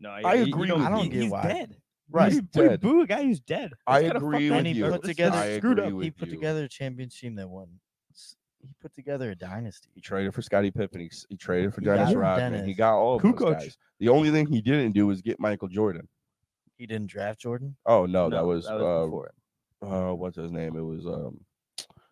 No, 0.00 0.10
I 0.10 0.34
you- 0.34 0.44
you 0.46 0.52
agree 0.54 0.68
don't- 0.68 0.78
with 0.80 0.86
I 0.86 0.90
don't 0.90 1.00
he- 1.04 1.08
get 1.08 1.22
he's 1.22 1.30
why. 1.32 1.42
dead. 1.44 1.76
Right, 2.10 2.32
He's- 2.32 2.42
what 2.42 2.52
do 2.52 2.62
you 2.62 2.68
dead. 2.68 2.80
Boo 2.80 3.00
a 3.02 3.06
guy 3.06 3.22
who's 3.24 3.40
dead. 3.40 3.72
I 3.86 4.02
That's 4.02 4.12
kinda 4.12 4.26
agree 4.26 4.48
fucked 4.50 4.60
up. 4.60 4.66
he 4.66 4.72
you. 4.72 4.84
put 4.84 4.90
That's 4.92 5.06
together- 5.06 5.36
I 5.36 5.56
screwed 5.58 5.78
agree 5.78 5.88
up. 5.90 5.94
with 5.94 6.04
He 6.04 6.10
put 6.10 6.28
you. 6.28 6.34
together 6.34 6.64
a 6.64 6.68
championship 6.68 7.20
team 7.20 7.34
that 7.36 7.48
won 7.48 7.68
s- 8.12 8.36
he 8.60 8.68
put 8.80 8.94
together 8.94 9.30
a 9.30 9.34
dynasty. 9.34 9.88
He 9.94 10.00
traded 10.00 10.34
for 10.34 10.42
Scottie 10.42 10.70
Pippen. 10.70 11.00
He, 11.00 11.06
s- 11.06 11.26
he 11.28 11.36
traded 11.36 11.74
for 11.74 11.80
He 11.80 11.86
got 11.86 11.96
Dennis 11.96 12.14
Rodman. 12.14 12.52
He 12.52 12.58
Dennis. 12.60 12.76
got 12.76 12.94
all 12.96 13.16
of 13.16 13.22
those 13.22 13.32
Kukoc. 13.32 13.52
guys. 13.58 13.76
The 14.00 14.08
only 14.10 14.30
thing 14.30 14.46
he 14.46 14.60
didn't 14.60 14.92
do 14.92 15.06
was 15.06 15.22
get 15.22 15.40
Michael 15.40 15.68
Jordan. 15.68 16.08
He 16.76 16.86
didn't 16.86 17.06
draft 17.08 17.40
Jordan. 17.40 17.76
Oh 17.86 18.04
no, 18.06 18.28
that 18.30 18.44
was, 18.44 18.66
that 18.66 18.74
was 18.74 18.82
uh, 18.82 19.04
before 19.06 19.26
it. 19.28 19.34
uh, 19.82 20.12
what's 20.14 20.36
his 20.36 20.50
name? 20.52 20.76
It 20.76 20.82
was 20.82 21.06
um, 21.06 21.40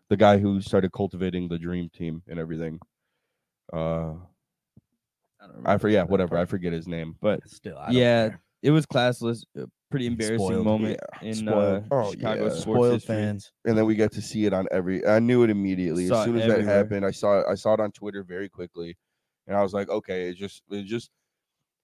the 0.09 0.17
guy 0.17 0.37
who 0.37 0.59
started 0.61 0.91
cultivating 0.91 1.47
the 1.49 1.59
dream 1.59 1.89
team 1.89 2.23
and 2.27 2.39
everything. 2.39 2.79
Uh, 3.71 3.77
I, 3.77 5.47
don't 5.47 5.55
I 5.55 5.55
remember 5.57 5.79
forget 5.79 6.05
that 6.05 6.09
whatever. 6.11 6.37
I 6.37 6.45
forget 6.45 6.71
his 6.73 6.87
name. 6.87 7.15
But 7.21 7.47
Still, 7.47 7.77
I 7.77 7.87
don't 7.87 7.95
yeah, 7.95 8.29
care. 8.29 8.41
it 8.61 8.71
was 8.71 8.85
classless. 8.85 9.43
A 9.57 9.65
pretty 9.93 10.07
embarrassing 10.07 10.39
Spoiled. 10.47 10.65
moment 10.65 10.99
Yeah, 11.21 11.27
in 11.29 11.33
spoiled. 11.35 11.83
uh, 11.83 11.87
Oh, 11.95 12.11
Chicago 12.11 12.43
yeah. 12.43 12.49
sports 12.49 12.61
spoiled 12.61 12.93
history. 12.95 13.15
fans. 13.15 13.51
and 13.65 13.77
then 13.77 13.85
we 13.85 13.93
get 13.95 14.11
to 14.13 14.21
see 14.21 14.45
it 14.45 14.53
on 14.53 14.67
every. 14.71 15.05
I 15.05 15.19
knew 15.19 15.43
it 15.43 15.49
immediately 15.51 16.07
Saw 16.07 16.15
as 16.15 16.21
it 16.21 16.25
soon 16.25 16.35
as 16.37 16.47
that 16.47 16.51
everywhere. 16.53 16.75
happened. 16.77 17.05
I 17.05 17.11
saw 17.11 17.39
it. 17.41 17.45
I 17.49 17.55
saw 17.55 17.73
it 17.75 17.79
on 17.79 17.91
Twitter 17.91 18.23
very 18.23 18.49
quickly, 18.49 18.97
and 19.47 19.55
I 19.55 19.61
was 19.61 19.73
like, 19.73 19.89
okay, 19.89 20.29
it 20.29 20.35
just, 20.35 20.63
it 20.71 20.85
just. 20.85 21.11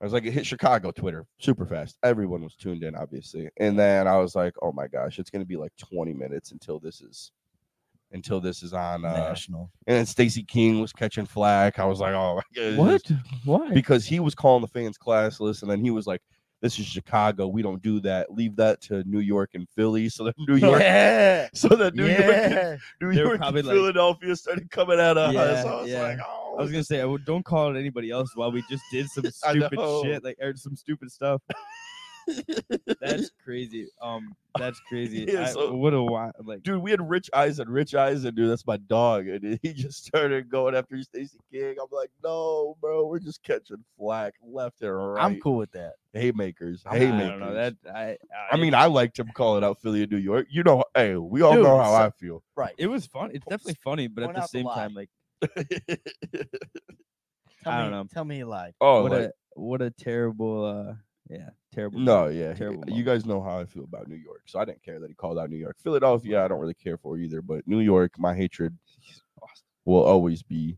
I 0.02 0.06
was 0.06 0.14
like, 0.14 0.26
it 0.26 0.32
hit 0.32 0.46
Chicago 0.46 0.92
Twitter 0.92 1.26
super 1.40 1.66
fast. 1.66 1.98
Everyone 2.04 2.42
was 2.42 2.56
tuned 2.56 2.84
in, 2.84 2.96
obviously, 2.96 3.50
and 3.60 3.78
then 3.78 4.08
I 4.08 4.18
was 4.18 4.34
like, 4.34 4.54
oh 4.62 4.72
my 4.72 4.88
gosh, 4.88 5.20
it's 5.20 5.30
gonna 5.30 5.46
be 5.46 5.58
like 5.58 5.74
20 5.78 6.14
minutes 6.14 6.52
until 6.54 6.80
this 6.80 7.02
is, 7.02 7.32
until 8.14 8.40
this 8.40 8.64
is 8.64 8.74
on. 8.74 9.04
Uh, 9.06 9.14
National. 9.14 9.70
and 9.88 9.98
then 9.98 10.06
Stacey 10.06 10.42
King 10.44 10.80
was 10.80 10.94
catching 10.94 11.26
flack. 11.26 11.80
I 11.80 11.86
was 11.86 12.00
like, 12.00 12.14
oh 12.14 12.36
my 12.38 12.42
god, 12.56 12.78
What? 12.78 13.12
Why? 13.46 13.72
Because 13.74 14.06
he 14.06 14.20
was 14.22 14.34
calling 14.36 14.62
the 14.62 14.68
fans 14.70 14.98
classless, 14.98 15.62
and 15.64 15.70
then 15.70 15.84
he 15.84 15.92
was 15.92 16.08
like, 16.08 16.22
"This 16.62 16.78
is 16.80 16.86
Chicago. 16.86 17.48
We 17.48 17.62
don't 17.62 17.82
do 17.82 18.00
that. 18.02 18.32
Leave 18.34 18.56
that 18.58 18.82
to 18.82 19.04
New 19.04 19.20
York 19.20 19.52
and 19.54 19.68
Philly." 19.76 20.10
So 20.10 20.26
that 20.26 20.36
New 20.38 20.56
York, 20.58 20.80
Yeah. 20.82 21.48
so 21.54 21.70
that 21.70 21.96
New 21.96 22.06
York. 22.08 22.80
New 23.02 23.12
York, 23.12 23.40
and 23.42 23.56
like- 23.56 23.66
Philadelphia 23.66 24.36
started 24.36 24.70
coming 24.72 25.00
at 25.00 25.18
us. 25.18 25.34
Yeah, 25.34 25.42
I 25.42 25.82
was 25.82 25.90
yeah. 25.90 26.02
like, 26.04 26.20
"Oh." 26.26 26.56
I 26.60 26.62
was 26.62 26.72
gonna 26.72 26.84
say, 26.84 27.00
I 27.00 27.06
would, 27.06 27.24
don't 27.24 27.46
call 27.46 27.74
it 27.74 27.80
anybody 27.80 28.12
else 28.12 28.36
while 28.36 28.52
we 28.52 28.62
just 28.70 28.84
did 28.92 29.08
some 29.12 29.24
stupid 29.32 29.80
shit, 30.04 30.24
like 30.26 30.38
or 30.42 30.54
some 30.58 30.76
stupid 30.76 31.10
stuff. 31.10 31.42
That's 33.02 33.32
crazy. 33.44 33.88
Um, 34.02 34.36
that's 34.58 34.80
crazy. 34.82 35.26
Yeah, 35.32 35.44
I- 35.44 35.52
so- 35.52 35.74
what 35.76 35.94
a 35.94 36.02
wild, 36.02 36.34
like, 36.44 36.64
Dude, 36.64 36.82
we 36.82 36.92
had 36.92 37.08
Rich 37.08 37.30
Eisen. 37.34 37.70
Rich 37.70 37.96
Eisen, 37.96 38.34
dude, 38.36 38.50
that's 38.50 38.66
my 38.66 38.78
dog. 38.78 39.28
And 39.28 39.60
he 39.62 39.74
just 39.74 40.06
started 40.06 40.50
going 40.50 40.76
after 40.76 41.02
Stacey 41.04 41.40
King. 41.52 41.76
I'm 41.82 41.88
like, 41.92 42.10
no, 42.24 42.76
bro, 42.82 43.06
we're 43.08 43.20
just 43.20 43.42
catching 43.44 43.84
flack 43.98 44.34
left 44.44 44.82
and 44.82 45.14
right. 45.14 45.24
I'm 45.24 45.40
cool 45.40 45.58
with 45.58 45.72
that. 45.72 45.94
Haymakers. 46.14 46.84
I 46.86 46.98
Haymakers. 46.98 47.30
don't 47.30 47.40
know 47.40 47.54
that. 47.54 47.76
I, 47.94 48.18
I 48.52 48.58
mean, 48.58 48.74
I 48.74 48.86
liked 48.88 49.18
him 49.20 49.30
calling 49.34 49.64
out 49.64 49.82
Philly 49.82 50.02
and 50.04 50.12
New 50.12 50.18
York. 50.18 50.48
You 50.50 50.64
know, 50.64 50.84
hey, 50.96 51.16
we 51.16 51.42
all 51.42 51.54
Dude, 51.54 51.64
know 51.64 51.78
how 51.78 51.92
so- 51.92 52.06
I 52.06 52.10
feel. 52.12 52.44
Right. 52.56 52.74
it 52.78 52.88
was 52.88 53.06
fun. 53.06 53.32
It's 53.34 53.46
definitely 53.46 53.78
funny, 53.84 54.08
but 54.08 54.24
at 54.24 54.28
point 54.28 54.36
the 54.38 54.42
out 54.44 54.52
the 54.52 54.58
same 54.58 54.66
lie. 54.66 54.76
time, 54.76 54.94
like, 54.94 55.10
Tell 57.64 57.74
I 57.74 57.78
me, 57.78 57.84
don't 57.84 57.92
know. 57.92 58.04
Tell 58.14 58.26
me 58.26 58.38
you 58.38 58.46
lied. 58.46 58.74
oh, 58.82 59.04
what 59.04 59.12
like, 59.12 59.22
a 59.22 59.32
what 59.56 59.82
a 59.82 59.92
terrible, 59.92 60.66
uh, 60.66 60.94
yeah, 61.30 61.50
terrible. 61.72 62.00
no, 62.00 62.28
yeah. 62.28 62.54
terrible 62.54 62.84
You 62.88 62.92
moment. 62.92 63.06
guys 63.06 63.26
know 63.26 63.42
how 63.42 63.60
I 63.60 63.66
feel 63.66 63.84
about 63.84 64.08
New 64.08 64.16
York, 64.16 64.44
so 64.48 64.60
I 64.60 64.66
didn't 64.66 64.84
care 64.84 65.00
that 65.00 65.08
he 65.10 65.14
called 65.16 65.38
out 65.38 65.50
New 65.50 65.58
York. 65.58 65.78
Philadelphia, 65.84 66.44
I 66.44 66.48
don't 66.48 66.60
really 66.60 66.74
care 66.74 66.98
for 66.98 67.18
either, 67.18 67.42
but 67.42 67.68
New 67.68 67.80
York, 67.80 68.14
my 68.18 68.34
hatred 68.36 68.76
will 69.86 70.04
always 70.04 70.44
be 70.44 70.78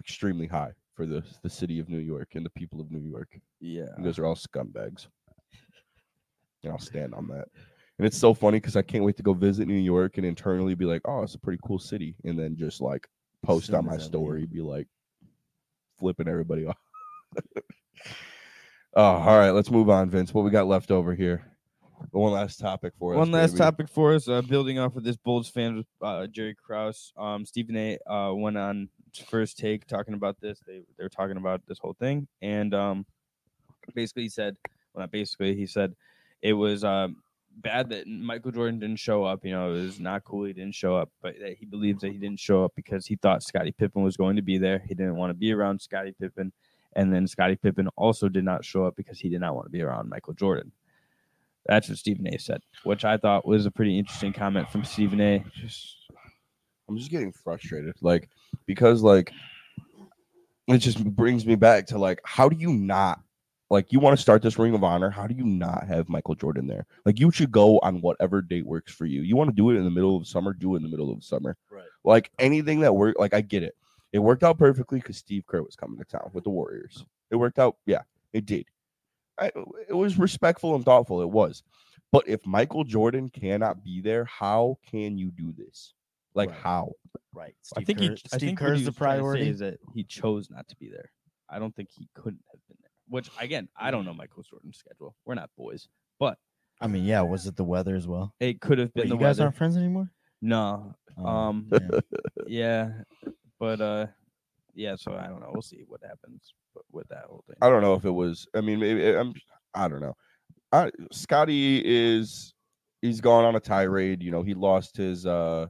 extremely 0.00 0.46
high 0.46 0.72
for 0.94 1.06
the 1.06 1.22
the 1.42 1.50
city 1.50 1.78
of 1.78 1.88
New 1.88 1.98
York 1.98 2.30
and 2.34 2.44
the 2.44 2.50
people 2.50 2.80
of 2.80 2.90
New 2.90 3.08
York. 3.08 3.38
Yeah, 3.60 3.86
You 3.98 4.04
guys 4.04 4.18
are 4.18 4.26
all 4.26 4.34
scumbags. 4.34 5.06
And 6.64 6.72
I'll 6.72 6.78
stand 6.80 7.14
on 7.14 7.28
that. 7.28 7.46
And 7.98 8.06
it's 8.06 8.18
so 8.18 8.34
funny 8.34 8.58
because 8.58 8.74
I 8.76 8.82
can't 8.82 9.04
wait 9.04 9.16
to 9.18 9.22
go 9.22 9.32
visit 9.32 9.68
New 9.68 9.74
York 9.74 10.16
and 10.18 10.26
internally 10.26 10.74
be 10.74 10.84
like, 10.84 11.02
oh, 11.04 11.22
it's 11.22 11.34
a 11.34 11.38
pretty 11.38 11.60
cool 11.64 11.78
city. 11.78 12.16
And 12.24 12.36
then 12.38 12.56
just 12.56 12.80
like 12.80 13.06
post 13.44 13.66
soon 13.66 13.76
on 13.76 13.86
my 13.86 13.96
story, 13.98 14.44
be 14.46 14.60
like 14.60 14.88
flipping 15.98 16.28
everybody 16.28 16.66
off. 16.66 16.76
oh, 18.98 19.02
all 19.02 19.38
right. 19.38 19.50
Let's 19.50 19.70
move 19.70 19.88
on, 19.88 20.10
Vince. 20.10 20.34
What 20.34 20.44
we 20.44 20.50
got 20.50 20.66
left 20.66 20.90
over 20.90 21.14
here? 21.14 21.44
One 22.10 22.32
last 22.32 22.60
topic 22.60 22.92
for 22.98 23.14
us. 23.14 23.18
One 23.18 23.32
last 23.32 23.52
baby. 23.52 23.58
topic 23.58 23.88
for 23.88 24.14
us, 24.14 24.28
uh, 24.28 24.42
building 24.42 24.78
off 24.78 24.96
of 24.96 25.04
this 25.04 25.16
Bulls 25.16 25.48
fan 25.48 25.84
uh, 26.00 26.26
Jerry 26.26 26.54
Krause. 26.54 27.12
Um, 27.16 27.44
Stephen 27.44 27.76
A. 27.76 27.98
Uh, 28.06 28.32
went 28.34 28.56
on 28.56 28.88
first 29.28 29.58
take 29.58 29.86
talking 29.86 30.14
about 30.14 30.40
this. 30.40 30.60
They 30.66 30.82
they 30.96 31.04
were 31.04 31.08
talking 31.08 31.36
about 31.36 31.62
this 31.66 31.78
whole 31.78 31.96
thing, 31.98 32.28
and 32.40 32.72
um, 32.74 33.06
basically 33.94 34.24
he 34.24 34.28
said, 34.28 34.56
well, 34.92 35.02
not 35.02 35.10
basically, 35.10 35.54
he 35.54 35.66
said 35.66 35.94
it 36.42 36.52
was 36.52 36.84
um 36.84 37.16
bad 37.56 37.88
that 37.90 38.06
Michael 38.06 38.52
Jordan 38.52 38.78
didn't 38.78 39.00
show 39.00 39.24
up. 39.24 39.44
You 39.44 39.52
know, 39.52 39.74
it 39.74 39.82
was 39.82 40.00
not 40.00 40.24
cool 40.24 40.44
he 40.44 40.52
didn't 40.52 40.74
show 40.74 40.96
up, 40.96 41.10
but 41.20 41.34
that 41.40 41.56
he 41.58 41.66
believes 41.66 42.00
that 42.02 42.12
he 42.12 42.18
didn't 42.18 42.40
show 42.40 42.64
up 42.64 42.72
because 42.76 43.06
he 43.06 43.16
thought 43.16 43.42
Scottie 43.42 43.72
Pippen 43.72 44.02
was 44.02 44.16
going 44.16 44.36
to 44.36 44.42
be 44.42 44.58
there. 44.58 44.78
He 44.86 44.94
didn't 44.94 45.16
want 45.16 45.30
to 45.30 45.34
be 45.34 45.52
around 45.52 45.80
Scottie 45.80 46.14
Pippen, 46.18 46.52
and 46.98 47.14
then 47.14 47.28
Scottie 47.28 47.54
Pippen 47.54 47.86
also 47.94 48.28
did 48.28 48.44
not 48.44 48.64
show 48.64 48.84
up 48.84 48.96
because 48.96 49.20
he 49.20 49.28
did 49.28 49.40
not 49.40 49.54
want 49.54 49.66
to 49.66 49.70
be 49.70 49.82
around 49.82 50.08
Michael 50.08 50.34
Jordan. 50.34 50.72
That's 51.64 51.88
what 51.88 51.96
Stephen 51.96 52.26
A. 52.26 52.36
said, 52.38 52.60
which 52.82 53.04
I 53.04 53.16
thought 53.16 53.46
was 53.46 53.66
a 53.66 53.70
pretty 53.70 53.96
interesting 53.96 54.32
comment 54.32 54.68
from 54.68 54.82
Stephen 54.82 55.20
A. 55.20 55.44
just 55.54 55.96
I'm 56.88 56.98
just 56.98 57.12
getting 57.12 57.30
frustrated. 57.30 57.94
Like 58.00 58.28
because 58.66 59.00
like 59.02 59.30
it 60.66 60.78
just 60.78 61.04
brings 61.04 61.46
me 61.46 61.54
back 61.54 61.86
to 61.86 61.98
like 61.98 62.20
how 62.24 62.48
do 62.48 62.56
you 62.56 62.72
not 62.72 63.20
like 63.70 63.92
you 63.92 64.00
want 64.00 64.16
to 64.16 64.20
start 64.20 64.42
this 64.42 64.58
ring 64.58 64.74
of 64.74 64.82
honor? 64.82 65.10
How 65.10 65.28
do 65.28 65.36
you 65.36 65.44
not 65.44 65.86
have 65.86 66.08
Michael 66.08 66.34
Jordan 66.34 66.66
there? 66.66 66.84
Like 67.04 67.20
you 67.20 67.30
should 67.30 67.52
go 67.52 67.78
on 67.78 68.00
whatever 68.00 68.42
date 68.42 68.66
works 68.66 68.92
for 68.92 69.06
you. 69.06 69.22
You 69.22 69.36
want 69.36 69.50
to 69.50 69.54
do 69.54 69.70
it 69.70 69.76
in 69.76 69.84
the 69.84 69.90
middle 69.90 70.16
of 70.16 70.26
summer, 70.26 70.52
do 70.52 70.74
it 70.74 70.78
in 70.78 70.82
the 70.82 70.88
middle 70.88 71.12
of 71.12 71.22
summer. 71.22 71.56
Right. 71.70 71.84
Like 72.02 72.32
anything 72.40 72.80
that 72.80 72.96
worked, 72.96 73.20
like 73.20 73.34
I 73.34 73.40
get 73.40 73.62
it. 73.62 73.76
It 74.12 74.20
worked 74.20 74.42
out 74.42 74.58
perfectly 74.58 75.00
because 75.00 75.16
Steve 75.18 75.44
Kerr 75.46 75.62
was 75.62 75.76
coming 75.76 75.98
to 75.98 76.04
town 76.04 76.30
with 76.32 76.44
the 76.44 76.50
Warriors. 76.50 77.04
It 77.30 77.36
worked 77.36 77.58
out, 77.58 77.76
yeah, 77.86 78.02
it 78.32 78.46
did. 78.46 78.66
I, 79.38 79.52
it 79.88 79.94
was 79.94 80.18
respectful 80.18 80.74
and 80.74 80.84
thoughtful. 80.84 81.20
It 81.22 81.30
was. 81.30 81.62
But 82.10 82.26
if 82.26 82.46
Michael 82.46 82.84
Jordan 82.84 83.28
cannot 83.28 83.84
be 83.84 84.00
there, 84.00 84.24
how 84.24 84.78
can 84.90 85.18
you 85.18 85.30
do 85.30 85.52
this? 85.56 85.92
Like 86.34 86.48
Right. 86.50 86.58
how? 86.58 86.92
Right. 87.34 87.54
I 87.76 87.84
think 87.84 87.98
Kerr, 87.98 88.04
he, 88.04 88.10
I 88.10 88.14
Steve 88.14 88.40
think 88.40 88.60
what 88.60 88.66
Kerr's 88.68 88.80
the 88.84 88.86
was 88.90 88.96
trying 88.96 89.10
to 89.10 89.16
say 89.18 89.20
priority. 89.22 89.48
is 89.48 89.58
that 89.58 89.78
he 89.94 90.04
chose 90.04 90.48
not 90.50 90.66
to 90.68 90.76
be 90.76 90.88
there. 90.88 91.10
I 91.50 91.58
don't 91.58 91.74
think 91.76 91.90
he 91.90 92.08
couldn't 92.14 92.40
have 92.50 92.60
been 92.66 92.76
there. 92.80 92.90
Which 93.08 93.30
again, 93.38 93.68
I 93.78 93.90
don't 93.90 94.04
know 94.04 94.14
Michael 94.14 94.42
Jordan's 94.42 94.78
schedule. 94.78 95.14
We're 95.24 95.34
not 95.34 95.50
boys, 95.56 95.88
but 96.18 96.38
I 96.80 96.86
mean, 96.86 97.04
yeah. 97.04 97.20
Was 97.22 97.46
it 97.46 97.56
the 97.56 97.64
weather 97.64 97.94
as 97.96 98.06
well? 98.08 98.32
it 98.40 98.60
could 98.60 98.78
have 98.78 98.92
been 98.94 99.02
Wait, 99.04 99.08
the 99.10 99.14
you 99.14 99.20
guys 99.20 99.38
weather. 99.38 99.44
aren't 99.44 99.56
friends 99.56 99.76
anymore? 99.76 100.10
No, 100.40 100.94
Oh, 101.16 101.26
um, 101.26 101.68
yeah. 101.72 102.00
yeah, 102.46 102.90
but 103.58 103.80
uh, 103.80 104.06
yeah. 104.74 104.96
So 104.96 105.14
I 105.14 105.26
don't 105.26 105.40
know. 105.40 105.50
We'll 105.52 105.62
see 105.62 105.84
what 105.86 106.00
happens 106.02 106.54
with 106.92 107.08
that 107.08 107.24
whole 107.26 107.44
thing. 107.46 107.56
I 107.60 107.68
don't 107.68 107.82
know 107.82 107.94
if 107.94 108.04
it 108.04 108.10
was. 108.10 108.46
I 108.54 108.60
mean, 108.60 108.80
maybe 108.80 109.04
I'm. 109.16 109.34
I 109.74 109.88
don't 109.88 110.00
know. 110.00 110.16
I, 110.72 110.90
Scottie 111.12 111.82
is. 111.84 112.54
He's 113.02 113.20
gone 113.20 113.44
on 113.44 113.56
a 113.56 113.60
tirade. 113.60 114.22
You 114.22 114.30
know, 114.30 114.42
he 114.42 114.54
lost 114.54 114.96
his. 114.96 115.26
uh 115.26 115.66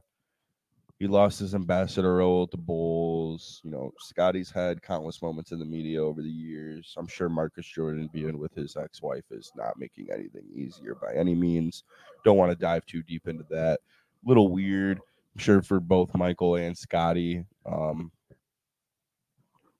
He 0.99 1.07
lost 1.07 1.39
his 1.39 1.55
ambassador 1.55 2.15
role 2.17 2.43
at 2.43 2.51
the 2.51 2.57
Bulls. 2.57 3.61
You 3.63 3.71
know, 3.71 3.91
Scottie's 3.99 4.51
had 4.51 4.81
countless 4.81 5.21
moments 5.21 5.51
in 5.51 5.59
the 5.59 5.65
media 5.65 6.03
over 6.03 6.21
the 6.21 6.27
years. 6.29 6.93
I'm 6.97 7.07
sure 7.07 7.29
Marcus 7.29 7.65
Jordan 7.65 8.09
being 8.11 8.37
with 8.37 8.53
his 8.53 8.75
ex-wife 8.75 9.23
is 9.31 9.51
not 9.55 9.79
making 9.79 10.07
anything 10.11 10.43
easier 10.53 10.95
by 10.95 11.13
any 11.13 11.35
means. 11.35 11.83
Don't 12.25 12.35
want 12.37 12.51
to 12.51 12.57
dive 12.57 12.85
too 12.85 13.01
deep 13.03 13.27
into 13.27 13.45
that. 13.49 13.79
Little 14.25 14.49
weird. 14.49 14.99
Sure 15.39 15.61
for 15.61 15.79
both 15.79 16.13
Michael 16.15 16.55
and 16.55 16.77
Scottie. 16.77 17.45
Um, 17.65 18.11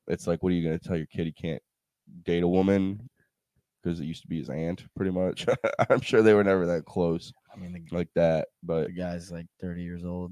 it's 0.08 0.26
like, 0.26 0.42
what 0.42 0.52
are 0.52 0.56
you 0.56 0.68
going 0.68 0.80
to 0.80 0.88
tell 0.88 0.98
your 0.98 1.06
kid 1.06 1.26
he 1.26 1.32
can't 1.32 1.62
date 2.24 2.44
a 2.44 2.48
woman 2.48 3.10
because 3.82 4.00
it 4.00 4.06
used 4.06 4.22
to 4.24 4.28
be 4.28 4.40
his 4.40 4.50
aunt, 4.50 4.84
pretty 4.96 5.12
much. 5.12 5.46
I'm 5.90 6.02
sure 6.02 6.22
they 6.22 6.34
were 6.34 6.44
never 6.44 6.66
that 6.66 6.86
close 6.86 7.32
I 7.54 7.58
mean, 7.58 7.74
the, 7.74 7.96
like 7.96 8.10
that, 8.16 8.48
but 8.64 8.88
the 8.88 8.94
guy's 8.94 9.32
like 9.32 9.48
30 9.62 9.84
years 9.84 10.06
old. 10.06 10.32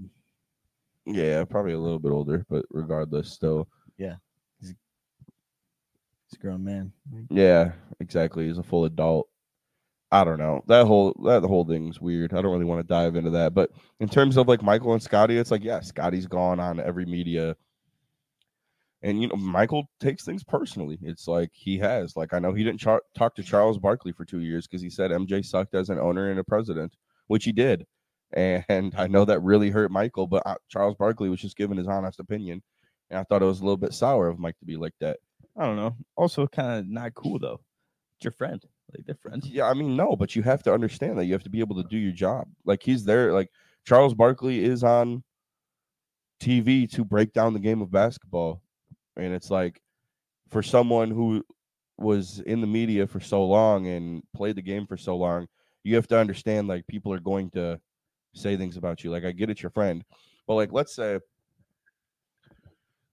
yeah, 1.05 1.43
probably 1.43 1.73
a 1.73 1.79
little 1.79 1.99
bit 1.99 2.11
older, 2.11 2.45
but 2.49 2.65
regardless, 2.69 3.31
still, 3.31 3.67
yeah 3.97 4.15
he's 4.59 4.73
He's 6.29 6.39
a 6.39 6.41
grown 6.41 6.63
man. 6.63 6.91
yeah, 7.29 7.71
exactly. 7.99 8.47
He's 8.47 8.57
a 8.57 8.63
full 8.63 8.85
adult. 8.85 9.29
I 10.12 10.24
don't 10.24 10.38
know 10.38 10.63
that 10.67 10.86
whole 10.86 11.13
that 11.26 11.43
whole 11.43 11.65
thing's 11.65 12.00
weird. 12.00 12.34
I 12.34 12.41
don't 12.41 12.52
really 12.52 12.65
want 12.65 12.80
to 12.80 12.88
dive 12.88 13.15
into 13.15 13.32
that, 13.32 13.54
but 13.54 13.72
in 14.00 14.08
terms 14.08 14.38
of 14.38 14.48
like 14.48 14.62
Michael 14.63 14.93
and 14.93 15.04
Scottie, 15.04 15.38
it's 15.38 15.52
like 15.52 15.63
yeah, 15.63 15.82
Scottie's 15.82 16.28
gone 16.28 16.60
on 16.62 16.80
every 16.80 17.06
media, 17.06 17.58
and 19.02 19.22
you 19.22 19.28
know 19.28 19.36
Michael 19.36 19.89
takes 20.00 20.24
things 20.24 20.46
personally. 20.46 20.98
It's 21.02 21.28
like 21.28 21.50
he 21.54 21.78
has 21.80 22.15
like 22.15 22.34
I 22.34 22.39
know 22.39 22.54
he 22.54 22.63
didn't 22.63 22.80
char- 22.80 23.04
talk 23.17 23.36
to 23.36 23.43
Charles 23.43 23.78
Barkley 23.78 24.13
for 24.13 24.24
two 24.24 24.39
years 24.39 24.65
because 24.65 24.82
he 24.82 24.89
said 24.89 25.12
MJ 25.12 25.46
sucked 25.46 25.76
as 25.76 25.89
an 25.89 26.00
owner 26.00 26.30
and 26.30 26.39
a 26.39 26.43
president, 26.43 26.96
which 27.28 27.43
he 27.43 27.52
did, 27.52 27.86
and 28.34 28.93
I 28.98 29.08
know 29.08 29.26
that 29.26 29.41
really 29.41 29.72
hurt 29.72 29.91
Michael. 29.91 30.28
But 30.28 30.43
uh, 30.46 30.56
Charles 30.70 30.96
Barkley 30.96 31.30
was 31.30 31.41
just 31.41 31.58
giving 31.58 31.78
his 31.78 31.88
honest 31.88 32.22
opinion, 32.22 32.63
and 33.10 33.20
I 33.20 33.24
thought 33.24 33.41
it 33.41 33.46
was 33.46 33.60
a 33.60 33.63
little 33.63 33.76
bit 33.76 33.93
sour 33.93 34.30
of 34.30 34.39
Mike 34.39 34.58
to 34.60 34.65
be 34.65 34.78
like 34.78 34.96
that. 35.02 35.17
I 35.58 35.65
don't 35.65 35.76
know. 35.76 35.98
Also, 36.15 36.48
kind 36.48 36.80
of 36.80 36.88
not 36.88 37.13
cool 37.13 37.39
though. 37.39 37.60
It's 38.17 38.24
your 38.24 38.32
friend. 38.32 38.63
Like 38.95 39.06
they're 39.06 39.15
friends. 39.15 39.47
Yeah, 39.47 39.65
I 39.65 39.73
mean, 39.73 39.95
no, 39.95 40.15
but 40.15 40.36
you 40.36 40.43
have 40.43 40.63
to 40.63 40.73
understand 40.73 41.17
that 41.17 41.26
you 41.26 41.34
have 41.34 41.43
to 41.43 41.50
be 41.50 41.60
able 41.60 41.76
to 41.82 41.89
do 41.89 41.97
your 41.97 42.13
job. 42.13 42.47
Like 42.65 42.82
he's 42.82 43.04
there, 43.04 43.34
like 43.34 43.50
Charles 43.86 44.13
Barkley 44.13 44.63
is 44.63 44.84
on 44.84 45.23
TV 46.41 46.89
to 46.91 47.04
break 47.04 47.34
down 47.34 47.54
the 47.54 47.60
game 47.60 47.82
of 47.82 47.91
basketball. 47.91 48.62
And 49.15 49.34
it's 49.34 49.52
like 49.52 49.82
for 50.50 50.63
someone 50.63 51.12
who 51.12 51.43
was 51.97 52.39
in 52.41 52.62
the 52.62 52.67
media 52.67 53.08
for 53.08 53.19
so 53.19 53.43
long 53.43 53.88
and 53.88 54.23
played 54.36 54.56
the 54.56 54.62
game 54.62 54.86
for 54.86 54.97
so 54.97 55.17
long, 55.17 55.47
you 55.84 55.95
have 55.95 56.08
to 56.08 56.17
understand 56.19 56.67
like 56.67 56.86
people 56.88 57.12
are 57.13 57.19
going 57.19 57.50
to 57.52 57.80
say 58.34 58.56
things 58.56 58.78
about 58.78 59.04
you. 59.04 59.12
Like 59.12 59.26
I 59.26 59.32
get 59.32 59.50
it, 59.50 59.62
your 59.62 59.71
friend, 59.71 60.04
but 60.47 60.56
like 60.56 60.71
let's 60.71 60.95
say 60.95 61.19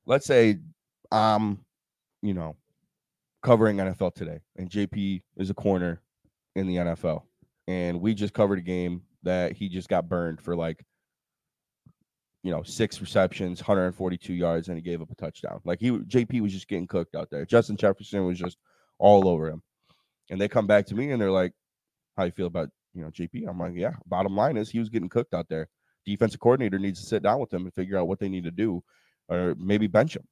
let's 0.07 0.27
say 0.27 0.59
I'm, 1.11 1.65
you 2.23 2.35
know, 2.35 2.57
covering 3.45 3.77
NFL 3.77 4.15
today 4.15 4.41
and 4.57 4.69
JP 4.69 5.23
is 5.37 5.51
a 5.51 5.55
corner 5.55 6.03
in 6.57 6.67
the 6.67 6.77
NFL 6.77 7.23
and 7.69 8.01
we 8.01 8.15
just 8.15 8.35
covered 8.35 8.59
a 8.59 8.63
game 8.63 9.03
that 9.23 9.53
he 9.53 9.69
just 9.69 9.89
got 9.89 10.09
burned 10.09 10.41
for 10.41 10.57
like 10.57 10.85
you 12.45 12.51
know, 12.51 12.63
six 12.63 13.01
receptions, 13.01 13.61
142 13.61 14.35
yards, 14.35 14.69
and 14.69 14.77
he 14.77 14.83
gave 14.83 15.01
up 15.01 15.11
a 15.11 15.15
touchdown. 15.15 15.61
Like 15.65 15.81
he 15.81 15.91
JP 15.91 16.43
was 16.43 16.53
just 16.53 16.69
getting 16.69 16.87
cooked 16.87 17.17
out 17.17 17.31
there. 17.31 17.47
Justin 17.47 17.77
Jefferson 17.77 18.27
was 18.27 18.39
just 18.39 18.59
all 18.99 19.27
over 19.27 19.49
him. 19.49 19.63
And 20.31 20.39
they 20.39 20.47
come 20.47 20.67
back 20.67 20.87
to 20.87 20.95
me 20.95 21.11
and 21.11 21.21
they're 21.21 21.31
like, 21.31 21.53
How 22.19 22.25
you 22.25 22.33
feel 22.33 22.47
about 22.47 22.69
you 22.93 23.03
know 23.03 23.11
JP? 23.11 23.49
I'm 23.49 23.59
like, 23.59 23.73
Yeah, 23.75 23.95
bottom 24.07 24.37
line 24.37 24.59
is 24.59 24.71
he 24.71 24.79
was 24.79 24.91
getting 24.91 25.09
cooked 25.09 25.33
out 25.33 25.49
there. 25.49 25.69
Defensive 26.05 26.39
coordinator 26.39 26.79
needs 26.79 27.01
to 27.01 27.07
sit 27.07 27.23
down 27.23 27.41
with 27.41 27.53
him 27.53 27.65
and 27.65 27.73
figure 27.73 27.99
out 27.99 28.09
what 28.09 28.19
they 28.21 28.29
need 28.29 28.45
to 28.45 28.51
do, 28.51 28.85
or 29.29 29.55
maybe 29.59 29.87
bench 29.87 30.15
him. 30.15 30.25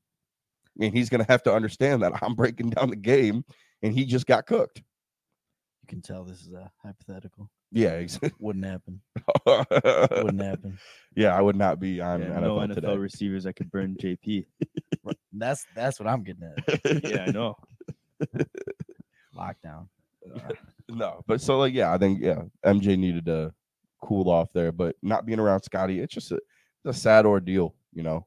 And 0.81 0.93
he's 0.97 1.09
gonna 1.11 1.27
have 1.29 1.43
to 1.45 1.53
understand 1.55 2.03
that 2.03 2.13
I'm 2.23 2.35
breaking 2.35 2.71
down 2.71 2.91
the 2.91 2.97
game 2.97 3.45
and 3.83 3.93
he 3.93 4.05
just 4.05 4.27
got 4.27 4.47
cooked. 4.47 4.79
You 5.83 5.89
can 5.89 6.01
tell 6.03 6.25
this 6.25 6.41
is 6.41 6.53
a 6.53 6.71
hypothetical. 6.83 7.51
Yeah, 7.73 7.93
exactly. 7.95 8.33
Wouldn't 8.39 8.65
happen. 8.65 9.01
Wouldn't 9.47 10.43
happen. 10.43 10.79
yeah, 11.17 11.37
I 11.37 11.41
would 11.41 11.57
not 11.57 11.81
be 11.81 12.01
on 12.01 12.21
Yeah, 12.21 12.29
NFL, 12.29 12.41
no 12.43 12.57
NFL 12.59 12.75
today. 12.75 12.97
receivers 12.97 13.45
that 13.45 13.55
could 13.55 13.71
burn 13.71 13.97
JP. 14.01 14.47
That's 15.33 15.67
that's 15.75 15.99
what 15.99 16.09
I'm 16.09 16.23
getting 16.23 16.45
at. 16.45 17.05
yeah, 17.05 17.25
I 17.29 17.31
know. 17.31 17.57
Lockdown. 19.37 19.89
no, 20.89 21.23
but 21.27 21.41
so 21.41 21.59
like 21.59 21.75
yeah, 21.75 21.93
I 21.93 21.99
think 21.99 22.21
yeah, 22.23 22.43
MJ 22.65 22.97
needed 22.99 23.27
to 23.27 23.53
cool 24.03 24.29
off 24.31 24.53
there, 24.53 24.71
but 24.73 24.95
not 25.03 25.27
being 25.27 25.39
around 25.41 25.63
Scottie, 25.63 26.01
it's 26.01 26.15
just 26.15 26.31
a, 26.33 26.37
it's 26.85 26.97
a 26.97 27.01
sad 27.01 27.27
ordeal, 27.27 27.75
you 27.93 28.03
know. 28.03 28.27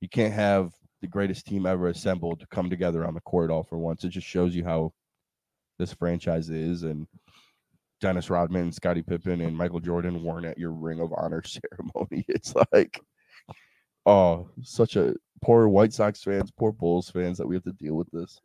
You 0.00 0.08
can't 0.08 0.32
have 0.32 0.72
the 1.02 1.08
greatest 1.08 1.46
team 1.46 1.66
ever 1.66 1.88
assembled 1.88 2.40
to 2.40 2.46
come 2.46 2.70
together 2.70 3.04
on 3.04 3.12
the 3.12 3.20
court 3.20 3.50
all 3.50 3.64
for 3.64 3.76
once. 3.76 4.04
It 4.04 4.10
just 4.10 4.26
shows 4.26 4.54
you 4.54 4.64
how 4.64 4.92
this 5.78 5.92
franchise 5.92 6.48
is 6.48 6.84
and 6.84 7.06
Dennis 8.00 8.30
Rodman, 8.30 8.72
Scottie 8.72 9.02
Pippen, 9.02 9.40
and 9.40 9.56
Michael 9.56 9.80
Jordan 9.80 10.22
weren't 10.22 10.46
at 10.46 10.58
your 10.58 10.70
Ring 10.70 11.00
of 11.00 11.12
Honor 11.16 11.42
ceremony. 11.44 12.24
It's 12.28 12.54
like, 12.72 13.00
oh, 14.06 14.48
such 14.62 14.96
a 14.96 15.14
poor 15.42 15.68
White 15.68 15.92
Sox 15.92 16.22
fans, 16.22 16.50
poor 16.52 16.72
Bulls 16.72 17.10
fans 17.10 17.36
that 17.38 17.46
we 17.48 17.56
have 17.56 17.64
to 17.64 17.72
deal 17.72 17.94
with 17.94 18.08
this. 18.12 18.40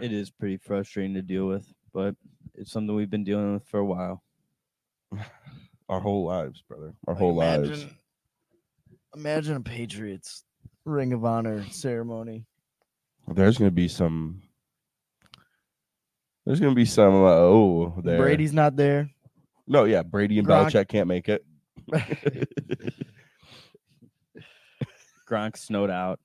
It 0.00 0.12
is 0.12 0.30
pretty 0.30 0.58
frustrating 0.58 1.14
to 1.14 1.22
deal 1.22 1.46
with, 1.46 1.66
but 1.94 2.14
it's 2.54 2.72
something 2.72 2.94
we've 2.94 3.08
been 3.10 3.24
dealing 3.24 3.54
with 3.54 3.66
for 3.66 3.78
a 3.78 3.84
while. 3.84 4.22
Our 5.88 6.00
whole 6.00 6.24
lives, 6.24 6.62
brother. 6.68 6.92
Our 7.06 7.14
Like, 7.14 7.18
whole 7.20 7.34
lives. 7.36 7.68
imagine, 7.68 7.90
Imagine 9.14 9.56
a 9.56 9.60
Patriots 9.60 10.44
Ring 10.86 11.12
of 11.12 11.24
Honor 11.24 11.64
ceremony. 11.70 12.46
There's 13.28 13.58
gonna 13.58 13.70
be 13.72 13.88
some. 13.88 14.42
There's 16.46 16.60
gonna 16.60 16.74
be 16.76 16.84
some. 16.84 17.12
Uh, 17.14 17.32
oh, 17.32 17.94
there. 18.02 18.18
Brady's 18.18 18.52
not 18.52 18.76
there. 18.76 19.10
No, 19.66 19.82
yeah, 19.84 20.02
Brady 20.02 20.38
and 20.38 20.46
Gronk- 20.46 20.70
Belichick 20.70 20.88
can't 20.88 21.08
make 21.08 21.28
it. 21.28 21.44
Gronk 25.28 25.56
snowed 25.56 25.90
out. 25.90 26.20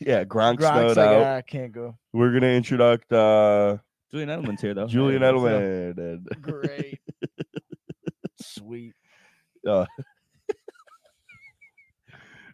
yeah, 0.00 0.24
Gronk 0.24 0.58
Gronk's 0.58 0.64
snowed 0.64 0.96
like, 0.96 1.06
out. 1.08 1.22
"Ah, 1.22 1.36
I 1.36 1.42
can't 1.42 1.70
go. 1.72 1.96
We're 2.12 2.32
gonna 2.32 2.48
introduce 2.48 2.98
uh, 3.12 3.78
Julian 4.10 4.28
Edelman's 4.30 4.60
here 4.60 4.74
though. 4.74 4.88
Julian 4.88 5.22
Hey. 5.22 5.28
Edelman 5.28 6.40
Great. 6.42 7.00
Sweet. 8.42 8.94
uh, 9.66 9.86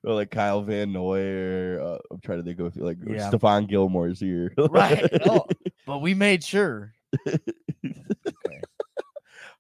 or 0.05 0.15
like 0.15 0.31
Kyle 0.31 0.63
Van 0.63 0.93
Noy, 0.93 1.77
uh, 1.81 1.99
I'm 2.11 2.21
trying 2.21 2.39
to 2.39 2.45
think 2.45 2.61
of 2.61 2.77
like 2.77 2.99
yeah. 3.07 3.31
Stephon 3.31 3.69
Gilmore's 3.69 4.21
here. 4.21 4.53
right. 4.71 5.07
Oh, 5.27 5.47
but 5.87 5.99
we 5.99 6.15
made 6.15 6.43
sure. 6.43 6.93
okay. 7.27 7.39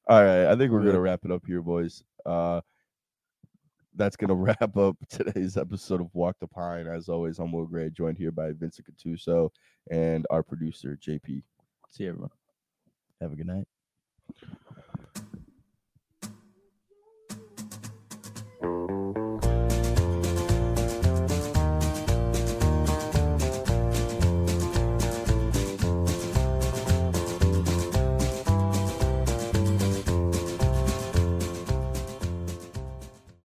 All 0.08 0.24
right. 0.24 0.46
I 0.46 0.56
think 0.56 0.72
we're 0.72 0.84
gonna 0.84 1.00
wrap 1.00 1.24
it 1.24 1.32
up 1.32 1.44
here, 1.46 1.62
boys. 1.62 2.02
Uh 2.24 2.60
that's 3.96 4.14
going 4.14 4.28
to 4.28 4.34
wrap 4.34 4.76
up 4.76 4.96
today's 5.08 5.56
episode 5.56 6.00
of 6.00 6.08
Walk 6.14 6.36
the 6.38 6.46
Pine. 6.46 6.86
As 6.86 7.08
always, 7.08 7.40
I'm 7.40 7.50
Will 7.50 7.66
Gray, 7.66 7.90
joined 7.90 8.16
here 8.16 8.30
by 8.30 8.52
Vincent 8.52 8.86
Catuso 8.86 9.50
and 9.90 10.24
our 10.30 10.44
producer, 10.44 10.96
JP. 11.04 11.42
See 11.90 12.06
everyone. 12.06 12.30
Have 13.20 13.32
a 13.32 13.34
good 13.34 13.48
night. 13.48 13.66
Thank 18.62 18.90
you. 18.92 19.17